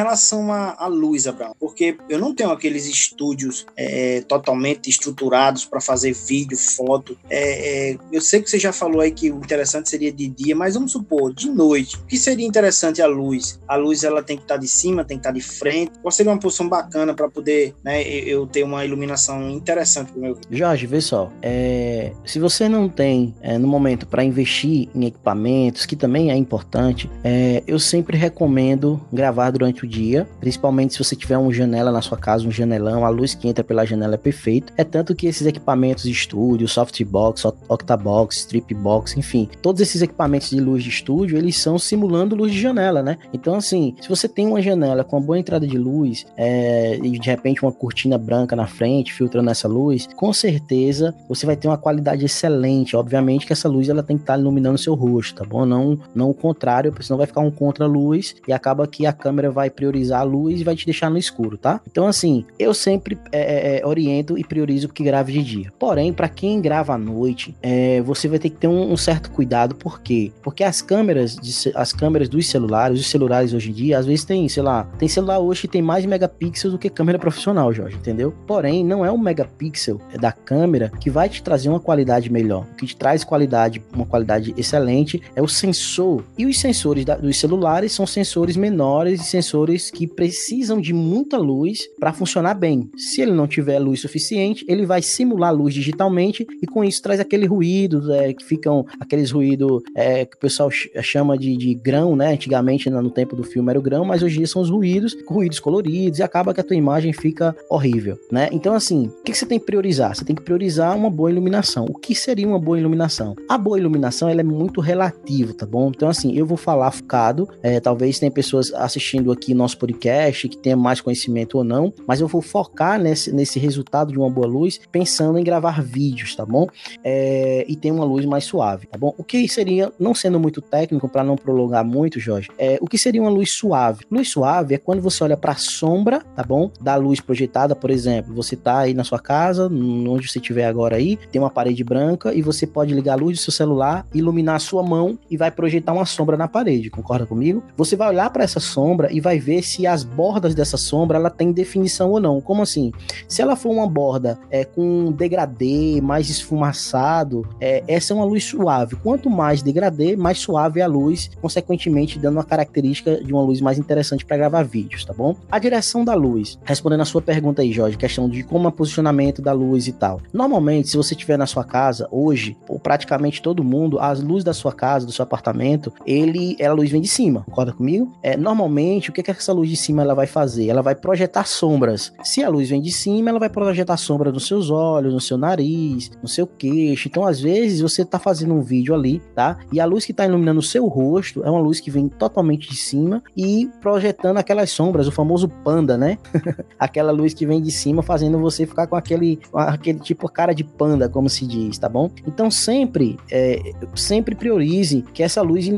Relação 0.00 0.52
à 0.52 0.86
luz, 0.86 1.26
Abraão, 1.26 1.54
porque 1.58 1.96
eu 2.08 2.18
não 2.18 2.34
tenho 2.34 2.50
aqueles 2.50 2.86
estúdios 2.86 3.66
é, 3.76 4.22
totalmente 4.22 4.88
estruturados 4.88 5.64
para 5.64 5.80
fazer 5.80 6.12
vídeo, 6.12 6.56
foto. 6.56 7.16
É, 7.28 7.92
é, 7.92 7.98
eu 8.12 8.20
sei 8.20 8.42
que 8.42 8.50
você 8.50 8.58
já 8.58 8.72
falou 8.72 9.00
aí 9.00 9.10
que 9.10 9.30
o 9.30 9.36
interessante 9.36 9.90
seria 9.90 10.12
de 10.12 10.28
dia, 10.28 10.56
mas 10.56 10.74
vamos 10.74 10.92
supor, 10.92 11.32
de 11.34 11.50
noite. 11.50 11.96
O 11.96 12.06
que 12.06 12.16
seria 12.16 12.46
interessante 12.46 13.02
a 13.02 13.06
luz? 13.06 13.60
A 13.68 13.76
luz 13.76 14.04
ela 14.04 14.22
tem 14.22 14.36
que 14.36 14.44
estar 14.44 14.54
tá 14.54 14.60
de 14.60 14.68
cima, 14.68 15.04
tem 15.04 15.16
que 15.16 15.20
estar 15.20 15.30
tá 15.30 15.34
de 15.34 15.42
frente. 15.42 15.92
Qual 16.00 16.10
seria 16.10 16.32
uma 16.32 16.38
posição 16.38 16.68
bacana 16.68 17.14
para 17.14 17.28
poder 17.28 17.74
né, 17.84 18.02
eu 18.02 18.46
ter 18.46 18.62
uma 18.62 18.84
iluminação 18.84 19.50
interessante 19.50 20.12
para 20.12 20.18
o 20.18 20.22
meu? 20.22 20.38
Jorge, 20.50 20.86
vê 20.86 21.00
só. 21.00 21.30
É, 21.42 22.12
se 22.24 22.38
você 22.38 22.68
não 22.68 22.88
tem 22.88 23.34
é, 23.40 23.58
no 23.58 23.68
momento 23.68 24.06
para 24.06 24.24
investir 24.24 24.88
em 24.94 25.06
equipamentos, 25.06 25.84
que 25.86 25.96
também 25.96 26.30
é 26.30 26.36
importante, 26.36 27.10
é, 27.22 27.62
eu 27.66 27.78
sempre 27.78 28.16
recomendo 28.16 29.00
gravar 29.12 29.50
durante 29.50 29.84
o 29.84 29.88
dia, 29.90 30.26
principalmente 30.38 30.94
se 30.94 30.98
você 31.02 31.16
tiver 31.16 31.36
uma 31.36 31.52
janela 31.52 31.90
na 31.90 32.00
sua 32.00 32.16
casa, 32.16 32.46
um 32.46 32.50
janelão, 32.50 33.04
a 33.04 33.08
luz 33.08 33.34
que 33.34 33.48
entra 33.48 33.64
pela 33.64 33.84
janela 33.84 34.14
é 34.14 34.18
perfeito. 34.18 34.72
É 34.76 34.84
tanto 34.84 35.14
que 35.14 35.26
esses 35.26 35.46
equipamentos 35.46 36.04
de 36.04 36.12
estúdio, 36.12 36.68
softbox, 36.68 37.44
octabox, 37.68 38.38
stripbox, 38.38 39.16
enfim, 39.16 39.48
todos 39.60 39.80
esses 39.80 40.00
equipamentos 40.00 40.50
de 40.50 40.60
luz 40.60 40.84
de 40.84 40.90
estúdio, 40.90 41.36
eles 41.36 41.56
são 41.58 41.78
simulando 41.78 42.36
luz 42.36 42.52
de 42.52 42.60
janela, 42.60 43.02
né? 43.02 43.18
Então, 43.32 43.54
assim, 43.54 43.94
se 44.00 44.08
você 44.08 44.28
tem 44.28 44.46
uma 44.46 44.62
janela 44.62 45.02
com 45.02 45.16
uma 45.16 45.26
boa 45.26 45.38
entrada 45.38 45.66
de 45.66 45.76
luz 45.76 46.24
é, 46.36 46.96
e 46.96 47.18
de 47.18 47.28
repente 47.28 47.62
uma 47.62 47.72
cortina 47.72 48.16
branca 48.16 48.54
na 48.54 48.66
frente, 48.66 49.12
filtrando 49.12 49.50
essa 49.50 49.66
luz, 49.66 50.08
com 50.14 50.32
certeza 50.32 51.14
você 51.28 51.44
vai 51.46 51.56
ter 51.56 51.66
uma 51.66 51.78
qualidade 51.78 52.24
excelente. 52.24 52.96
Obviamente 52.96 53.46
que 53.46 53.52
essa 53.52 53.68
luz 53.68 53.88
ela 53.88 54.02
tem 54.02 54.16
que 54.16 54.22
estar 54.22 54.38
iluminando 54.38 54.76
o 54.76 54.78
seu 54.78 54.94
rosto, 54.94 55.36
tá 55.36 55.44
bom? 55.44 55.66
Não, 55.66 55.98
não 56.14 56.30
o 56.30 56.34
contrário, 56.34 56.92
porque 56.92 57.04
senão 57.04 57.18
vai 57.18 57.26
ficar 57.26 57.40
um 57.40 57.50
contra-luz 57.50 58.36
e 58.46 58.52
acaba 58.52 58.86
que 58.86 59.06
a 59.06 59.12
câmera 59.12 59.50
vai 59.50 59.70
priorizar 59.80 60.20
a 60.20 60.24
luz 60.24 60.60
e 60.60 60.64
vai 60.64 60.76
te 60.76 60.84
deixar 60.84 61.10
no 61.10 61.16
escuro, 61.16 61.56
tá? 61.56 61.80
Então, 61.90 62.06
assim, 62.06 62.44
eu 62.58 62.74
sempre 62.74 63.18
é, 63.32 63.78
é, 63.78 63.80
é 63.80 63.86
oriento 63.86 64.36
e 64.36 64.44
priorizo 64.44 64.90
que 64.90 65.02
grave 65.02 65.32
de 65.32 65.42
dia. 65.42 65.72
Porém, 65.78 66.12
para 66.12 66.28
quem 66.28 66.60
grava 66.60 66.92
à 66.92 66.98
noite, 66.98 67.56
é, 67.62 68.02
você 68.02 68.28
vai 68.28 68.38
ter 68.38 68.50
que 68.50 68.56
ter 68.56 68.68
um, 68.68 68.92
um, 68.92 68.96
certo 68.96 69.30
cuidado, 69.30 69.74
por 69.74 70.02
quê? 70.02 70.30
Porque 70.42 70.62
as 70.62 70.82
câmeras, 70.82 71.34
de, 71.34 71.72
as 71.74 71.94
câmeras 71.94 72.28
dos 72.28 72.46
celulares, 72.46 73.00
os 73.00 73.06
celulares 73.06 73.54
hoje 73.54 73.70
em 73.70 73.72
dia, 73.72 73.98
às 73.98 74.04
vezes 74.04 74.24
tem, 74.24 74.46
sei 74.50 74.62
lá, 74.62 74.84
tem 74.98 75.08
celular 75.08 75.38
hoje 75.38 75.62
que 75.62 75.68
tem 75.68 75.80
mais 75.80 76.04
megapixels 76.04 76.72
do 76.72 76.78
que 76.78 76.90
câmera 76.90 77.18
profissional, 77.18 77.72
Jorge, 77.72 77.96
entendeu? 77.96 78.34
Porém, 78.46 78.84
não 78.84 79.02
é 79.02 79.10
o 79.10 79.16
megapixel 79.16 79.98
da 80.20 80.30
câmera 80.30 80.92
que 81.00 81.08
vai 81.08 81.28
te 81.30 81.42
trazer 81.42 81.70
uma 81.70 81.80
qualidade 81.80 82.30
melhor. 82.30 82.66
O 82.72 82.76
que 82.76 82.86
te 82.86 82.96
traz 82.96 83.24
qualidade, 83.24 83.82
uma 83.94 84.04
qualidade 84.04 84.52
excelente, 84.58 85.22
é 85.34 85.40
o 85.40 85.48
sensor. 85.48 86.22
E 86.36 86.44
os 86.44 86.60
sensores 86.60 87.04
da, 87.04 87.16
dos 87.16 87.38
celulares 87.38 87.92
são 87.92 88.06
sensores 88.06 88.56
menores 88.56 89.22
e 89.22 89.24
sensores 89.24 89.69
que 89.90 90.06
precisam 90.06 90.80
de 90.80 90.92
muita 90.92 91.36
luz 91.36 91.88
para 91.98 92.12
funcionar 92.12 92.54
bem. 92.54 92.90
Se 92.96 93.20
ele 93.20 93.32
não 93.32 93.46
tiver 93.46 93.78
luz 93.78 94.00
suficiente, 94.00 94.64
ele 94.66 94.86
vai 94.86 95.02
simular 95.02 95.54
luz 95.54 95.74
digitalmente 95.74 96.46
e 96.62 96.66
com 96.66 96.82
isso 96.82 97.02
traz 97.02 97.20
aquele 97.20 97.46
ruído, 97.46 98.12
é, 98.12 98.32
que 98.32 98.44
ficam 98.44 98.86
aqueles 98.98 99.30
ruídos 99.30 99.82
é, 99.94 100.24
que 100.24 100.36
o 100.36 100.40
pessoal 100.40 100.70
chama 100.70 101.36
de, 101.36 101.56
de 101.56 101.74
grão, 101.74 102.16
né? 102.16 102.32
Antigamente 102.32 102.88
no 102.88 103.10
tempo 103.10 103.36
do 103.36 103.44
filme 103.44 103.70
era 103.70 103.78
o 103.78 103.82
grão, 103.82 104.04
mas 104.04 104.22
hoje 104.22 104.36
em 104.36 104.38
dia 104.38 104.46
são 104.46 104.62
os 104.62 104.70
ruídos, 104.70 105.16
ruídos 105.28 105.60
coloridos 105.60 106.18
e 106.18 106.22
acaba 106.22 106.54
que 106.54 106.60
a 106.60 106.64
tua 106.64 106.76
imagem 106.76 107.12
fica 107.12 107.54
horrível, 107.68 108.18
né? 108.30 108.48
Então 108.52 108.74
assim, 108.74 109.06
o 109.06 109.22
que, 109.22 109.32
que 109.32 109.38
você 109.38 109.46
tem 109.46 109.58
que 109.58 109.66
priorizar? 109.66 110.14
Você 110.14 110.24
tem 110.24 110.34
que 110.34 110.42
priorizar 110.42 110.96
uma 110.96 111.10
boa 111.10 111.30
iluminação. 111.30 111.84
O 111.88 111.94
que 111.94 112.14
seria 112.14 112.46
uma 112.46 112.58
boa 112.58 112.78
iluminação? 112.78 113.36
A 113.48 113.58
boa 113.58 113.78
iluminação 113.78 114.28
ela 114.28 114.40
é 114.40 114.44
muito 114.44 114.80
relativa, 114.80 115.52
tá 115.54 115.66
bom? 115.66 115.90
Então 115.94 116.08
assim, 116.08 116.36
eu 116.36 116.46
vou 116.46 116.56
falar 116.56 116.90
focado, 116.90 117.48
é, 117.62 117.78
talvez 117.80 118.18
tenha 118.18 118.30
pessoas 118.30 118.72
assistindo 118.72 119.30
aqui 119.30 119.54
nosso 119.60 119.78
podcast, 119.78 120.48
que 120.48 120.56
tenha 120.56 120.76
mais 120.76 121.00
conhecimento 121.00 121.58
ou 121.58 121.64
não, 121.64 121.92
mas 122.06 122.20
eu 122.20 122.28
vou 122.28 122.42
focar 122.42 123.00
nesse, 123.00 123.32
nesse 123.32 123.58
resultado 123.58 124.12
de 124.12 124.18
uma 124.18 124.30
boa 124.30 124.46
luz, 124.46 124.80
pensando 124.90 125.38
em 125.38 125.44
gravar 125.44 125.82
vídeos, 125.82 126.34
tá 126.34 126.44
bom? 126.44 126.66
É, 127.04 127.64
e 127.68 127.76
tem 127.76 127.90
uma 127.90 128.04
luz 128.04 128.24
mais 128.24 128.44
suave, 128.44 128.86
tá 128.86 128.98
bom? 128.98 129.14
O 129.16 129.24
que 129.24 129.46
seria, 129.48 129.92
não 129.98 130.14
sendo 130.14 130.38
muito 130.38 130.60
técnico, 130.60 131.08
para 131.08 131.24
não 131.24 131.36
prolongar 131.36 131.84
muito, 131.84 132.18
Jorge, 132.18 132.48
é, 132.58 132.78
o 132.80 132.86
que 132.86 132.98
seria 132.98 133.20
uma 133.20 133.30
luz 133.30 133.52
suave? 133.52 134.04
Luz 134.10 134.28
suave 134.28 134.74
é 134.74 134.78
quando 134.78 135.00
você 135.00 135.22
olha 135.24 135.36
para 135.36 135.52
a 135.52 135.56
sombra, 135.56 136.20
tá 136.34 136.42
bom? 136.42 136.70
Da 136.80 136.96
luz 136.96 137.20
projetada, 137.20 137.74
por 137.74 137.90
exemplo, 137.90 138.34
você 138.34 138.56
tá 138.56 138.78
aí 138.78 138.94
na 138.94 139.04
sua 139.04 139.18
casa, 139.18 139.66
onde 139.68 140.28
você 140.28 140.38
estiver 140.38 140.66
agora 140.66 140.96
aí, 140.96 141.16
tem 141.30 141.40
uma 141.40 141.50
parede 141.50 141.84
branca 141.84 142.32
e 142.34 142.42
você 142.42 142.66
pode 142.66 142.94
ligar 142.94 143.14
a 143.14 143.16
luz 143.16 143.38
do 143.38 143.42
seu 143.42 143.52
celular, 143.52 144.06
iluminar 144.14 144.56
a 144.56 144.60
sua 144.60 144.82
mão 144.82 145.18
e 145.30 145.36
vai 145.36 145.50
projetar 145.50 145.92
uma 145.92 146.06
sombra 146.06 146.36
na 146.36 146.48
parede, 146.48 146.90
concorda 146.90 147.26
comigo? 147.26 147.62
Você 147.76 147.96
vai 147.96 148.08
olhar 148.08 148.30
para 148.30 148.44
essa 148.44 148.60
sombra 148.60 149.12
e 149.12 149.20
vai 149.20 149.38
ver 149.40 149.62
se 149.62 149.86
as 149.86 150.04
bordas 150.04 150.54
dessa 150.54 150.76
sombra 150.76 151.18
ela 151.18 151.30
tem 151.30 151.52
definição 151.52 152.10
ou 152.10 152.20
não. 152.20 152.40
Como 152.40 152.62
assim? 152.62 152.92
Se 153.26 153.42
ela 153.42 153.56
for 153.56 153.70
uma 153.70 153.88
borda 153.88 154.38
é, 154.50 154.64
com 154.64 155.10
degradê, 155.12 156.00
mais 156.00 156.30
esfumaçado, 156.30 157.48
é, 157.60 157.82
essa 157.88 158.12
é 158.12 158.16
uma 158.16 158.24
luz 158.24 158.44
suave. 158.44 158.96
Quanto 158.96 159.28
mais 159.28 159.62
degradê, 159.62 160.16
mais 160.16 160.38
suave 160.38 160.80
é 160.80 160.82
a 160.82 160.86
luz, 160.86 161.30
consequentemente 161.40 162.18
dando 162.18 162.36
uma 162.36 162.44
característica 162.44 163.22
de 163.22 163.32
uma 163.32 163.42
luz 163.42 163.60
mais 163.60 163.78
interessante 163.78 164.24
para 164.24 164.36
gravar 164.36 164.62
vídeos, 164.62 165.04
tá 165.04 165.12
bom? 165.12 165.34
A 165.50 165.58
direção 165.58 166.04
da 166.04 166.14
luz, 166.14 166.58
respondendo 166.64 167.00
a 167.00 167.04
sua 167.04 167.22
pergunta 167.22 167.62
aí, 167.62 167.72
Jorge, 167.72 167.96
questão 167.96 168.28
de 168.28 168.42
como 168.42 168.66
é 168.66 168.68
o 168.68 168.72
posicionamento 168.72 169.42
da 169.42 169.52
luz 169.52 169.86
e 169.86 169.92
tal. 169.92 170.20
Normalmente, 170.32 170.88
se 170.88 170.96
você 170.96 171.14
estiver 171.14 171.38
na 171.38 171.46
sua 171.46 171.64
casa 171.64 172.08
hoje, 172.10 172.56
ou 172.68 172.78
praticamente 172.78 173.42
todo 173.42 173.64
mundo, 173.64 173.98
as 173.98 174.20
luzes 174.20 174.44
da 174.44 174.52
sua 174.52 174.72
casa, 174.72 175.06
do 175.06 175.12
seu 175.12 175.22
apartamento, 175.22 175.92
ele, 176.06 176.56
a 176.62 176.72
luz 176.72 176.90
vem 176.90 177.00
de 177.00 177.08
cima, 177.08 177.42
concorda 177.42 177.72
comigo? 177.72 178.12
É, 178.22 178.36
normalmente, 178.36 179.10
o 179.10 179.12
que, 179.12 179.22
que 179.22 179.29
essa 179.38 179.52
luz 179.52 179.68
de 179.68 179.76
cima 179.76 180.02
ela 180.02 180.14
vai 180.14 180.26
fazer? 180.26 180.68
Ela 180.68 180.82
vai 180.82 180.94
projetar 180.94 181.44
sombras. 181.46 182.12
Se 182.24 182.42
a 182.42 182.48
luz 182.48 182.68
vem 182.68 182.80
de 182.80 182.92
cima, 182.92 183.30
ela 183.30 183.38
vai 183.38 183.48
projetar 183.48 183.96
sombra 183.96 184.32
nos 184.32 184.46
seus 184.46 184.70
olhos, 184.70 185.12
no 185.12 185.20
seu 185.20 185.36
nariz, 185.36 186.10
no 186.22 186.28
seu 186.28 186.46
queixo. 186.46 187.08
Então, 187.08 187.26
às 187.26 187.40
vezes, 187.40 187.80
você 187.80 188.04
tá 188.04 188.18
fazendo 188.18 188.54
um 188.54 188.62
vídeo 188.62 188.94
ali, 188.94 189.20
tá? 189.34 189.58
E 189.72 189.80
a 189.80 189.84
luz 189.84 190.04
que 190.04 190.12
tá 190.12 190.26
iluminando 190.26 190.60
o 190.60 190.62
seu 190.62 190.86
rosto 190.86 191.44
é 191.44 191.50
uma 191.50 191.60
luz 191.60 191.80
que 191.80 191.90
vem 191.90 192.08
totalmente 192.08 192.68
de 192.68 192.76
cima 192.76 193.22
e 193.36 193.68
projetando 193.80 194.38
aquelas 194.38 194.70
sombras, 194.70 195.06
o 195.06 195.12
famoso 195.12 195.48
panda, 195.48 195.96
né? 195.96 196.18
Aquela 196.78 197.12
luz 197.12 197.34
que 197.34 197.46
vem 197.46 197.60
de 197.60 197.70
cima 197.70 198.02
fazendo 198.02 198.38
você 198.38 198.66
ficar 198.66 198.86
com 198.86 198.96
aquele, 198.96 199.38
aquele 199.52 199.98
tipo 199.98 200.28
cara 200.28 200.54
de 200.54 200.64
panda, 200.64 201.08
como 201.08 201.28
se 201.28 201.46
diz, 201.46 201.78
tá 201.78 201.88
bom? 201.88 202.10
Então, 202.26 202.50
sempre, 202.50 203.18
é, 203.30 203.60
sempre 203.94 204.34
priorize 204.34 205.02
que 205.12 205.22
essa 205.22 205.42
luz 205.42 205.68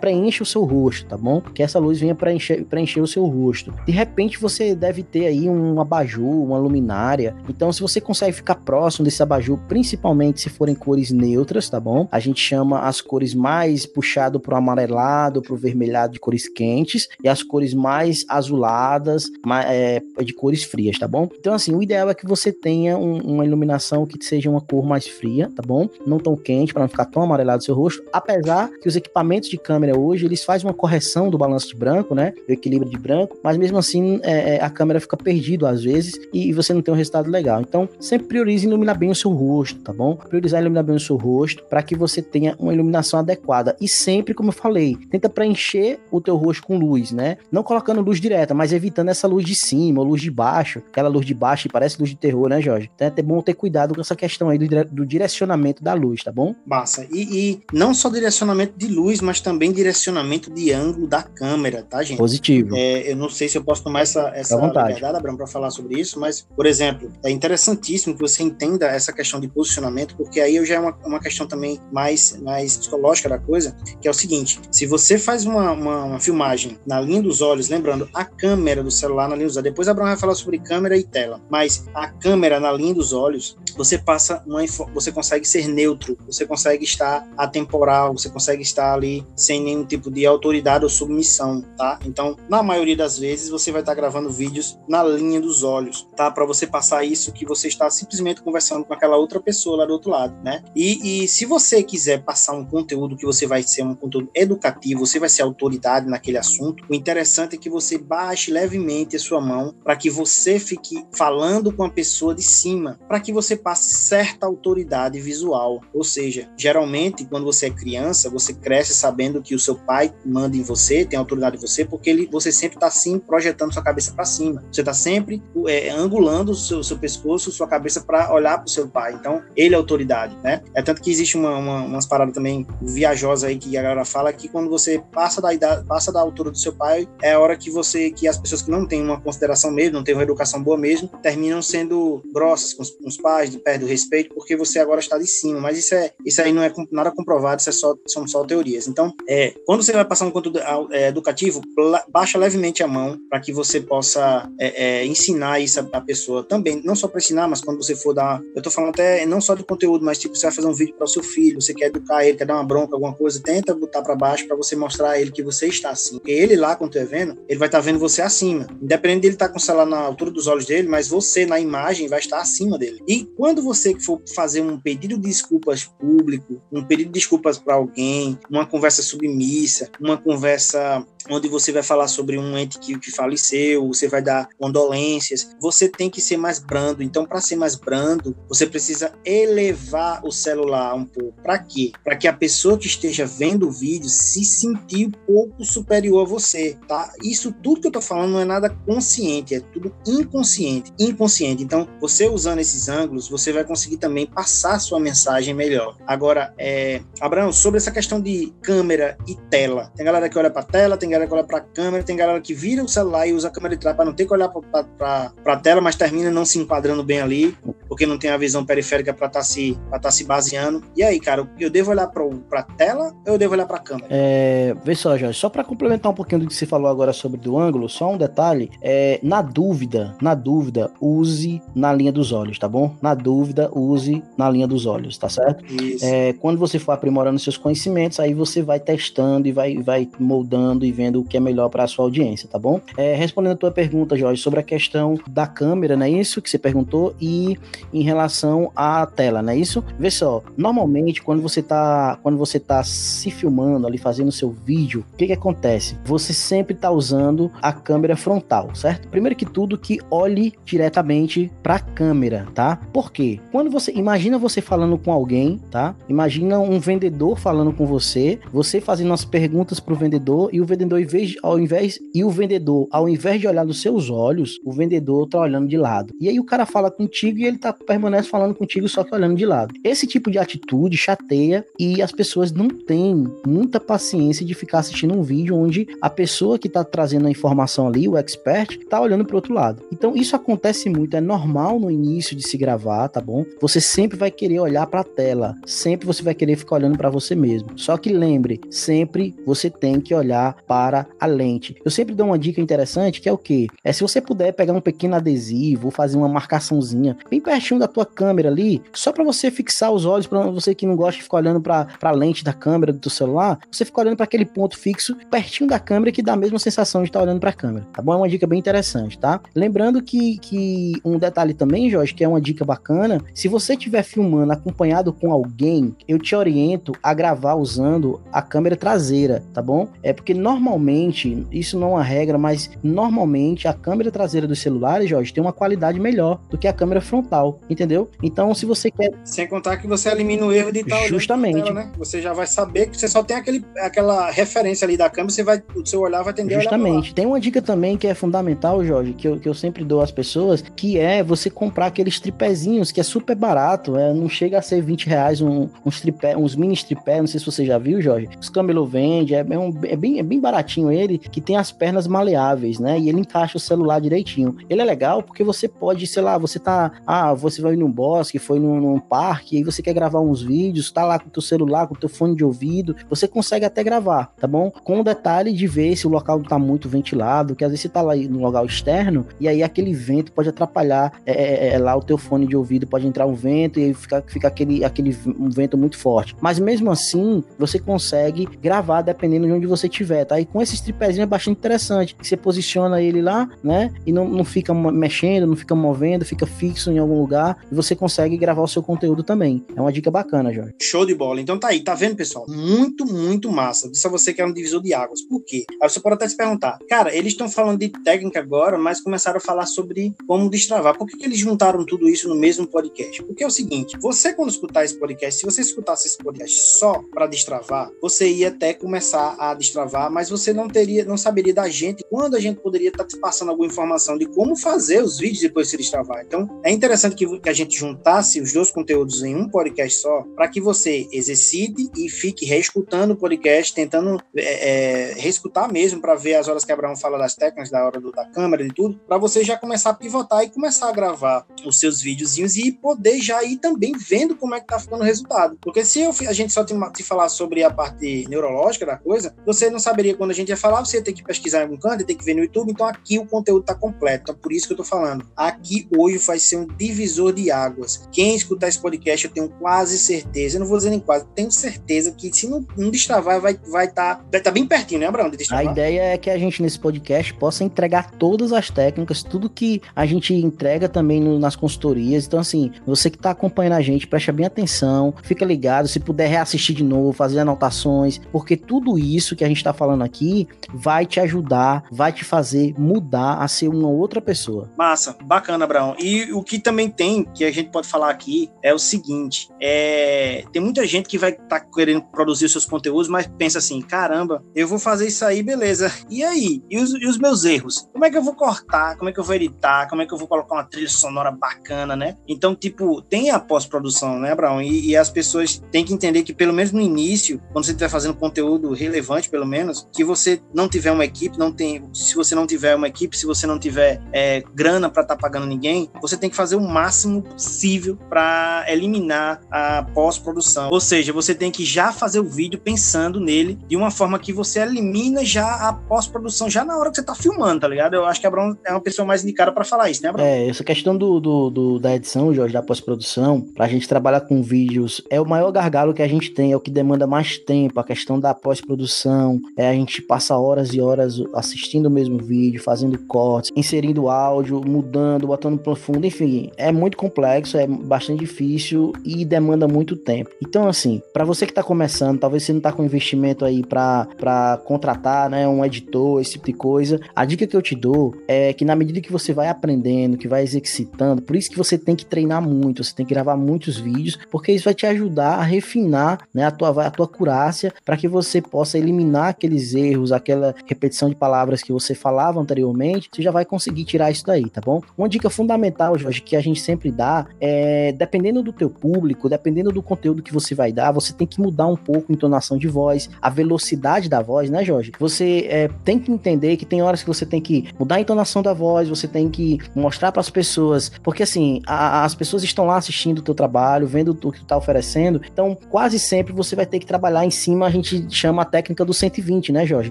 preencha 0.00 0.42
o 0.42 0.46
seu 0.46 0.64
rosto, 0.64 1.06
tá 1.08 1.16
bom? 1.16 1.40
Que 1.40 1.62
essa 1.62 1.78
luz 1.78 2.00
venha 2.00 2.14
preencher, 2.14 2.64
preencher 2.64 2.95
o 3.00 3.06
seu 3.06 3.24
rosto. 3.24 3.72
De 3.86 3.92
repente, 3.92 4.38
você 4.38 4.74
deve 4.74 5.02
ter 5.02 5.26
aí 5.26 5.48
um 5.48 5.80
abajur, 5.80 6.44
uma 6.44 6.58
luminária. 6.58 7.34
Então, 7.48 7.72
se 7.72 7.80
você 7.80 8.00
consegue 8.00 8.32
ficar 8.32 8.56
próximo 8.56 9.04
desse 9.04 9.22
abajur, 9.22 9.58
principalmente 9.68 10.40
se 10.40 10.48
forem 10.48 10.74
cores 10.74 11.10
neutras, 11.10 11.68
tá 11.68 11.80
bom? 11.80 12.08
A 12.10 12.18
gente 12.18 12.40
chama 12.40 12.80
as 12.80 13.00
cores 13.00 13.34
mais 13.34 13.86
puxado 13.86 14.40
pro 14.40 14.56
amarelado, 14.56 15.42
pro 15.42 15.56
vermelhado 15.56 16.14
de 16.14 16.20
cores 16.20 16.48
quentes 16.48 17.08
e 17.22 17.28
as 17.28 17.42
cores 17.42 17.74
mais 17.74 18.24
azuladas, 18.28 19.30
mais, 19.44 19.66
é, 19.68 20.02
de 20.22 20.32
cores 20.32 20.64
frias, 20.64 20.98
tá 20.98 21.08
bom? 21.08 21.28
Então, 21.38 21.54
assim, 21.54 21.74
o 21.74 21.82
ideal 21.82 22.10
é 22.10 22.14
que 22.14 22.26
você 22.26 22.52
tenha 22.52 22.96
um, 22.96 23.18
uma 23.18 23.44
iluminação 23.44 24.06
que 24.06 24.22
seja 24.24 24.50
uma 24.50 24.60
cor 24.60 24.84
mais 24.84 25.06
fria, 25.06 25.50
tá 25.54 25.62
bom? 25.64 25.88
Não 26.06 26.18
tão 26.18 26.36
quente 26.36 26.72
para 26.72 26.82
não 26.82 26.88
ficar 26.88 27.06
tão 27.06 27.22
amarelado 27.22 27.60
o 27.60 27.64
seu 27.64 27.74
rosto, 27.74 28.02
apesar 28.12 28.70
que 28.80 28.88
os 28.88 28.96
equipamentos 28.96 29.48
de 29.48 29.58
câmera 29.58 29.98
hoje 29.98 30.26
eles 30.26 30.44
fazem 30.44 30.66
uma 30.66 30.74
correção 30.74 31.30
do 31.30 31.38
balanço 31.38 31.68
de 31.68 31.76
branco, 31.76 32.14
né? 32.14 32.32
Do 32.46 32.52
equilíbrio 32.52 32.85
de 32.90 32.98
branco, 32.98 33.36
mas 33.42 33.56
mesmo 33.56 33.78
assim 33.78 34.20
é, 34.22 34.56
é 34.56 34.62
a 34.62 34.70
câmera 34.70 35.00
fica 35.00 35.16
perdida 35.16 35.68
às 35.68 35.82
vezes 35.82 36.14
e 36.32 36.52
você 36.52 36.72
não 36.72 36.82
tem 36.82 36.92
um 36.92 36.96
resultado 36.96 37.30
legal. 37.30 37.60
Então, 37.60 37.88
sempre 38.00 38.28
priorize 38.28 38.66
iluminar 38.66 38.98
bem 38.98 39.10
o 39.10 39.14
seu 39.14 39.30
rosto, 39.30 39.80
tá 39.80 39.92
bom? 39.92 40.16
Priorizar 40.16 40.60
iluminar 40.60 40.84
bem 40.84 40.96
o 40.96 41.00
seu 41.00 41.16
rosto 41.16 41.64
para 41.64 41.82
que 41.82 41.96
você 41.96 42.22
tenha 42.22 42.56
uma 42.58 42.72
iluminação 42.72 43.20
adequada 43.20 43.76
e 43.80 43.88
sempre, 43.88 44.34
como 44.34 44.50
eu 44.50 44.52
falei, 44.52 44.96
tenta 45.10 45.28
preencher 45.28 45.98
o 46.10 46.20
teu 46.20 46.36
rosto 46.36 46.66
com 46.66 46.78
luz, 46.78 47.10
né? 47.10 47.36
Não 47.50 47.62
colocando 47.62 48.00
luz 48.00 48.20
direta, 48.20 48.54
mas 48.54 48.72
evitando 48.72 49.08
essa 49.08 49.26
luz 49.26 49.44
de 49.44 49.54
cima, 49.54 50.00
ou 50.00 50.06
luz 50.06 50.22
de 50.22 50.30
baixo, 50.30 50.82
aquela 50.90 51.08
luz 51.08 51.24
de 51.24 51.34
baixo 51.34 51.64
que 51.64 51.72
parece 51.72 51.98
luz 51.98 52.10
de 52.10 52.16
terror, 52.16 52.48
né, 52.48 52.60
Jorge? 52.60 52.90
Então 52.94 53.12
é 53.16 53.22
bom 53.22 53.40
ter 53.42 53.54
cuidado 53.54 53.94
com 53.94 54.00
essa 54.00 54.14
questão 54.14 54.48
aí 54.48 54.58
do, 54.58 54.66
do 54.84 55.06
direcionamento 55.06 55.82
da 55.82 55.94
luz, 55.94 56.22
tá 56.22 56.32
bom? 56.32 56.54
Massa. 56.64 57.06
E, 57.10 57.22
e, 57.22 57.60
não 57.72 57.94
só 57.94 58.08
direcionamento 58.08 58.74
de 58.76 58.86
luz, 58.86 59.20
mas 59.20 59.40
também 59.40 59.72
direcionamento 59.72 60.50
de 60.52 60.72
ângulo 60.72 61.06
da 61.06 61.22
câmera, 61.22 61.82
tá, 61.82 62.02
gente? 62.02 62.18
Positivo. 62.18 62.75
É, 62.76 63.10
eu 63.10 63.16
não 63.16 63.30
sei 63.30 63.48
se 63.48 63.56
eu 63.56 63.64
posso 63.64 63.82
tomar 63.82 64.02
essa, 64.02 64.30
essa 64.34 64.54
liberdade, 64.54 65.16
Abraão, 65.16 65.34
para 65.34 65.46
falar 65.46 65.70
sobre 65.70 65.98
isso, 65.98 66.20
mas, 66.20 66.46
por 66.54 66.66
exemplo, 66.66 67.10
é 67.24 67.30
interessantíssimo 67.30 68.14
que 68.14 68.20
você 68.20 68.42
entenda 68.42 68.86
essa 68.86 69.14
questão 69.14 69.40
de 69.40 69.48
posicionamento, 69.48 70.14
porque 70.14 70.40
aí 70.40 70.56
eu 70.56 70.66
já 70.66 70.74
é 70.74 70.78
uma, 70.78 70.94
uma 71.06 71.18
questão 71.18 71.46
também 71.46 71.80
mais, 71.90 72.38
mais 72.42 72.76
psicológica 72.76 73.30
da 73.30 73.38
coisa, 73.38 73.74
que 73.98 74.06
é 74.06 74.10
o 74.10 74.14
seguinte: 74.14 74.60
se 74.70 74.84
você 74.84 75.18
faz 75.18 75.46
uma, 75.46 75.72
uma, 75.72 76.04
uma 76.04 76.20
filmagem 76.20 76.78
na 76.86 77.00
linha 77.00 77.22
dos 77.22 77.40
olhos, 77.40 77.70
lembrando 77.70 78.10
a 78.12 78.26
câmera 78.26 78.82
do 78.82 78.90
celular 78.90 79.26
na 79.26 79.36
linha 79.36 79.46
dos 79.46 79.56
olhos, 79.56 79.64
depois 79.64 79.88
Abraão 79.88 80.08
vai 80.08 80.18
falar 80.18 80.34
sobre 80.34 80.58
câmera 80.58 80.98
e 80.98 81.02
tela, 81.02 81.40
mas 81.48 81.86
a 81.94 82.08
câmera 82.08 82.60
na 82.60 82.70
linha 82.72 82.92
dos 82.92 83.14
olhos, 83.14 83.56
você 83.74 83.96
passa 83.96 84.42
uma 84.46 84.66
você 84.92 85.10
consegue 85.10 85.46
ser 85.46 85.66
neutro, 85.68 86.18
você 86.26 86.44
consegue 86.44 86.84
estar 86.84 87.26
atemporal, 87.38 88.12
você 88.12 88.28
consegue 88.28 88.62
estar 88.62 88.92
ali 88.92 89.26
sem 89.34 89.62
nenhum 89.62 89.84
tipo 89.84 90.10
de 90.10 90.26
autoridade 90.26 90.84
ou 90.84 90.90
submissão, 90.90 91.62
tá? 91.78 91.98
Então, 92.04 92.36
na 92.50 92.65
maioria 92.66 92.96
das 92.96 93.18
vezes 93.18 93.48
você 93.48 93.72
vai 93.72 93.80
estar 93.80 93.94
gravando 93.94 94.30
vídeos 94.30 94.78
na 94.88 95.02
linha 95.02 95.40
dos 95.40 95.62
olhos, 95.62 96.06
tá? 96.16 96.30
Para 96.30 96.44
você 96.44 96.66
passar 96.66 97.04
isso 97.04 97.32
que 97.32 97.46
você 97.46 97.68
está 97.68 97.88
simplesmente 97.88 98.42
conversando 98.42 98.84
com 98.84 98.92
aquela 98.92 99.16
outra 99.16 99.40
pessoa 99.40 99.78
lá 99.78 99.86
do 99.86 99.92
outro 99.92 100.10
lado, 100.10 100.36
né? 100.42 100.62
E, 100.74 101.22
e 101.24 101.28
se 101.28 101.44
você 101.44 101.82
quiser 101.82 102.22
passar 102.22 102.52
um 102.52 102.64
conteúdo 102.64 103.16
que 103.16 103.24
você 103.24 103.46
vai 103.46 103.62
ser 103.62 103.82
um 103.82 103.94
conteúdo 103.94 104.30
educativo, 104.34 105.06
você 105.06 105.18
vai 105.18 105.28
ser 105.28 105.42
autoridade 105.42 106.08
naquele 106.08 106.38
assunto, 106.38 106.84
o 106.88 106.94
interessante 106.94 107.56
é 107.56 107.58
que 107.58 107.70
você 107.70 107.96
baixe 107.98 108.50
levemente 108.50 109.16
a 109.16 109.18
sua 109.18 109.40
mão 109.40 109.74
para 109.84 109.96
que 109.96 110.10
você 110.10 110.58
fique 110.58 111.06
falando 111.12 111.72
com 111.72 111.84
a 111.84 111.90
pessoa 111.90 112.34
de 112.34 112.42
cima, 112.42 112.98
para 113.06 113.20
que 113.20 113.32
você 113.32 113.56
passe 113.56 113.94
certa 113.94 114.46
autoridade 114.46 115.20
visual. 115.20 115.80
Ou 115.94 116.04
seja, 116.04 116.50
geralmente 116.56 117.24
quando 117.24 117.44
você 117.44 117.66
é 117.66 117.70
criança, 117.70 118.30
você 118.30 118.52
cresce 118.52 118.94
sabendo 118.94 119.42
que 119.42 119.54
o 119.54 119.58
seu 119.58 119.76
pai 119.76 120.12
manda 120.24 120.56
em 120.56 120.62
você, 120.62 121.04
tem 121.04 121.18
autoridade 121.18 121.56
em 121.56 121.60
você, 121.60 121.84
porque 121.84 122.10
ele, 122.10 122.28
você 122.30 122.50
sempre 122.56 122.76
está 122.76 122.86
assim 122.86 123.18
projetando 123.18 123.72
sua 123.72 123.82
cabeça 123.82 124.12
para 124.12 124.24
cima. 124.24 124.62
Você 124.70 124.80
está 124.80 124.94
sempre 124.94 125.42
é, 125.66 125.90
angulando 125.90 126.52
o 126.52 126.54
seu, 126.54 126.82
seu 126.82 126.98
pescoço, 126.98 127.52
sua 127.52 127.66
cabeça 127.66 128.00
para 128.00 128.32
olhar 128.32 128.58
para 128.58 128.66
o 128.66 128.70
seu 128.70 128.88
pai. 128.88 129.14
Então, 129.14 129.42
ele 129.56 129.74
é 129.74 129.78
autoridade, 129.78 130.36
né? 130.42 130.62
É 130.74 130.82
tanto 130.82 131.02
que 131.02 131.10
existe 131.10 131.36
uma, 131.36 131.56
uma, 131.56 131.82
umas 131.82 132.06
paradas 132.06 132.34
também 132.34 132.66
viajosas 132.80 133.44
aí 133.44 133.56
que 133.56 133.76
a 133.76 133.82
galera 133.82 134.04
fala 134.04 134.32
que 134.32 134.48
quando 134.48 134.68
você 134.68 135.02
passa 135.12 135.40
da 135.40 135.52
idade, 135.52 135.86
passa 135.86 136.12
da 136.12 136.20
altura 136.20 136.50
do 136.50 136.58
seu 136.58 136.72
pai, 136.72 137.08
é 137.22 137.32
a 137.32 137.40
hora 137.40 137.56
que 137.56 137.70
você, 137.70 138.10
que 138.10 138.28
as 138.28 138.38
pessoas 138.38 138.62
que 138.62 138.70
não 138.70 138.86
têm 138.86 139.02
uma 139.02 139.20
consideração 139.20 139.70
mesmo, 139.70 139.94
não 139.94 140.04
têm 140.04 140.14
uma 140.14 140.22
educação 140.22 140.62
boa 140.62 140.76
mesmo, 140.76 141.08
terminam 141.22 141.60
sendo 141.62 142.22
grossas 142.32 142.72
com 142.72 142.82
os, 142.82 142.90
com 142.90 143.08
os 143.08 143.16
pais, 143.16 143.50
de 143.50 143.58
perto 143.58 143.80
do 143.80 143.86
respeito, 143.86 144.34
porque 144.34 144.56
você 144.56 144.78
agora 144.78 145.00
está 145.00 145.18
de 145.18 145.26
cima. 145.26 145.60
Mas 145.60 145.78
isso 145.78 145.94
é, 145.94 146.12
isso 146.24 146.40
aí 146.40 146.52
não 146.52 146.62
é 146.62 146.72
nada 146.90 147.10
comprovado, 147.10 147.60
isso 147.60 147.70
é 147.70 147.72
só, 147.72 147.94
são 148.06 148.26
só 148.26 148.44
teorias. 148.44 148.86
Então, 148.86 149.12
é, 149.28 149.54
quando 149.66 149.82
você 149.82 149.92
vai 149.92 150.04
passar 150.04 150.26
um 150.26 150.30
conteúdo 150.30 150.60
é, 150.90 151.08
educativo, 151.08 151.60
baixa 152.08 152.38
levemente 152.46 152.82
a 152.82 152.86
mão 152.86 153.18
para 153.28 153.40
que 153.40 153.52
você 153.52 153.80
possa 153.80 154.50
é, 154.58 155.00
é, 155.00 155.06
ensinar 155.06 155.60
isso 155.60 155.80
à 155.92 156.00
pessoa 156.00 156.42
também, 156.42 156.80
não 156.84 156.94
só 156.94 157.08
para 157.08 157.18
ensinar, 157.18 157.48
mas 157.48 157.60
quando 157.60 157.82
você 157.82 157.94
for 157.94 158.14
dar, 158.14 158.40
eu 158.54 158.58
estou 158.58 158.72
falando 158.72 158.90
até 158.90 159.26
não 159.26 159.40
só 159.40 159.54
de 159.54 159.64
conteúdo, 159.64 160.04
mas 160.04 160.18
tipo 160.18 160.34
você 160.34 160.46
vai 160.46 160.54
fazer 160.54 160.68
um 160.68 160.72
vídeo 160.72 160.94
para 160.94 161.04
o 161.04 161.08
seu 161.08 161.22
filho, 161.22 161.60
você 161.60 161.74
quer 161.74 161.86
educar 161.86 162.24
ele, 162.24 162.38
quer 162.38 162.46
dar 162.46 162.54
uma 162.54 162.64
bronca, 162.64 162.94
alguma 162.94 163.12
coisa, 163.12 163.40
tenta 163.42 163.74
botar 163.74 164.02
para 164.02 164.14
baixo 164.14 164.46
para 164.46 164.56
você 164.56 164.76
mostrar 164.76 165.10
a 165.10 165.20
ele 165.20 165.30
que 165.30 165.42
você 165.42 165.66
está 165.66 165.90
assim. 165.90 166.18
Porque 166.18 166.32
ele 166.32 166.56
lá 166.56 166.76
quando 166.76 166.92
tu 166.92 167.06
vendo, 167.06 167.36
ele 167.48 167.58
vai 167.58 167.68
estar 167.68 167.78
tá 167.78 167.84
vendo 167.84 167.98
você 167.98 168.22
acima, 168.22 168.66
independente 168.80 169.22
dele 169.22 169.34
estar 169.34 169.48
tá 169.48 169.52
com 169.52 169.58
o 169.58 169.62
celular 169.62 169.86
na 169.86 169.98
altura 169.98 170.30
dos 170.30 170.46
olhos 170.46 170.66
dele, 170.66 170.88
mas 170.88 171.08
você 171.08 171.44
na 171.44 171.58
imagem 171.58 172.08
vai 172.08 172.20
estar 172.20 172.40
acima 172.40 172.78
dele. 172.78 173.02
E 173.06 173.24
quando 173.36 173.62
você 173.62 173.98
for 173.98 174.20
fazer 174.34 174.60
um 174.60 174.78
pedido 174.78 175.16
de 175.16 175.28
desculpas 175.28 175.84
público, 175.84 176.60
um 176.72 176.84
pedido 176.84 177.08
de 177.08 177.18
desculpas 177.18 177.58
para 177.58 177.74
alguém, 177.74 178.38
uma 178.50 178.66
conversa 178.66 179.02
submissa, 179.02 179.90
uma 180.00 180.16
conversa 180.16 181.06
onde 181.30 181.48
você 181.48 181.72
vai 181.72 181.82
falar 181.82 182.08
sobre 182.08 182.38
um 182.38 182.56
ente 182.56 182.78
que, 182.78 182.98
que 182.98 183.10
faleceu, 183.10 183.86
você 183.86 184.08
vai 184.08 184.22
dar 184.22 184.48
condolências, 184.58 185.50
você 185.60 185.88
tem 185.88 186.10
que 186.10 186.20
ser 186.20 186.36
mais 186.36 186.58
brando. 186.58 187.02
Então, 187.02 187.24
para 187.24 187.40
ser 187.40 187.56
mais 187.56 187.74
brando, 187.74 188.36
você 188.48 188.66
precisa 188.66 189.12
elevar 189.24 190.24
o 190.24 190.30
celular 190.30 190.94
um 190.94 191.04
pouco. 191.04 191.34
Para 191.42 191.58
quê? 191.58 191.92
Para 192.04 192.16
que 192.16 192.28
a 192.28 192.32
pessoa 192.32 192.78
que 192.78 192.86
esteja 192.86 193.26
vendo 193.26 193.68
o 193.68 193.70
vídeo 193.70 194.08
se 194.08 194.44
sentir 194.44 195.06
um 195.06 195.10
pouco 195.10 195.64
superior 195.64 196.22
a 196.22 196.28
você, 196.28 196.76
tá? 196.86 197.12
Isso 197.22 197.52
tudo 197.62 197.80
que 197.80 197.86
eu 197.88 197.92
tô 197.92 198.00
falando 198.00 198.32
não 198.32 198.40
é 198.40 198.44
nada 198.44 198.70
consciente, 198.70 199.54
é 199.54 199.60
tudo 199.60 199.94
inconsciente. 200.06 200.92
Inconsciente. 200.98 201.62
Então, 201.62 201.88
você 202.00 202.28
usando 202.28 202.60
esses 202.60 202.88
ângulos, 202.88 203.28
você 203.28 203.52
vai 203.52 203.64
conseguir 203.64 203.96
também 203.96 204.26
passar 204.26 204.78
sua 204.78 205.00
mensagem 205.00 205.54
melhor. 205.54 205.96
Agora, 206.06 206.54
é, 206.58 207.00
Abraão, 207.20 207.52
sobre 207.52 207.78
essa 207.78 207.90
questão 207.90 208.20
de 208.20 208.52
câmera 208.62 209.16
e 209.26 209.34
tela. 209.50 209.92
Tem 209.96 210.04
galera 210.04 210.28
que 210.28 210.38
olha 210.38 210.50
para 210.50 210.62
tela, 210.62 210.96
tem 210.96 211.10
galera 211.16 211.26
que 211.26 211.34
olha 211.34 211.44
pra 211.44 211.60
câmera, 211.60 212.04
tem 212.04 212.16
galera 212.16 212.40
que 212.40 212.54
vira 212.54 212.84
o 212.84 212.88
celular 212.88 213.26
e 213.26 213.32
usa 213.32 213.48
a 213.48 213.50
câmera 213.50 213.74
de 213.74 213.80
trás 213.80 213.96
para 213.96 214.04
não 214.04 214.12
ter 214.12 214.26
que 214.26 214.32
olhar 214.32 214.48
pra, 214.48 215.32
pra, 215.42 215.56
tela, 215.56 215.80
mas 215.80 215.96
termina 215.96 216.30
não 216.30 216.44
se 216.44 216.58
enquadrando 216.58 217.02
bem 217.02 217.20
ali, 217.20 217.56
porque 217.96 218.04
não 218.04 218.18
tem 218.18 218.28
a 218.28 218.36
visão 218.36 218.62
periférica 218.62 219.14
para 219.14 219.26
estar 219.26 219.38
tá 219.38 219.44
se, 219.44 219.78
pra 219.88 219.98
tá 219.98 220.10
se 220.10 220.22
baseando. 220.22 220.82
E 220.94 221.02
aí, 221.02 221.18
cara, 221.18 221.48
eu 221.58 221.70
devo 221.70 221.92
olhar 221.92 222.06
pra, 222.08 222.24
pra 222.46 222.62
tela 222.62 223.14
ou 223.26 223.32
eu 223.32 223.38
devo 223.38 223.54
olhar 223.54 223.64
pra 223.64 223.78
câmera? 223.78 224.08
É, 224.10 224.76
vê 224.84 224.94
só, 224.94 225.16
Jorge, 225.16 225.38
só 225.38 225.48
para 225.48 225.64
complementar 225.64 226.12
um 226.12 226.14
pouquinho 226.14 226.42
do 226.42 226.46
que 226.46 226.54
você 226.54 226.66
falou 226.66 226.90
agora 226.90 227.14
sobre 227.14 227.40
do 227.40 227.58
ângulo, 227.58 227.88
só 227.88 228.12
um 228.12 228.18
detalhe, 228.18 228.70
é, 228.82 229.18
na 229.22 229.40
dúvida, 229.40 230.14
na 230.20 230.34
dúvida, 230.34 230.90
use 231.00 231.62
na 231.74 231.90
linha 231.90 232.12
dos 232.12 232.32
olhos, 232.32 232.58
tá 232.58 232.68
bom? 232.68 232.94
Na 233.00 233.14
dúvida, 233.14 233.70
use 233.72 234.22
na 234.36 234.50
linha 234.50 234.66
dos 234.66 234.84
olhos, 234.84 235.16
tá 235.16 235.30
certo? 235.30 235.64
Isso. 235.64 236.04
É, 236.04 236.34
quando 236.34 236.58
você 236.58 236.78
for 236.78 236.92
aprimorando 236.92 237.38
seus 237.38 237.56
conhecimentos, 237.56 238.20
aí 238.20 238.34
você 238.34 238.60
vai 238.60 238.78
testando 238.78 239.48
e 239.48 239.52
vai, 239.52 239.78
vai 239.78 240.06
moldando 240.18 240.84
e 240.84 240.92
vendo 240.92 241.20
o 241.20 241.24
que 241.24 241.38
é 241.38 241.40
melhor 241.40 241.70
para 241.70 241.84
a 241.84 241.88
sua 241.88 242.04
audiência, 242.04 242.46
tá 242.46 242.58
bom? 242.58 242.78
É, 242.98 243.14
respondendo 243.14 243.52
a 243.52 243.56
tua 243.56 243.70
pergunta, 243.70 244.14
Jorge, 244.18 244.42
sobre 244.42 244.60
a 244.60 244.62
questão 244.62 245.18
da 245.26 245.46
câmera, 245.46 245.96
não 245.96 246.04
é 246.04 246.10
isso 246.10 246.42
que 246.42 246.50
você 246.50 246.58
perguntou? 246.58 247.14
E 247.18 247.56
em 247.92 248.02
relação 248.02 248.70
à 248.74 249.06
tela, 249.06 249.42
não 249.42 249.52
é 249.52 249.56
isso? 249.56 249.82
Vê 249.98 250.10
só, 250.10 250.42
normalmente 250.56 251.22
quando 251.22 251.42
você 251.42 251.62
tá, 251.62 252.18
quando 252.22 252.38
você 252.38 252.58
tá 252.58 252.82
se 252.84 253.30
filmando 253.30 253.86
ali, 253.86 253.98
fazendo 253.98 254.32
seu 254.32 254.50
vídeo, 254.50 255.04
o 255.12 255.16
que 255.16 255.26
que 255.26 255.32
acontece? 255.32 255.96
Você 256.04 256.32
sempre 256.32 256.74
tá 256.74 256.90
usando 256.90 257.50
a 257.60 257.72
câmera 257.72 258.16
frontal, 258.16 258.74
certo? 258.74 259.08
Primeiro 259.08 259.36
que 259.36 259.46
tudo, 259.46 259.78
que 259.78 259.98
olhe 260.10 260.54
diretamente 260.64 261.50
para 261.62 261.76
a 261.76 261.80
câmera, 261.80 262.46
tá? 262.54 262.78
Por 262.92 263.12
quê? 263.12 263.40
Quando 263.52 263.70
você 263.70 263.92
imagina 263.92 264.38
você 264.38 264.60
falando 264.60 264.98
com 264.98 265.12
alguém, 265.12 265.60
tá? 265.70 265.94
Imagina 266.08 266.58
um 266.58 266.78
vendedor 266.78 267.38
falando 267.38 267.72
com 267.72 267.86
você, 267.86 268.38
você 268.52 268.80
fazendo 268.80 269.12
as 269.12 269.24
perguntas 269.24 269.80
pro 269.80 269.94
vendedor 269.94 270.50
e 270.52 270.60
o 270.60 270.64
vendedor 270.64 271.00
ao 271.42 271.58
invés 271.58 271.98
e 272.14 272.24
o 272.24 272.30
vendedor 272.30 272.86
ao 272.90 273.08
invés 273.08 273.40
de 273.40 273.46
olhar 273.46 273.64
nos 273.64 273.80
seus 273.80 274.10
olhos, 274.10 274.58
o 274.64 274.72
vendedor 274.72 275.28
tá 275.28 275.40
olhando 275.40 275.68
de 275.68 275.76
lado. 275.76 276.14
E 276.20 276.28
aí 276.28 276.38
o 276.38 276.44
cara 276.44 276.66
fala 276.66 276.90
contigo 276.90 277.38
e 277.38 277.44
ele 277.44 277.58
tá 277.58 277.72
permanece 277.84 278.28
falando 278.28 278.54
contigo 278.54 278.88
só 278.88 279.04
que 279.04 279.14
olhando 279.14 279.36
de 279.36 279.46
lado. 279.46 279.74
Esse 279.84 280.06
tipo 280.06 280.30
de 280.30 280.38
atitude 280.38 280.96
chateia 280.96 281.64
e 281.78 282.02
as 282.02 282.12
pessoas 282.12 282.52
não 282.52 282.68
têm 282.68 283.26
muita 283.46 283.80
paciência 283.80 284.44
de 284.44 284.54
ficar 284.54 284.78
assistindo 284.78 285.14
um 285.14 285.22
vídeo 285.22 285.56
onde 285.56 285.86
a 286.00 286.10
pessoa 286.10 286.58
que 286.58 286.68
tá 286.68 286.82
trazendo 286.84 287.26
a 287.26 287.30
informação 287.30 287.86
ali, 287.86 288.08
o 288.08 288.16
expert, 288.16 288.78
tá 288.88 289.00
olhando 289.00 289.24
pro 289.24 289.36
outro 289.36 289.54
lado. 289.54 289.82
Então 289.92 290.14
isso 290.16 290.34
acontece 290.34 290.88
muito, 290.88 291.16
é 291.16 291.20
normal 291.20 291.78
no 291.78 291.90
início 291.90 292.36
de 292.36 292.46
se 292.46 292.56
gravar, 292.56 293.08
tá 293.08 293.20
bom? 293.20 293.44
Você 293.60 293.80
sempre 293.80 294.16
vai 294.16 294.30
querer 294.30 294.60
olhar 294.60 294.86
para 294.86 295.00
a 295.00 295.04
tela, 295.04 295.54
sempre 295.66 296.06
você 296.06 296.22
vai 296.22 296.34
querer 296.34 296.56
ficar 296.56 296.76
olhando 296.76 296.96
para 296.96 297.10
você 297.10 297.34
mesmo. 297.34 297.70
Só 297.76 297.96
que 297.96 298.10
lembre, 298.10 298.60
sempre 298.70 299.34
você 299.44 299.68
tem 299.68 300.00
que 300.00 300.14
olhar 300.14 300.56
para 300.66 301.06
a 301.20 301.26
lente. 301.26 301.76
Eu 301.84 301.90
sempre 301.90 302.14
dou 302.14 302.26
uma 302.26 302.38
dica 302.38 302.60
interessante 302.60 303.20
que 303.20 303.28
é 303.28 303.32
o 303.32 303.38
que? 303.38 303.66
É 303.84 303.92
se 303.92 304.02
você 304.02 304.20
puder 304.20 304.52
pegar 304.52 304.72
um 304.72 304.80
pequeno 304.80 305.16
adesivo, 305.16 305.90
fazer 305.90 306.16
uma 306.16 306.28
marcaçãozinha 306.28 307.16
bem 307.30 307.40
pertinho 307.40 307.65
da 307.74 307.88
tua 307.88 308.06
câmera 308.06 308.48
ali, 308.48 308.82
só 308.92 309.12
para 309.12 309.24
você 309.24 309.50
fixar 309.50 309.90
os 309.90 310.04
olhos, 310.04 310.26
para 310.26 310.40
você 310.50 310.74
que 310.74 310.86
não 310.86 310.96
gosta 310.96 311.16
de 311.16 311.22
ficar 311.24 311.38
olhando 311.38 311.60
para 311.60 311.86
a 312.00 312.10
lente 312.10 312.44
da 312.44 312.52
câmera 312.52 312.92
do 312.92 312.98
teu 312.98 313.10
celular, 313.10 313.58
você 313.70 313.84
fica 313.84 314.00
olhando 314.00 314.16
para 314.16 314.24
aquele 314.24 314.44
ponto 314.44 314.78
fixo 314.78 315.16
pertinho 315.30 315.68
da 315.68 315.78
câmera 315.78 316.12
que 316.12 316.22
dá 316.22 316.34
a 316.34 316.36
mesma 316.36 316.58
sensação 316.58 317.02
de 317.02 317.08
estar 317.08 317.18
tá 317.18 317.24
olhando 317.24 317.40
para 317.40 317.50
a 317.50 317.52
câmera. 317.52 317.86
Tá 317.92 318.02
bom? 318.02 318.12
É 318.14 318.16
uma 318.16 318.28
dica 318.28 318.46
bem 318.46 318.58
interessante, 318.58 319.18
tá? 319.18 319.40
Lembrando 319.54 320.02
que, 320.02 320.38
que 320.38 321.00
um 321.04 321.18
detalhe 321.18 321.54
também, 321.54 321.90
Jorge, 321.90 322.14
que 322.14 322.24
é 322.24 322.28
uma 322.28 322.40
dica 322.40 322.64
bacana, 322.64 323.22
se 323.34 323.48
você 323.48 323.74
estiver 323.74 324.02
filmando 324.02 324.52
acompanhado 324.52 325.12
com 325.12 325.32
alguém, 325.32 325.94
eu 326.06 326.18
te 326.18 326.34
oriento 326.34 326.92
a 327.02 327.12
gravar 327.12 327.54
usando 327.54 328.20
a 328.32 328.42
câmera 328.42 328.76
traseira, 328.76 329.42
tá 329.52 329.62
bom? 329.62 329.88
É 330.02 330.12
porque 330.12 330.34
normalmente, 330.34 331.46
isso 331.50 331.78
não 331.78 331.88
é 331.88 331.90
uma 331.92 332.02
regra, 332.02 332.38
mas 332.38 332.70
normalmente 332.82 333.68
a 333.68 333.72
câmera 333.72 334.10
traseira 334.10 334.46
dos 334.46 334.60
celulares, 334.60 335.08
Jorge, 335.08 335.32
tem 335.32 335.42
uma 335.42 335.52
qualidade 335.52 335.98
melhor 335.98 336.40
do 336.50 336.58
que 336.58 336.68
a 336.68 336.72
câmera 336.72 337.00
frontal, 337.00 337.45
entendeu? 337.68 338.10
Então, 338.22 338.54
se 338.54 338.66
você 338.66 338.90
quer. 338.90 339.12
Sem 339.24 339.46
contar 339.46 339.76
que 339.76 339.86
você 339.86 340.10
elimina 340.10 340.46
o 340.46 340.52
erro 340.52 340.72
de 340.72 340.80
estar 340.80 341.06
Justamente. 341.08 341.62
Tela, 341.62 341.74
né? 341.74 341.92
Você 341.98 342.20
já 342.20 342.32
vai 342.32 342.46
saber 342.46 342.88
que 342.88 342.98
você 342.98 343.08
só 343.08 343.22
tem 343.22 343.36
aquele, 343.36 343.64
aquela 343.78 344.30
referência 344.30 344.84
ali 344.84 344.96
da 344.96 345.08
câmera, 345.10 345.30
você 345.30 345.42
vai, 345.42 345.62
o 345.74 345.84
seu 345.84 346.00
olhar 346.00 346.22
vai 346.22 346.32
tender 346.32 346.60
Justamente. 346.60 347.14
Tem 347.14 347.26
uma 347.26 347.40
dica 347.40 347.60
também 347.60 347.96
que 347.96 348.06
é 348.06 348.14
fundamental, 348.14 348.84
Jorge, 348.84 349.12
que 349.12 349.28
eu, 349.28 349.38
que 349.38 349.48
eu 349.48 349.54
sempre 349.54 349.84
dou 349.84 350.00
às 350.00 350.10
pessoas, 350.10 350.62
que 350.74 350.98
é 350.98 351.22
você 351.22 351.50
comprar 351.50 351.86
aqueles 351.86 352.20
tripézinhos, 352.20 352.92
que 352.92 353.00
é 353.00 353.02
super 353.02 353.36
barato, 353.36 353.96
é, 353.96 354.12
não 354.12 354.28
chega 354.28 354.58
a 354.58 354.62
ser 354.62 354.82
20 354.82 355.06
reais 355.06 355.40
um, 355.40 355.68
uns, 355.84 356.00
tripé, 356.00 356.36
uns 356.36 356.54
mini 356.54 356.76
tripé, 356.76 357.20
não 357.20 357.26
sei 357.26 357.40
se 357.40 357.46
você 357.46 357.64
já 357.64 357.78
viu, 357.78 358.00
Jorge. 358.00 358.28
Os 358.40 358.48
Camelo 358.48 358.86
vende, 358.86 359.34
é, 359.34 359.44
é, 359.48 359.58
um, 359.58 359.72
é, 359.84 359.96
bem, 359.96 360.18
é 360.18 360.22
bem 360.22 360.40
baratinho 360.40 360.90
ele, 360.90 361.18
que 361.18 361.40
tem 361.40 361.56
as 361.56 361.72
pernas 361.72 362.06
maleáveis, 362.06 362.78
né? 362.78 362.98
E 362.98 363.08
ele 363.08 363.20
encaixa 363.20 363.56
o 363.56 363.60
celular 363.60 364.00
direitinho. 364.00 364.56
Ele 364.68 364.80
é 364.80 364.84
legal 364.84 365.22
porque 365.22 365.44
você 365.44 365.68
pode, 365.68 366.06
sei 366.06 366.22
lá, 366.22 366.38
você 366.38 366.58
tá, 366.58 366.92
ah, 367.06 367.32
você 367.36 367.62
vai 367.62 367.76
num 367.76 367.90
bosque, 367.90 368.38
foi 368.38 368.58
num, 368.58 368.80
num 368.80 368.98
parque, 368.98 369.56
aí 369.56 369.64
você 369.64 369.82
quer 369.82 369.92
gravar 369.94 370.20
uns 370.20 370.42
vídeos, 370.42 370.90
tá 370.90 371.04
lá 371.04 371.18
com 371.18 371.28
o 371.28 371.30
teu 371.30 371.42
celular, 371.42 371.86
com 371.86 371.94
o 371.94 371.98
teu 371.98 372.08
fone 372.08 372.34
de 372.34 372.44
ouvido, 372.44 372.96
você 373.08 373.28
consegue 373.28 373.64
até 373.64 373.82
gravar, 373.82 374.32
tá 374.38 374.46
bom? 374.46 374.70
Com 374.70 375.00
o 375.00 375.04
detalhe 375.04 375.52
de 375.52 375.66
ver 375.66 375.96
se 375.96 376.06
o 376.06 376.10
local 376.10 376.42
tá 376.42 376.58
muito 376.58 376.88
ventilado, 376.88 377.54
que 377.54 377.64
às 377.64 377.70
vezes 377.70 377.82
você 377.82 377.88
tá 377.88 378.02
lá 378.02 378.14
no 378.16 378.40
local 378.40 378.66
externo, 378.66 379.26
e 379.38 379.48
aí 379.48 379.62
aquele 379.62 379.92
vento 379.92 380.32
pode 380.32 380.48
atrapalhar 380.48 381.12
é, 381.24 381.32
é, 381.32 381.74
é, 381.74 381.78
lá 381.78 381.94
o 381.96 382.02
teu 382.02 382.18
fone 382.18 382.46
de 382.46 382.56
ouvido, 382.56 382.86
pode 382.86 383.06
entrar 383.06 383.26
um 383.26 383.34
vento 383.34 383.78
e 383.78 383.84
aí 383.84 383.94
fica, 383.94 384.24
fica 384.26 384.48
aquele, 384.48 384.84
aquele 384.84 385.16
um 385.38 385.50
vento 385.50 385.76
muito 385.76 385.98
forte. 385.98 386.36
Mas 386.40 386.58
mesmo 386.58 386.90
assim, 386.90 387.42
você 387.58 387.78
consegue 387.78 388.46
gravar 388.60 389.02
dependendo 389.02 389.46
de 389.46 389.52
onde 389.52 389.66
você 389.66 389.86
estiver, 389.86 390.24
tá? 390.24 390.40
E 390.40 390.46
com 390.46 390.60
esses 390.60 390.80
tripézinhos 390.80 391.24
é 391.24 391.26
bastante 391.26 391.58
interessante. 391.58 392.16
Você 392.20 392.36
posiciona 392.36 393.00
ele 393.00 393.22
lá, 393.22 393.48
né? 393.62 393.92
E 394.06 394.12
não, 394.12 394.28
não 394.28 394.44
fica 394.44 394.72
mexendo, 394.74 395.46
não 395.46 395.56
fica 395.56 395.74
movendo, 395.74 396.24
fica 396.24 396.46
fixo 396.46 396.90
em 396.90 396.98
algum 396.98 397.14
lugar 397.26 397.58
e 397.70 397.74
você 397.74 397.94
consegue 397.96 398.36
gravar 398.36 398.62
o 398.62 398.68
seu 398.68 398.82
conteúdo 398.82 399.22
também. 399.22 399.64
É 399.74 399.80
uma 399.80 399.92
dica 399.92 400.10
bacana, 400.10 400.52
Jorge. 400.52 400.74
Show 400.80 401.04
de 401.04 401.14
bola. 401.14 401.40
Então 401.40 401.58
tá 401.58 401.68
aí, 401.68 401.80
tá 401.80 401.94
vendo, 401.94 402.16
pessoal? 402.16 402.46
Muito, 402.48 403.04
muito 403.04 403.50
massa. 403.50 403.90
Disse 403.90 404.06
a 404.06 404.10
você 404.10 404.32
que 404.32 404.40
é 404.40 404.46
um 404.46 404.52
divisor 404.52 404.80
de 404.80 404.94
águas. 404.94 405.20
Por 405.22 405.42
quê? 405.44 405.64
Aí 405.82 405.88
você 405.88 406.00
pode 406.00 406.14
até 406.14 406.28
se 406.28 406.36
perguntar, 406.36 406.78
cara, 406.88 407.14
eles 407.14 407.32
estão 407.32 407.50
falando 407.50 407.78
de 407.78 407.88
técnica 407.88 408.38
agora, 408.38 408.78
mas 408.78 409.00
começaram 409.00 409.38
a 409.38 409.40
falar 409.40 409.66
sobre 409.66 410.14
como 410.26 410.48
destravar. 410.48 410.96
Por 410.96 411.06
que, 411.06 411.16
que 411.16 411.24
eles 411.24 411.38
juntaram 411.38 411.84
tudo 411.84 412.08
isso 412.08 412.28
no 412.28 412.36
mesmo 412.36 412.66
podcast? 412.66 413.22
Porque 413.24 413.42
é 413.42 413.46
o 413.46 413.50
seguinte, 413.50 413.98
você 414.00 414.32
quando 414.32 414.50
escutar 414.50 414.84
esse 414.84 414.98
podcast, 414.98 415.40
se 415.40 415.44
você 415.44 415.60
escutasse 415.60 416.06
esse 416.06 416.18
podcast 416.18 416.58
só 416.78 417.02
para 417.12 417.26
destravar, 417.26 417.90
você 418.00 418.30
ia 418.30 418.48
até 418.48 418.72
começar 418.72 419.34
a 419.38 419.54
destravar, 419.54 420.10
mas 420.10 420.30
você 420.30 420.52
não 420.52 420.68
teria, 420.68 421.04
não 421.04 421.16
saberia 421.16 421.54
da 421.54 421.68
gente 421.68 422.04
quando 422.08 422.36
a 422.36 422.40
gente 422.40 422.60
poderia 422.60 422.88
estar 422.88 423.04
tá 423.04 423.08
te 423.08 423.18
passando 423.18 423.50
alguma 423.50 423.66
informação 423.66 424.16
de 424.16 424.26
como 424.26 424.56
fazer 424.56 425.02
os 425.02 425.18
vídeos 425.18 425.40
depois 425.40 425.66
de 425.66 425.70
se 425.72 425.76
destravar. 425.76 426.22
Então, 426.24 426.60
é 426.62 426.70
interessante 426.70 427.15
que, 427.16 427.40
que 427.40 427.48
a 427.48 427.52
gente 427.52 427.76
juntasse 427.76 428.40
os 428.40 428.52
dois 428.52 428.70
conteúdos 428.70 429.22
em 429.22 429.34
um 429.34 429.48
podcast 429.48 430.00
só, 430.00 430.22
para 430.34 430.48
que 430.48 430.60
você 430.60 431.08
exercite 431.12 431.90
e 431.96 432.08
fique 432.08 432.44
reescutando 432.44 433.14
o 433.14 433.16
podcast, 433.16 433.74
tentando 433.74 434.20
é, 434.36 435.10
é, 435.10 435.14
reescutar 435.14 435.72
mesmo 435.72 436.00
para 436.00 436.14
ver 436.14 436.34
as 436.34 436.48
horas 436.48 436.64
que 436.64 436.72
Abraão 436.72 436.96
fala 436.96 437.18
das 437.18 437.34
técnicas, 437.34 437.70
da 437.70 437.84
hora 437.84 438.00
do, 438.00 438.12
da 438.12 438.26
câmera 438.26 438.64
e 438.64 438.72
tudo, 438.72 439.00
para 439.06 439.18
você 439.18 439.42
já 439.42 439.56
começar 439.56 439.90
a 439.90 439.94
pivotar 439.94 440.44
e 440.44 440.50
começar 440.50 440.88
a 440.88 440.92
gravar 440.92 441.46
os 441.64 441.80
seus 441.80 442.00
videozinhos 442.00 442.56
e 442.56 442.70
poder 442.70 443.20
já 443.20 443.42
ir 443.42 443.56
também 443.56 443.92
vendo 443.96 444.36
como 444.36 444.54
é 444.54 444.60
que 444.60 444.66
tá 444.66 444.78
ficando 444.78 445.00
o 445.00 445.04
resultado. 445.04 445.58
Porque 445.62 445.84
se 445.84 446.00
eu, 446.00 446.14
a 446.28 446.32
gente 446.32 446.52
só 446.52 446.64
te, 446.64 446.74
te 446.94 447.02
falar 447.02 447.28
sobre 447.28 447.62
a 447.64 447.70
parte 447.70 448.26
neurológica 448.28 448.84
da 448.84 448.96
coisa, 448.96 449.34
você 449.44 449.70
não 449.70 449.78
saberia 449.78 450.14
quando 450.14 450.30
a 450.30 450.34
gente 450.34 450.50
ia 450.50 450.56
falar, 450.56 450.84
você 450.84 450.98
ia 450.98 451.04
ter 451.04 451.12
que 451.12 451.24
pesquisar 451.24 451.60
em 451.60 451.62
algum 451.62 451.76
canto, 451.76 452.00
ia 452.00 452.06
ter 452.06 452.14
que 452.14 452.24
ver 452.24 452.34
no 452.34 452.42
YouTube, 452.42 452.70
então 452.70 452.86
aqui 452.86 453.18
o 453.18 453.26
conteúdo 453.26 453.64
tá 453.64 453.74
completo. 453.74 454.22
Então 454.22 454.34
por 454.34 454.52
isso 454.52 454.66
que 454.66 454.72
eu 454.72 454.76
tô 454.76 454.84
falando. 454.84 455.26
Aqui 455.36 455.88
hoje 455.96 456.18
vai 456.18 456.38
ser 456.38 456.56
um 456.56 456.66
divisor 456.66 457.05
de 457.32 457.50
águas. 457.50 458.08
Quem 458.12 458.34
escutar 458.34 458.68
esse 458.68 458.80
podcast, 458.80 459.26
eu 459.26 459.32
tenho 459.32 459.48
quase 459.48 459.98
certeza, 459.98 460.56
eu 460.56 460.60
não 460.60 460.66
vou 460.66 460.76
dizer 460.76 460.90
nem 460.90 461.00
quase, 461.00 461.26
tenho 461.34 461.50
certeza 461.50 462.12
que 462.12 462.32
se 462.32 462.48
não, 462.48 462.64
não 462.76 462.90
destravar, 462.90 463.40
vai 463.40 463.52
estar 463.52 463.70
vai 463.70 463.88
tá, 463.88 464.20
vai 464.30 464.40
tá 464.40 464.50
bem 464.50 464.66
pertinho, 464.66 465.00
né, 465.00 465.06
Abraão? 465.06 465.30
A 465.50 465.64
ideia 465.64 466.14
é 466.14 466.18
que 466.18 466.30
a 466.30 466.38
gente 466.38 466.62
nesse 466.62 466.78
podcast 466.78 467.34
possa 467.34 467.64
entregar 467.64 468.12
todas 468.12 468.52
as 468.52 468.70
técnicas, 468.70 469.22
tudo 469.22 469.50
que 469.50 469.82
a 469.94 470.06
gente 470.06 470.34
entrega 470.34 470.88
também 470.88 471.20
no, 471.20 471.38
nas 471.38 471.56
consultorias. 471.56 472.26
Então, 472.26 472.40
assim, 472.40 472.70
você 472.86 473.10
que 473.10 473.16
está 473.16 473.30
acompanhando 473.30 473.74
a 473.74 473.80
gente, 473.80 474.06
preste 474.06 474.32
bem 474.32 474.46
atenção, 474.46 475.14
fica 475.22 475.44
ligado, 475.44 475.88
se 475.88 476.00
puder 476.00 476.28
reassistir 476.28 476.74
de 476.74 476.84
novo, 476.84 477.12
fazer 477.12 477.40
anotações, 477.40 478.20
porque 478.32 478.56
tudo 478.56 478.98
isso 478.98 479.36
que 479.36 479.44
a 479.44 479.48
gente 479.48 479.58
está 479.58 479.72
falando 479.72 480.02
aqui 480.02 480.48
vai 480.72 481.06
te 481.06 481.20
ajudar, 481.20 481.84
vai 481.90 482.12
te 482.12 482.24
fazer 482.24 482.74
mudar 482.78 483.38
a 483.38 483.48
ser 483.48 483.68
uma 483.68 483.88
outra 483.88 484.20
pessoa. 484.20 484.70
Massa, 484.76 485.16
bacana, 485.22 485.64
Abraão. 485.64 485.96
E 485.98 486.32
o 486.32 486.42
que 486.42 486.58
também 486.58 486.88
tem, 486.96 487.24
que 487.24 487.44
a 487.44 487.52
gente 487.52 487.70
pode 487.70 487.86
falar 487.86 488.10
aqui, 488.10 488.50
é 488.62 488.74
o 488.74 488.78
seguinte: 488.78 489.48
é, 489.60 490.44
tem 490.52 490.60
muita 490.62 490.86
gente 490.86 491.08
que 491.08 491.18
vai 491.18 491.30
estar 491.30 491.60
tá 491.60 491.60
querendo 491.60 492.02
produzir 492.02 492.46
os 492.46 492.52
seus 492.52 492.64
conteúdos, 492.64 493.08
mas 493.08 493.26
pensa 493.26 493.58
assim: 493.58 493.80
caramba, 493.80 494.42
eu 494.54 494.66
vou 494.66 494.78
fazer 494.78 495.06
isso 495.06 495.24
aí, 495.24 495.42
beleza. 495.42 495.92
E 496.08 496.24
aí? 496.24 496.62
E 496.68 496.78
os, 496.78 496.94
e 496.94 497.06
os 497.06 497.18
meus 497.18 497.44
erros? 497.44 497.88
Como 497.92 498.04
é 498.04 498.10
que 498.10 498.16
eu 498.16 498.22
vou 498.22 498.34
cortar? 498.34 498.96
Como 498.96 499.10
é 499.10 499.12
que 499.12 499.20
eu 499.20 499.24
vou 499.24 499.34
editar? 499.34 499.88
Como 499.88 500.02
é 500.02 500.06
que 500.06 500.12
eu 500.12 500.18
vou 500.18 500.26
colocar 500.26 500.54
uma 500.54 500.64
trilha 500.64 500.88
sonora 500.88 501.30
bacana, 501.30 501.94
né? 501.94 502.16
Então, 502.26 502.54
tipo, 502.54 503.02
tem 503.02 503.30
a 503.30 503.38
pós-produção, 503.38 504.18
né, 504.18 504.34
Brown? 504.34 504.60
E, 504.60 504.90
e, 504.90 504.96
as 504.96 505.10
pessoas 505.10 505.62
têm 505.70 505.84
que 505.84 505.92
entender 505.92 506.22
que, 506.22 506.32
pelo 506.32 506.52
menos 506.52 506.72
no 506.72 506.80
início, 506.80 507.40
quando 507.52 507.64
você 507.64 507.72
estiver 507.72 507.88
fazendo 507.88 508.14
conteúdo 508.14 508.72
relevante, 508.72 509.28
pelo 509.28 509.46
menos, 509.46 509.86
que 509.92 510.02
você 510.02 510.40
não 510.54 510.68
tiver 510.68 510.92
uma 510.92 511.04
equipe, 511.04 511.38
não 511.38 511.52
tem. 511.52 511.88
Se 511.92 512.14
você 512.14 512.34
não 512.34 512.46
tiver 512.46 512.74
uma 512.74 512.88
equipe, 512.88 513.16
se 513.16 513.26
você 513.26 513.46
não 513.46 513.58
tiver 513.58 514.00
é, 514.12 514.42
grana 514.54 514.88
para 514.88 515.02
estar 515.02 515.16
tá 515.16 515.20
pagando 515.20 515.46
ninguém, 515.46 515.90
você 516.00 516.16
tem 516.16 516.30
que 516.30 516.36
fazer 516.36 516.56
o 516.56 516.60
máximo 516.60 516.85
possível 517.20 517.96
para 518.08 518.64
eliminar 518.68 519.40
a 519.50 519.82
pós-produção. 519.94 520.70
Ou 520.70 520.80
seja, 520.80 521.12
você 521.12 521.34
tem 521.34 521.50
que 521.50 521.64
já 521.64 521.92
fazer 521.92 522.20
o 522.20 522.24
vídeo 522.24 522.58
pensando 522.58 523.20
nele 523.20 523.58
de 523.66 523.76
uma 523.76 523.90
forma 523.90 524.18
que 524.18 524.32
você 524.32 524.60
elimina 524.60 525.24
já 525.24 525.68
a 525.68 525.72
pós-produção, 525.72 526.48
já 526.48 526.64
na 526.64 526.76
hora 526.76 526.90
que 526.90 526.96
você 526.96 527.02
tá 527.02 527.14
filmando, 527.14 527.60
tá 527.60 527.68
ligado? 527.68 527.94
Eu 527.94 528.04
acho 528.04 528.20
que 528.20 528.26
a 528.26 528.30
Bruno 528.30 528.56
é 528.64 528.70
uma 528.72 528.80
pessoa 528.80 529.06
mais 529.06 529.22
indicada 529.22 529.52
para 529.52 529.64
falar 529.64 529.90
isso, 529.90 530.02
né, 530.02 530.12
Bruno? 530.12 530.26
É, 530.26 530.48
essa 530.48 530.64
questão 530.64 530.96
do, 530.96 531.20
do, 531.20 531.50
do, 531.50 531.78
da 531.78 531.94
edição, 531.94 532.32
Jorge, 532.34 532.52
da 532.52 532.62
pós-produção, 532.62 533.40
pra 533.54 533.68
gente 533.68 533.88
trabalhar 533.88 534.20
com 534.22 534.42
vídeos, 534.42 535.02
é 535.10 535.20
o 535.20 535.26
maior 535.26 535.50
gargalo 535.50 535.94
que 535.94 536.02
a 536.02 536.08
gente 536.08 536.30
tem, 536.30 536.52
é 536.52 536.56
o 536.56 536.60
que 536.60 536.70
demanda 536.70 537.06
mais 537.06 537.38
tempo, 537.38 537.80
a 537.80 537.84
questão 537.84 538.18
da 538.18 538.34
pós-produção, 538.34 539.40
é 539.56 539.68
a 539.68 539.72
gente 539.72 540.02
passa 540.02 540.36
horas 540.36 540.72
e 540.74 540.80
horas 540.80 541.20
assistindo 541.34 541.86
o 541.86 541.90
mesmo 541.90 542.18
vídeo, 542.18 542.62
fazendo 542.62 542.98
cortes, 543.06 543.50
inserindo 543.56 544.08
áudio, 544.08 544.60
mudando, 544.66 545.26
botando 545.26 545.58
profundo, 545.58 546.06
enfim, 546.06 546.50
é 546.56 546.70
muito 546.76 546.96
complexo, 546.96 547.58
é 547.58 547.66
bastante 547.66 548.20
difícil 548.20 548.92
e 549.04 549.24
demanda 549.24 549.66
muito 549.66 549.96
tempo. 549.96 550.30
Então, 550.40 550.68
assim, 550.68 551.02
para 551.12 551.24
você 551.24 551.46
que 551.46 551.52
tá 551.52 551.62
começando, 551.62 552.18
talvez 552.18 552.42
você 552.42 552.52
não 552.52 552.60
tá 552.60 552.72
com 552.72 552.84
investimento 552.84 553.44
aí 553.44 553.64
para 553.64 554.60
contratar, 554.64 555.28
né, 555.30 555.46
um 555.48 555.64
editor, 555.64 556.20
esse 556.20 556.32
tipo 556.32 556.46
de 556.46 556.52
coisa, 556.52 557.00
a 557.14 557.24
dica 557.24 557.46
que 557.46 557.56
eu 557.56 557.62
te 557.62 557.74
dou 557.74 558.14
é 558.28 558.52
que 558.52 558.64
na 558.64 558.76
medida 558.76 559.00
que 559.00 559.12
você 559.12 559.32
vai 559.32 559.48
aprendendo, 559.48 560.16
que 560.16 560.28
vai 560.28 560.42
exercitando, 560.42 561.22
por 561.22 561.36
isso 561.36 561.50
que 561.50 561.56
você 561.56 561.78
tem 561.78 561.96
que 561.96 562.04
treinar 562.04 562.42
muito, 562.42 562.84
você 562.84 562.94
tem 562.94 563.06
que 563.06 563.14
gravar 563.14 563.36
muitos 563.36 563.78
vídeos, 563.78 564.18
porque 564.30 564.52
isso 564.52 564.64
vai 564.64 564.74
te 564.74 564.86
ajudar 564.86 565.36
a 565.36 565.42
refinar, 565.42 566.26
né, 566.34 566.44
a 566.44 566.50
tua 566.50 566.86
a 566.86 566.90
tua 566.90 567.08
curácia 567.08 567.72
para 567.84 567.96
que 567.96 568.06
você 568.06 568.42
possa 568.42 568.76
eliminar 568.76 569.28
aqueles 569.28 569.74
erros, 569.74 570.12
aquela 570.12 570.54
repetição 570.66 571.08
de 571.08 571.14
palavras 571.14 571.62
que 571.62 571.72
você 571.72 571.94
falava 571.94 572.40
anteriormente, 572.40 573.08
você 573.12 573.22
já 573.22 573.30
vai 573.30 573.44
conseguir 573.44 573.84
tirar 573.84 574.10
isso 574.10 574.26
daí, 574.26 574.48
tá 574.50 574.60
bom? 574.60 574.82
Uma 574.96 575.08
dica 575.08 575.30
fundamental, 575.30 575.98
Jorge, 575.98 576.20
que 576.20 576.36
a 576.36 576.40
gente 576.40 576.55
sempre 576.56 576.90
dá 576.90 577.26
é, 577.40 577.92
dependendo 577.92 578.42
do 578.42 578.52
teu 578.52 578.68
público, 578.68 579.28
dependendo 579.28 579.70
do 579.70 579.82
conteúdo 579.82 580.22
que 580.22 580.32
você 580.32 580.54
vai 580.54 580.72
dar, 580.72 580.92
você 580.92 581.12
tem 581.12 581.26
que 581.26 581.40
mudar 581.40 581.66
um 581.66 581.76
pouco 581.76 582.10
a 582.10 582.14
entonação 582.14 582.58
de 582.58 582.68
voz, 582.68 583.08
a 583.20 583.30
velocidade 583.30 584.08
da 584.08 584.22
voz, 584.22 584.50
né, 584.50 584.64
Jorge? 584.64 584.92
Você 584.98 585.46
é, 585.48 585.68
tem 585.84 585.98
que 585.98 586.10
entender 586.10 586.56
que 586.56 586.64
tem 586.64 586.82
horas 586.82 587.02
que 587.02 587.08
você 587.08 587.24
tem 587.24 587.40
que 587.40 587.68
mudar 587.78 587.96
a 587.96 588.00
entonação 588.00 588.42
da 588.42 588.52
voz, 588.52 588.88
você 588.88 589.06
tem 589.06 589.28
que 589.28 589.58
mostrar 589.74 590.12
para 590.12 590.20
as 590.20 590.30
pessoas, 590.30 590.90
porque 591.02 591.22
assim, 591.22 591.62
a, 591.66 592.04
as 592.04 592.14
pessoas 592.14 592.42
estão 592.42 592.66
lá 592.66 592.76
assistindo 592.76 593.18
o 593.18 593.22
teu 593.22 593.34
trabalho, 593.34 593.86
vendo 593.86 594.10
o 594.10 594.32
que 594.32 594.40
tu 594.40 594.46
tá 594.46 594.56
oferecendo, 594.56 595.20
então 595.30 595.56
quase 595.70 595.98
sempre 595.98 596.32
você 596.32 596.56
vai 596.56 596.66
ter 596.66 596.78
que 596.78 596.86
trabalhar 596.86 597.24
em 597.24 597.30
cima, 597.30 597.66
a 597.66 597.70
gente 597.70 598.06
chama 598.14 598.42
a 598.42 598.44
técnica 598.44 598.84
do 598.84 598.92
120, 598.92 599.52
né, 599.52 599.66
Jorge? 599.66 599.90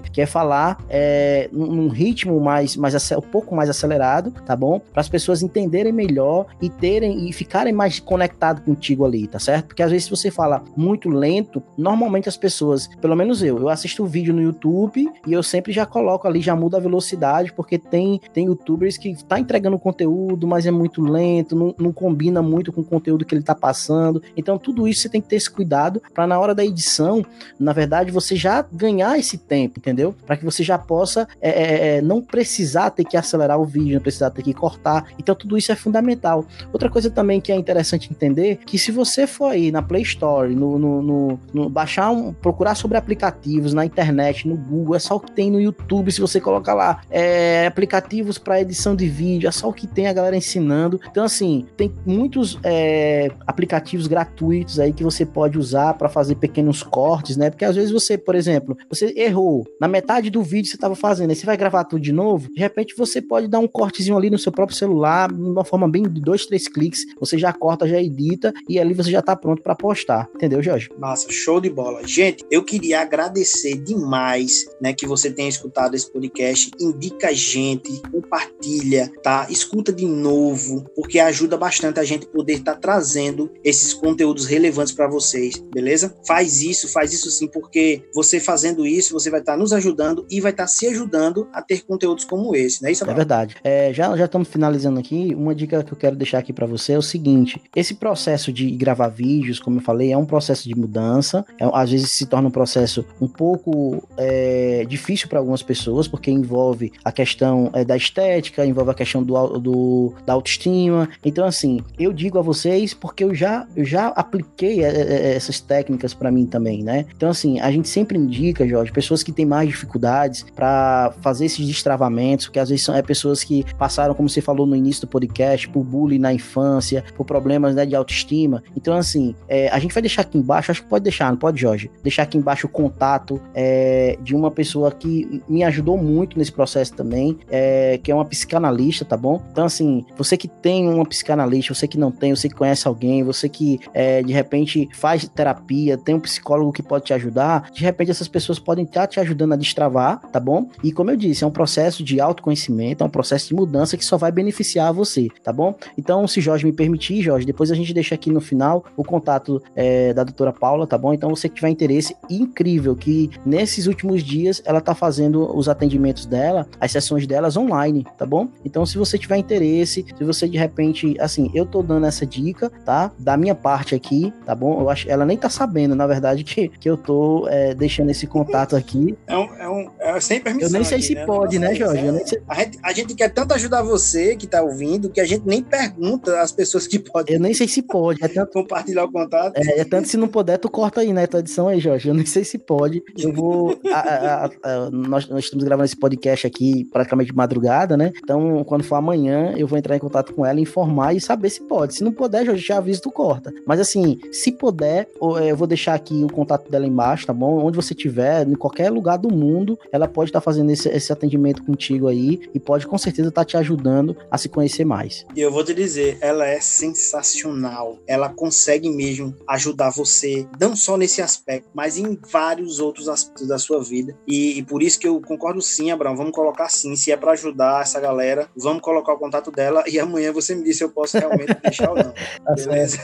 Que 0.00 0.20
é 0.20 0.26
falar 0.26 0.78
é, 0.88 1.48
num 1.52 1.88
ritmo 1.88 2.40
mais, 2.40 2.76
mais 2.76 2.94
um 3.12 3.20
pouco 3.20 3.54
mais 3.54 3.68
acelerado, 3.70 4.32
tá 4.44 4.56
bom? 4.56 4.80
Para 4.80 5.00
as 5.00 5.08
pessoas 5.08 5.42
entenderem 5.42 5.92
melhor 5.92 6.46
e 6.60 6.68
terem 6.68 7.28
e 7.28 7.32
ficarem 7.32 7.72
mais 7.72 8.00
conectados 8.00 8.62
contigo 8.64 9.04
ali, 9.04 9.26
tá 9.26 9.38
certo? 9.38 9.66
Porque 9.66 9.82
às 9.82 9.90
vezes 9.90 10.04
se 10.04 10.10
você 10.10 10.30
fala 10.30 10.62
muito 10.76 11.08
lento, 11.08 11.62
normalmente 11.76 12.28
as 12.28 12.36
pessoas, 12.36 12.88
pelo 13.00 13.16
menos 13.16 13.42
eu, 13.42 13.58
eu 13.58 13.68
assisto 13.68 14.02
o 14.02 14.06
vídeo 14.06 14.34
no 14.34 14.42
YouTube 14.42 15.10
e 15.26 15.32
eu 15.32 15.42
sempre 15.42 15.72
já 15.72 15.84
coloco 15.84 16.26
ali, 16.26 16.40
já 16.40 16.56
muda 16.56 16.76
a 16.76 16.80
velocidade, 16.80 17.52
porque 17.52 17.78
tem, 17.78 18.20
tem 18.32 18.46
youtubers 18.46 18.96
que 18.96 19.14
tá 19.24 19.38
entregando 19.38 19.78
conteúdo, 19.78 20.46
mas 20.46 20.66
é 20.66 20.70
muito 20.70 21.02
lento, 21.02 21.54
não, 21.54 21.74
não 21.78 21.92
combina 21.92 22.40
muito 22.42 22.72
com 22.72 22.80
o 22.80 22.84
conteúdo 22.84 23.24
que 23.24 23.34
ele 23.34 23.42
tá 23.42 23.54
passando. 23.54 24.22
Então 24.36 24.58
tudo 24.58 24.88
isso 24.88 25.02
você 25.02 25.08
tem 25.08 25.20
que 25.20 25.28
ter 25.28 25.36
esse 25.36 25.50
cuidado 25.50 26.02
para 26.14 26.26
na 26.26 26.38
hora 26.38 26.54
da 26.54 26.64
edição, 26.64 27.24
na 27.58 27.72
verdade, 27.72 28.10
você 28.10 28.36
já 28.36 28.64
ganhar 28.72 29.18
esse 29.18 29.38
tempo, 29.38 29.78
entendeu? 29.78 30.14
Para 30.26 30.36
que 30.36 30.44
você 30.44 30.62
já 30.62 30.78
possa 30.78 31.28
é, 31.40 31.50
é, 31.50 31.96
é, 31.96 32.02
não 32.02 32.22
precisar 32.22 32.90
ter 32.90 33.04
que 33.04 33.16
acelerar 33.16 33.58
o 33.58 33.64
vídeo, 33.64 33.94
não 33.94 34.00
precisar 34.00 34.30
ter 34.30 34.42
que 34.42 34.54
cortar. 34.54 35.06
Então 35.18 35.34
tudo 35.34 35.58
isso 35.58 35.72
é 35.72 35.76
fundamental. 35.76 36.45
Outra 36.72 36.88
coisa 36.88 37.10
também 37.10 37.40
que 37.40 37.52
é 37.52 37.56
interessante 37.56 38.10
entender 38.10 38.58
que 38.66 38.78
se 38.78 38.90
você 38.90 39.26
for 39.26 39.52
aí 39.52 39.70
na 39.70 39.82
Play 39.82 40.02
Store, 40.02 40.54
no, 40.54 40.78
no, 40.78 41.02
no, 41.02 41.40
no 41.52 41.68
baixar 41.68 42.10
um, 42.10 42.32
procurar 42.32 42.74
sobre 42.74 42.96
aplicativos 42.96 43.72
na 43.72 43.84
internet, 43.84 44.48
no 44.48 44.56
Google, 44.56 44.96
é 44.96 44.98
só 44.98 45.16
o 45.16 45.20
que 45.20 45.32
tem 45.32 45.50
no 45.50 45.60
YouTube. 45.60 46.10
Se 46.10 46.20
você 46.20 46.40
colocar 46.40 46.74
lá 46.74 47.00
é, 47.10 47.66
aplicativos 47.66 48.38
para 48.38 48.60
edição 48.60 48.94
de 48.94 49.08
vídeo, 49.08 49.48
é 49.48 49.52
só 49.52 49.68
o 49.68 49.72
que 49.72 49.86
tem 49.86 50.06
a 50.06 50.12
galera 50.12 50.36
ensinando. 50.36 51.00
Então 51.10 51.24
assim 51.24 51.66
tem 51.76 51.92
muitos 52.04 52.58
é, 52.62 53.30
aplicativos 53.46 54.06
gratuitos 54.06 54.78
aí 54.78 54.92
que 54.92 55.04
você 55.04 55.24
pode 55.24 55.58
usar 55.58 55.94
para 55.94 56.08
fazer 56.08 56.36
pequenos 56.36 56.82
cortes, 56.82 57.36
né? 57.36 57.50
Porque 57.50 57.64
às 57.64 57.76
vezes 57.76 57.90
você, 57.90 58.16
por 58.16 58.34
exemplo, 58.34 58.76
você 58.88 59.12
errou 59.16 59.64
na 59.80 59.88
metade 59.88 60.30
do 60.30 60.42
vídeo 60.42 60.64
que 60.64 60.70
você 60.70 60.76
estava 60.76 60.94
fazendo, 60.94 61.30
aí 61.30 61.36
você 61.36 61.46
vai 61.46 61.56
gravar 61.56 61.84
tudo 61.84 62.00
de 62.00 62.12
novo, 62.12 62.48
de 62.52 62.60
repente 62.60 62.94
você 62.96 63.20
pode 63.20 63.48
dar 63.48 63.58
um 63.58 63.68
cortezinho 63.68 64.16
ali 64.16 64.30
no 64.30 64.38
seu 64.38 64.52
próprio 64.52 64.76
celular, 64.76 65.32
de 65.32 65.40
uma 65.40 65.64
forma 65.64 65.88
bem 65.88 66.02
dois, 66.02 66.35
três 66.44 66.68
cliques, 66.68 67.00
você 67.18 67.38
já 67.38 67.52
corta, 67.52 67.88
já 67.88 68.00
edita 68.00 68.52
e 68.68 68.78
ali 68.78 68.92
você 68.92 69.10
já 69.10 69.22
tá 69.22 69.34
pronto 69.34 69.62
para 69.62 69.74
postar. 69.74 70.28
Entendeu, 70.34 70.62
Jorge? 70.62 70.90
Massa, 70.98 71.30
show 71.30 71.60
de 71.60 71.70
bola. 71.70 72.06
Gente, 72.06 72.44
eu 72.50 72.64
queria 72.64 73.00
agradecer 73.00 73.76
demais, 73.76 74.66
né, 74.80 74.92
que 74.92 75.06
você 75.06 75.30
tenha 75.30 75.48
escutado 75.48 75.94
esse 75.94 76.10
podcast. 76.12 76.70
Indica 76.80 77.28
a 77.28 77.32
gente, 77.32 78.02
compartilha, 78.10 79.10
tá? 79.22 79.46
Escuta 79.48 79.92
de 79.92 80.04
novo, 80.04 80.84
porque 80.94 81.18
ajuda 81.18 81.56
bastante 81.56 82.00
a 82.00 82.04
gente 82.04 82.26
poder 82.26 82.54
estar 82.54 82.74
tá 82.74 82.80
trazendo 82.80 83.50
esses 83.64 83.94
conteúdos 83.94 84.46
relevantes 84.46 84.92
para 84.92 85.08
vocês, 85.08 85.56
beleza? 85.72 86.14
Faz 86.26 86.62
isso, 86.62 86.88
faz 86.88 87.12
isso 87.12 87.30
sim, 87.30 87.46
porque 87.46 88.02
você 88.14 88.40
fazendo 88.40 88.86
isso, 88.86 89.12
você 89.12 89.30
vai 89.30 89.40
estar 89.40 89.52
tá 89.52 89.58
nos 89.58 89.72
ajudando 89.72 90.26
e 90.30 90.40
vai 90.40 90.50
estar 90.50 90.64
tá 90.64 90.68
se 90.68 90.86
ajudando 90.88 91.48
a 91.52 91.62
ter 91.62 91.84
conteúdos 91.84 92.24
como 92.24 92.54
esse, 92.54 92.82
não 92.82 92.88
é 92.88 92.92
isso, 92.92 93.04
Abel? 93.04 93.14
É 93.14 93.16
verdade. 93.16 93.56
É, 93.62 93.92
já, 93.92 94.16
já 94.16 94.24
estamos 94.24 94.48
finalizando 94.48 94.98
aqui. 94.98 95.34
Uma 95.34 95.54
dica 95.54 95.82
que 95.82 95.92
eu 95.92 95.96
quero 95.96 96.16
deixar 96.16 96.25
aqui 96.34 96.52
para 96.52 96.66
você 96.66 96.94
é 96.94 96.98
o 96.98 97.02
seguinte: 97.02 97.60
esse 97.74 97.94
processo 97.94 98.52
de 98.52 98.70
gravar 98.70 99.08
vídeos, 99.08 99.60
como 99.60 99.78
eu 99.78 99.82
falei, 99.82 100.12
é 100.12 100.16
um 100.16 100.26
processo 100.26 100.68
de 100.68 100.74
mudança. 100.74 101.44
É, 101.60 101.68
às 101.72 101.90
vezes 101.90 102.10
se 102.10 102.26
torna 102.26 102.48
um 102.48 102.50
processo 102.50 103.04
um 103.20 103.28
pouco 103.28 104.02
é, 104.16 104.84
difícil 104.88 105.28
para 105.28 105.38
algumas 105.38 105.62
pessoas, 105.62 106.08
porque 106.08 106.30
envolve 106.30 106.92
a 107.04 107.12
questão 107.12 107.70
é, 107.72 107.84
da 107.84 107.96
estética, 107.96 108.64
envolve 108.64 108.90
a 108.90 108.94
questão 108.94 109.22
do, 109.22 109.58
do, 109.58 110.14
da 110.24 110.32
autoestima. 110.32 111.08
Então, 111.24 111.44
assim, 111.44 111.80
eu 111.98 112.12
digo 112.12 112.38
a 112.38 112.42
vocês 112.42 112.94
porque 112.94 113.24
eu 113.24 113.34
já, 113.34 113.66
eu 113.76 113.84
já 113.84 114.08
apliquei 114.08 114.82
é, 114.82 114.88
é, 114.88 115.34
essas 115.34 115.60
técnicas 115.60 116.14
para 116.14 116.30
mim 116.30 116.46
também, 116.46 116.82
né? 116.82 117.06
Então, 117.14 117.30
assim, 117.30 117.60
a 117.60 117.70
gente 117.70 117.88
sempre 117.88 118.18
indica, 118.18 118.66
Jorge, 118.66 118.92
pessoas 118.92 119.22
que 119.22 119.32
têm 119.32 119.46
mais 119.46 119.68
dificuldades 119.68 120.44
para 120.54 121.14
fazer 121.20 121.46
esses 121.46 121.66
destravamentos, 121.66 122.46
porque 122.46 122.58
às 122.58 122.68
vezes 122.68 122.84
são 122.84 122.94
é, 122.94 123.02
pessoas 123.02 123.44
que 123.44 123.64
passaram, 123.74 124.14
como 124.14 124.28
você 124.28 124.40
falou 124.40 124.66
no 124.66 124.76
início 124.76 125.02
do 125.02 125.08
podcast, 125.08 125.68
por 125.68 125.84
bullying 125.84 126.15
na 126.18 126.32
infância, 126.32 127.04
por 127.16 127.24
problemas 127.24 127.74
né, 127.74 127.86
de 127.86 127.94
autoestima. 127.94 128.62
Então, 128.76 128.94
assim, 128.94 129.34
é, 129.48 129.68
a 129.68 129.78
gente 129.78 129.92
vai 129.92 130.02
deixar 130.02 130.22
aqui 130.22 130.38
embaixo, 130.38 130.70
acho 130.70 130.82
que 130.82 130.88
pode 130.88 131.02
deixar, 131.02 131.30
não 131.30 131.38
pode, 131.38 131.60
Jorge? 131.60 131.90
Deixar 132.02 132.22
aqui 132.22 132.38
embaixo 132.38 132.66
o 132.66 132.70
contato 132.70 133.40
é, 133.54 134.18
de 134.22 134.34
uma 134.34 134.50
pessoa 134.50 134.90
que 134.90 135.42
me 135.48 135.62
ajudou 135.64 135.96
muito 135.96 136.38
nesse 136.38 136.52
processo 136.52 136.94
também, 136.94 137.38
é, 137.50 137.98
que 138.02 138.10
é 138.10 138.14
uma 138.14 138.24
psicanalista, 138.24 139.04
tá 139.04 139.16
bom? 139.16 139.42
Então, 139.50 139.64
assim, 139.64 140.04
você 140.16 140.36
que 140.36 140.48
tem 140.48 140.88
uma 140.88 141.04
psicanalista, 141.04 141.74
você 141.74 141.88
que 141.88 141.98
não 141.98 142.10
tem, 142.10 142.34
você 142.34 142.48
que 142.48 142.54
conhece 142.54 142.86
alguém, 142.86 143.22
você 143.22 143.48
que 143.48 143.80
é, 143.92 144.22
de 144.22 144.32
repente 144.32 144.88
faz 144.92 145.26
terapia, 145.28 145.96
tem 145.96 146.14
um 146.14 146.20
psicólogo 146.20 146.72
que 146.72 146.82
pode 146.82 147.04
te 147.04 147.14
ajudar, 147.14 147.70
de 147.72 147.82
repente 147.82 148.10
essas 148.10 148.28
pessoas 148.28 148.58
podem 148.58 148.84
estar 148.84 149.06
te 149.06 149.20
ajudando 149.20 149.52
a 149.52 149.56
destravar, 149.56 150.20
tá 150.30 150.40
bom? 150.40 150.68
E 150.82 150.92
como 150.92 151.10
eu 151.10 151.16
disse, 151.16 151.44
é 151.44 151.46
um 151.46 151.50
processo 151.50 152.02
de 152.02 152.20
autoconhecimento, 152.20 153.02
é 153.02 153.06
um 153.06 153.10
processo 153.10 153.48
de 153.48 153.54
mudança 153.54 153.96
que 153.96 154.04
só 154.04 154.16
vai 154.16 154.30
beneficiar 154.30 154.92
você, 154.92 155.28
tá 155.42 155.52
bom? 155.52 155.74
Então, 155.96 156.05
se 156.26 156.40
Jorge 156.40 156.64
me 156.64 156.72
permitir, 156.72 157.20
Jorge, 157.22 157.44
depois 157.44 157.70
a 157.70 157.74
gente 157.74 157.92
deixa 157.92 158.14
aqui 158.14 158.30
no 158.30 158.40
final 158.40 158.84
o 158.96 159.02
contato 159.02 159.60
é, 159.74 160.14
da 160.14 160.22
doutora 160.22 160.52
Paula, 160.52 160.86
tá 160.86 160.96
bom? 160.96 161.12
Então, 161.12 161.30
você 161.30 161.48
que 161.48 161.56
tiver 161.56 161.68
interesse, 161.68 162.16
incrível 162.30 162.94
que 162.94 163.30
nesses 163.44 163.86
últimos 163.86 164.22
dias 164.22 164.62
ela 164.64 164.80
tá 164.80 164.94
fazendo 164.94 165.56
os 165.56 165.68
atendimentos 165.68 166.26
dela, 166.26 166.66
as 166.80 166.92
sessões 166.92 167.26
delas 167.26 167.56
online, 167.56 168.06
tá 168.16 168.24
bom? 168.24 168.48
Então, 168.64 168.86
se 168.86 168.96
você 168.96 169.18
tiver 169.18 169.36
interesse, 169.36 170.06
se 170.16 170.24
você 170.24 170.48
de 170.48 170.56
repente, 170.56 171.16
assim, 171.18 171.50
eu 171.52 171.66
tô 171.66 171.82
dando 171.82 172.06
essa 172.06 172.24
dica, 172.24 172.70
tá? 172.84 173.10
Da 173.18 173.36
minha 173.36 173.54
parte 173.54 173.94
aqui, 173.94 174.32
tá 174.44 174.54
bom? 174.54 174.80
Eu 174.80 174.88
acho, 174.88 175.10
ela 175.10 175.26
nem 175.26 175.36
tá 175.36 175.50
sabendo, 175.50 175.96
na 175.96 176.06
verdade, 176.06 176.44
que, 176.44 176.68
que 176.68 176.88
eu 176.88 176.96
tô 176.96 177.48
é, 177.48 177.74
deixando 177.74 178.10
esse 178.10 178.26
contato 178.26 178.76
aqui. 178.76 179.16
É 179.26 179.36
um, 179.36 179.54
é 179.56 179.68
um 179.68 179.90
é 179.98 180.20
sem 180.20 180.40
permissão. 180.40 180.68
Eu 180.68 180.72
nem 180.72 180.84
sei 180.84 180.98
aqui, 180.98 181.06
se 181.06 181.14
né? 181.14 181.26
pode, 181.26 181.58
né, 181.58 181.74
Jorge? 181.74 182.06
É, 182.06 182.10
a, 182.48 182.54
gente, 182.54 182.78
a 182.82 182.92
gente 182.92 183.14
quer 183.14 183.28
tanto 183.30 183.54
ajudar 183.54 183.82
você 183.82 184.36
que 184.36 184.46
tá 184.46 184.62
ouvindo 184.62 185.10
que 185.10 185.20
a 185.20 185.26
gente 185.26 185.46
nem 185.46 185.62
pergunta 185.62 185.95
pergunta 185.96 186.40
às 186.40 186.52
pessoas 186.52 186.86
que 186.86 186.98
podem. 186.98 187.34
Eu 187.34 187.40
nem 187.40 187.54
sei 187.54 187.66
se 187.66 187.82
pode. 187.82 188.22
É 188.22 188.28
tanto... 188.28 188.52
Compartilhar 188.52 189.04
o 189.04 189.12
contato. 189.12 189.56
É, 189.56 189.80
é 189.80 189.84
tanto 189.84 190.08
se 190.08 190.16
não 190.16 190.28
puder, 190.28 190.58
tu 190.58 190.70
corta 190.70 191.00
aí 191.00 191.08
na 191.08 191.22
né, 191.22 191.26
tua 191.26 191.40
edição 191.40 191.68
aí, 191.68 191.80
Jorge. 191.80 192.08
Eu 192.08 192.14
nem 192.14 192.26
sei 192.26 192.44
se 192.44 192.58
pode. 192.58 193.02
Eu 193.18 193.32
vou. 193.32 193.78
a, 193.92 193.98
a, 193.98 194.44
a, 194.46 194.90
nós, 194.90 195.28
nós 195.28 195.44
estamos 195.44 195.64
gravando 195.64 195.86
esse 195.86 195.96
podcast 195.96 196.46
aqui 196.46 196.84
praticamente 196.92 197.30
de 197.30 197.36
madrugada, 197.36 197.96
né? 197.96 198.12
Então, 198.22 198.62
quando 198.64 198.84
for 198.84 198.96
amanhã, 198.96 199.54
eu 199.56 199.66
vou 199.66 199.78
entrar 199.78 199.96
em 199.96 199.98
contato 199.98 200.32
com 200.34 200.44
ela, 200.44 200.60
informar 200.60 201.14
e 201.14 201.20
saber 201.20 201.50
se 201.50 201.62
pode. 201.62 201.94
Se 201.94 202.04
não 202.04 202.12
puder, 202.12 202.44
Jorge, 202.44 202.64
já 202.64 202.78
aviso, 202.78 203.02
tu 203.02 203.10
corta. 203.10 203.52
Mas 203.66 203.80
assim, 203.80 204.18
se 204.32 204.52
puder, 204.52 205.08
é, 205.40 205.50
eu 205.50 205.56
vou 205.56 205.66
deixar 205.66 205.94
aqui 205.94 206.24
o 206.24 206.32
contato 206.32 206.70
dela 206.70 206.86
embaixo, 206.86 207.26
tá 207.26 207.32
bom? 207.32 207.64
Onde 207.64 207.76
você 207.76 207.94
estiver, 207.94 208.46
em 208.46 208.54
qualquer 208.54 208.90
lugar 208.90 209.16
do 209.16 209.32
mundo, 209.32 209.78
ela 209.90 210.06
pode 210.06 210.30
estar 210.30 210.40
tá 210.40 210.44
fazendo 210.44 210.70
esse, 210.70 210.88
esse 210.88 211.12
atendimento 211.12 211.62
contigo 211.62 212.08
aí 212.08 212.40
e 212.54 212.60
pode 212.60 212.86
com 212.86 212.98
certeza 212.98 213.28
estar 213.28 213.42
tá 213.42 213.44
te 213.44 213.56
ajudando 213.56 214.16
a 214.30 214.38
se 214.38 214.48
conhecer 214.48 214.84
mais. 214.84 215.24
E 215.34 215.40
eu 215.40 215.50
vou 215.50 215.64
te 215.64 215.74
dizer, 215.74 215.85
ela 216.20 216.46
é 216.46 216.60
sensacional. 216.60 217.98
Ela 218.06 218.28
consegue 218.28 218.88
mesmo 218.88 219.34
ajudar 219.46 219.90
você, 219.90 220.46
não 220.60 220.74
só 220.74 220.96
nesse 220.96 221.20
aspecto, 221.22 221.68
mas 221.74 221.96
em 221.96 222.18
vários 222.30 222.80
outros 222.80 223.08
aspectos 223.08 223.46
da 223.46 223.58
sua 223.58 223.82
vida. 223.82 224.16
E, 224.26 224.58
e 224.58 224.62
por 224.62 224.82
isso 224.82 224.98
que 224.98 225.06
eu 225.06 225.20
concordo 225.20 225.60
sim, 225.60 225.90
Abraão. 225.90 226.16
Vamos 226.16 226.32
colocar 226.32 226.68
sim. 226.68 226.96
Se 226.96 227.12
é 227.12 227.16
para 227.16 227.32
ajudar 227.32 227.82
essa 227.82 228.00
galera, 228.00 228.48
vamos 228.56 228.82
colocar 228.82 229.12
o 229.12 229.18
contato 229.18 229.50
dela 229.50 229.84
e 229.86 229.98
amanhã 230.00 230.32
você 230.32 230.54
me 230.54 230.64
diz 230.64 230.78
se 230.78 230.84
eu 230.84 230.90
posso 230.90 231.18
realmente 231.18 231.54
deixar 231.62 231.90
ou 231.90 231.96
não. 231.96 232.12
Tá 232.12 232.54
Beleza? 232.54 232.98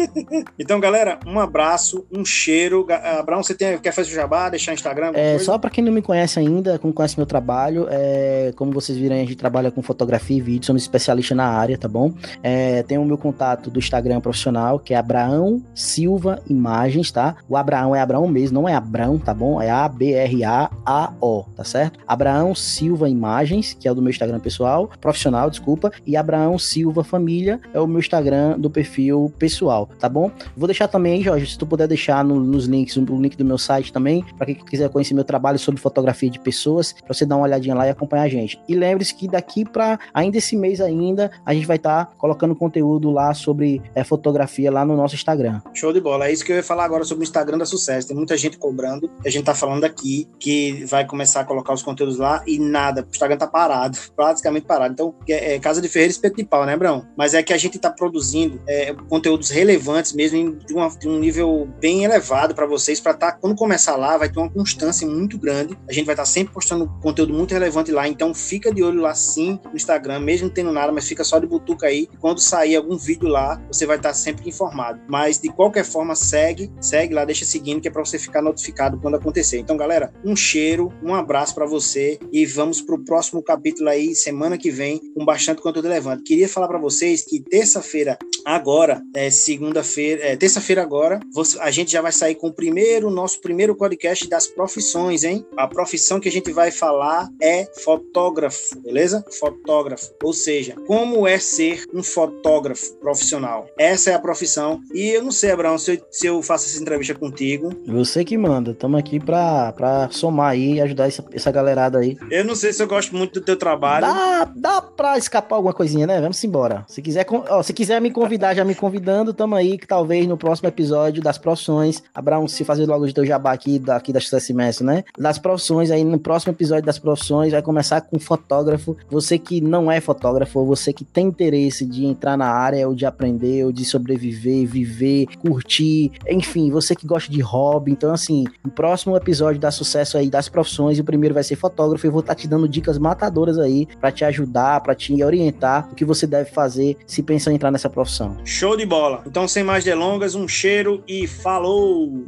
então, 0.58 0.80
galera, 0.80 1.18
um 1.26 1.38
abraço, 1.38 2.06
um 2.12 2.24
cheiro. 2.24 2.86
Abraão, 2.90 3.42
você 3.42 3.54
tem, 3.54 3.78
quer 3.78 3.92
fazer 3.92 4.10
o 4.10 4.14
jabá, 4.14 4.48
deixar 4.48 4.74
Instagram? 4.74 5.12
É, 5.14 5.30
coisa? 5.30 5.44
só 5.44 5.58
para 5.58 5.70
quem 5.70 5.84
não 5.84 5.92
me 5.92 6.02
conhece 6.02 6.38
ainda, 6.38 6.78
como 6.78 6.92
conhece 6.92 7.16
meu 7.16 7.26
trabalho, 7.26 7.86
é, 7.90 8.52
como 8.56 8.72
vocês 8.72 8.98
viram, 8.98 9.16
a 9.16 9.18
gente 9.20 9.36
trabalha 9.36 9.70
com 9.70 9.82
fotografia 9.82 10.36
e 10.36 10.40
vídeo, 10.40 10.66
somos 10.66 10.82
especialistas 10.82 11.36
na 11.36 11.46
área, 11.46 11.78
tá 11.78 11.88
bom? 11.88 12.07
É, 12.42 12.82
tem 12.82 12.98
o 12.98 13.04
meu 13.04 13.18
contato 13.18 13.70
do 13.70 13.78
Instagram 13.78 14.20
profissional, 14.20 14.78
que 14.78 14.94
é 14.94 14.96
Abraão 14.96 15.62
Silva 15.74 16.40
Imagens, 16.48 17.10
tá? 17.10 17.36
O 17.48 17.56
Abraão 17.56 17.94
é 17.94 18.00
Abraão 18.00 18.26
mesmo, 18.26 18.60
não 18.60 18.68
é 18.68 18.74
Abraão, 18.74 19.18
tá 19.18 19.34
bom? 19.34 19.60
É 19.60 19.70
A-B-R-A-A-O, 19.70 21.44
tá 21.56 21.64
certo? 21.64 21.98
Abraão 22.06 22.54
Silva 22.54 23.08
Imagens, 23.08 23.74
que 23.74 23.88
é 23.88 23.92
o 23.92 23.94
do 23.94 24.02
meu 24.02 24.10
Instagram 24.10 24.40
pessoal, 24.40 24.90
profissional, 25.00 25.50
desculpa, 25.50 25.90
e 26.06 26.16
Abraão 26.16 26.58
Silva 26.58 27.04
Família 27.04 27.60
é 27.72 27.80
o 27.80 27.86
meu 27.86 27.98
Instagram 27.98 28.58
do 28.58 28.70
perfil 28.70 29.32
pessoal, 29.38 29.88
tá 29.98 30.08
bom? 30.08 30.30
Vou 30.56 30.66
deixar 30.66 30.88
também, 30.88 31.22
Jorge, 31.22 31.46
se 31.46 31.58
tu 31.58 31.66
puder 31.66 31.88
deixar 31.88 32.24
no, 32.24 32.40
nos 32.40 32.66
links, 32.66 32.96
o 32.96 33.04
link 33.20 33.36
do 33.36 33.44
meu 33.44 33.58
site 33.58 33.92
também, 33.92 34.24
para 34.36 34.46
quem 34.46 34.54
quiser 34.54 34.88
conhecer 34.88 35.14
meu 35.14 35.24
trabalho 35.24 35.58
sobre 35.58 35.80
fotografia 35.80 36.30
de 36.30 36.38
pessoas, 36.38 36.92
para 36.92 37.12
você 37.12 37.24
dar 37.24 37.36
uma 37.36 37.44
olhadinha 37.44 37.74
lá 37.74 37.86
e 37.86 37.90
acompanhar 37.90 38.24
a 38.24 38.28
gente. 38.28 38.58
E 38.68 38.74
lembre-se 38.74 39.14
que 39.14 39.28
daqui 39.28 39.64
para 39.64 39.98
ainda 40.12 40.38
esse 40.38 40.56
mês 40.56 40.80
ainda, 40.80 41.30
a 41.44 41.54
gente 41.54 41.66
vai 41.66 41.76
estar 41.76 41.97
tá 41.97 41.97
colocando 42.04 42.54
conteúdo 42.54 43.10
lá 43.10 43.32
sobre 43.34 43.80
é, 43.94 44.02
fotografia 44.02 44.70
lá 44.70 44.84
no 44.84 44.96
nosso 44.96 45.14
Instagram. 45.14 45.60
Show 45.72 45.92
de 45.92 46.00
bola. 46.00 46.26
É 46.26 46.32
isso 46.32 46.44
que 46.44 46.52
eu 46.52 46.56
ia 46.56 46.62
falar 46.62 46.84
agora 46.84 47.04
sobre 47.04 47.22
o 47.22 47.26
Instagram 47.26 47.58
da 47.58 47.64
Sucesso. 47.64 48.08
Tem 48.08 48.16
muita 48.16 48.36
gente 48.36 48.58
cobrando, 48.58 49.10
a 49.24 49.30
gente 49.30 49.44
tá 49.44 49.54
falando 49.54 49.84
aqui 49.84 50.28
que 50.38 50.84
vai 50.86 51.06
começar 51.06 51.40
a 51.40 51.44
colocar 51.44 51.72
os 51.72 51.82
conteúdos 51.82 52.18
lá 52.18 52.42
e 52.46 52.58
nada, 52.58 53.02
o 53.02 53.10
Instagram 53.10 53.36
tá 53.36 53.46
parado, 53.46 53.98
praticamente 54.16 54.66
parado. 54.66 54.92
Então, 54.92 55.14
é, 55.28 55.54
é 55.54 55.58
Casa 55.58 55.80
de 55.80 55.88
Ferreira 55.88 56.10
espeto 56.10 56.36
de 56.36 56.44
pau, 56.44 56.66
né, 56.66 56.76
Brão? 56.76 57.06
Mas 57.16 57.34
é 57.34 57.42
que 57.42 57.52
a 57.52 57.58
gente 57.58 57.78
tá 57.78 57.90
produzindo 57.90 58.60
é, 58.66 58.94
conteúdos 59.08 59.50
relevantes 59.50 60.12
mesmo 60.12 60.56
de, 60.56 60.74
uma, 60.74 60.88
de 60.88 61.08
um 61.08 61.18
nível 61.18 61.68
bem 61.78 62.04
elevado 62.04 62.54
para 62.54 62.66
vocês, 62.66 63.00
para 63.00 63.14
tá, 63.14 63.32
quando 63.32 63.54
começar 63.54 63.96
lá, 63.96 64.16
vai 64.16 64.28
ter 64.28 64.38
uma 64.38 64.50
constância 64.50 65.06
muito 65.06 65.38
grande. 65.38 65.78
A 65.88 65.92
gente 65.92 66.04
vai 66.04 66.14
estar 66.14 66.24
tá 66.24 66.26
sempre 66.26 66.52
postando 66.52 66.88
conteúdo 67.00 67.32
muito 67.32 67.52
relevante 67.52 67.92
lá, 67.92 68.08
então 68.08 68.34
fica 68.34 68.72
de 68.72 68.82
olho 68.82 69.00
lá 69.00 69.14
sim 69.14 69.60
no 69.70 69.76
Instagram, 69.76 70.20
mesmo 70.20 70.48
não 70.48 70.54
tendo 70.54 70.72
nada, 70.72 70.90
mas 70.90 71.06
fica 71.06 71.22
só 71.22 71.38
de 71.38 71.46
butuca 71.46 71.86
aí. 71.88 72.08
E 72.12 72.16
quando 72.16 72.40
sair 72.40 72.76
algum 72.76 72.96
vídeo 72.96 73.28
lá, 73.28 73.60
você 73.70 73.86
vai 73.86 73.96
estar 73.96 74.14
sempre 74.14 74.48
informado. 74.48 75.00
Mas 75.08 75.38
de 75.38 75.48
qualquer 75.48 75.84
forma, 75.84 76.14
segue, 76.14 76.70
segue 76.80 77.14
lá, 77.14 77.24
deixa 77.24 77.44
seguindo, 77.44 77.80
que 77.80 77.88
é 77.88 77.90
para 77.90 78.04
você 78.04 78.18
ficar 78.18 78.42
notificado 78.42 78.98
quando 79.00 79.16
acontecer. 79.16 79.58
Então, 79.58 79.76
galera, 79.76 80.12
um 80.24 80.36
cheiro, 80.36 80.92
um 81.02 81.14
abraço 81.14 81.54
para 81.54 81.66
você 81.66 82.18
e 82.32 82.46
vamos 82.46 82.80
pro 82.80 83.04
próximo 83.04 83.42
capítulo 83.42 83.88
aí, 83.88 84.14
semana 84.14 84.56
que 84.58 84.70
vem, 84.70 85.00
com 85.14 85.24
bastante 85.24 85.62
conteúdo 85.62 85.88
relevante. 85.88 86.22
Queria 86.22 86.48
falar 86.48 86.68
para 86.68 86.78
vocês 86.78 87.24
que 87.24 87.40
terça-feira, 87.40 88.18
agora, 88.44 89.02
é 89.14 89.30
segunda-feira, 89.30 90.22
é, 90.22 90.36
terça-feira 90.36 90.82
agora, 90.82 91.20
a 91.60 91.70
gente 91.70 91.92
já 91.92 92.00
vai 92.00 92.12
sair 92.12 92.34
com 92.34 92.48
o 92.48 92.52
primeiro, 92.52 93.10
nosso 93.10 93.40
primeiro 93.40 93.74
podcast 93.74 94.28
das 94.28 94.46
profissões, 94.46 95.24
hein? 95.24 95.46
A 95.56 95.66
profissão 95.66 96.20
que 96.20 96.28
a 96.28 96.32
gente 96.32 96.52
vai 96.52 96.70
falar 96.70 97.28
é 97.40 97.66
fotógrafo, 97.82 98.78
beleza? 98.80 99.24
Fotógrafo. 99.38 100.10
Ou 100.22 100.32
seja, 100.32 100.74
como 100.86 101.26
é 101.26 101.38
ser 101.38 101.84
um 101.92 102.02
fotógrafo 102.02 102.94
profissional. 102.96 103.66
Essa 103.78 104.10
é 104.10 104.14
a 104.14 104.18
profissão. 104.18 104.80
E 104.92 105.08
eu 105.08 105.22
não 105.22 105.30
sei, 105.30 105.50
Abraão, 105.50 105.78
se 105.78 105.92
eu, 105.92 106.00
se 106.10 106.26
eu 106.26 106.42
faço 106.42 106.66
essa 106.66 106.80
entrevista 106.80 107.14
contigo. 107.14 107.70
Você 107.86 108.24
que 108.24 108.36
manda. 108.36 108.72
Estamos 108.72 108.98
aqui 108.98 109.18
pra, 109.18 109.72
pra 109.72 110.08
somar 110.10 110.50
aí 110.50 110.74
e 110.74 110.80
ajudar 110.80 111.08
essa, 111.08 111.24
essa 111.32 111.50
galerada 111.50 111.98
aí. 111.98 112.16
Eu 112.30 112.44
não 112.44 112.54
sei 112.54 112.72
se 112.72 112.82
eu 112.82 112.86
gosto 112.86 113.16
muito 113.16 113.40
do 113.40 113.44
teu 113.44 113.56
trabalho. 113.56 114.06
Dá, 114.06 114.52
dá 114.54 114.82
pra 114.82 115.18
escapar 115.18 115.56
alguma 115.56 115.74
coisinha, 115.74 116.06
né? 116.06 116.20
Vamos 116.20 116.42
embora. 116.44 116.84
Se 116.88 117.00
quiser, 117.02 117.26
ó, 117.30 117.62
se 117.62 117.72
quiser 117.72 118.00
me 118.00 118.10
convidar, 118.10 118.27
já 118.54 118.64
me 118.64 118.74
convidando, 118.74 119.32
tamo 119.32 119.54
aí, 119.54 119.78
que 119.78 119.86
talvez 119.86 120.26
no 120.26 120.36
próximo 120.36 120.68
episódio 120.68 121.22
das 121.22 121.38
profissões, 121.38 122.02
Abraão, 122.14 122.46
se 122.46 122.64
fazer 122.64 122.86
logo 122.86 123.06
de 123.06 123.14
teu 123.14 123.24
jabá 123.24 123.52
aqui, 123.52 123.78
daqui 123.78 124.12
da 124.12 124.20
XSMS, 124.20 124.84
né? 124.84 125.04
Das 125.18 125.38
profissões, 125.38 125.90
aí 125.90 126.04
no 126.04 126.18
próximo 126.18 126.52
episódio 126.52 126.84
das 126.84 126.98
profissões, 126.98 127.52
vai 127.52 127.62
começar 127.62 128.00
com 128.00 128.18
fotógrafo. 128.18 128.96
Você 129.10 129.38
que 129.38 129.60
não 129.60 129.90
é 129.90 130.00
fotógrafo, 130.00 130.64
você 130.64 130.92
que 130.92 131.04
tem 131.04 131.26
interesse 131.26 131.86
de 131.86 132.04
entrar 132.04 132.36
na 132.36 132.50
área, 132.50 132.88
ou 132.88 132.94
de 132.94 133.06
aprender, 133.06 133.64
ou 133.64 133.72
de 133.72 133.84
sobreviver, 133.84 134.66
viver, 134.66 135.26
curtir, 135.38 136.12
enfim, 136.28 136.70
você 136.70 136.94
que 136.94 137.06
gosta 137.06 137.30
de 137.30 137.40
hobby. 137.40 137.92
Então, 137.92 138.12
assim, 138.12 138.44
no 138.64 138.70
próximo 138.70 139.16
episódio 139.16 139.60
dá 139.60 139.70
sucesso 139.70 140.18
aí 140.18 140.28
das 140.28 140.48
profissões, 140.48 140.98
o 140.98 141.04
primeiro 141.04 141.34
vai 141.34 141.44
ser 141.44 141.56
fotógrafo. 141.56 142.06
Eu 142.06 142.12
vou 142.12 142.20
estar 142.20 142.34
tá 142.34 142.40
te 142.40 142.48
dando 142.48 142.68
dicas 142.68 142.98
matadoras 142.98 143.58
aí 143.58 143.86
para 144.00 144.10
te 144.10 144.24
ajudar, 144.24 144.80
para 144.80 144.94
te 144.94 145.22
orientar 145.22 145.88
o 145.90 145.94
que 145.94 146.04
você 146.04 146.26
deve 146.26 146.50
fazer 146.50 146.96
se 147.06 147.22
pensa 147.22 147.50
em 147.50 147.54
entrar 147.54 147.70
nessa 147.70 147.90
profissão. 147.90 148.17
Show 148.44 148.76
de 148.76 148.84
bola. 148.86 149.22
Então, 149.26 149.46
sem 149.46 149.62
mais 149.62 149.84
delongas, 149.84 150.34
um 150.34 150.48
cheiro 150.48 151.02
e 151.06 151.26
falou! 151.26 152.26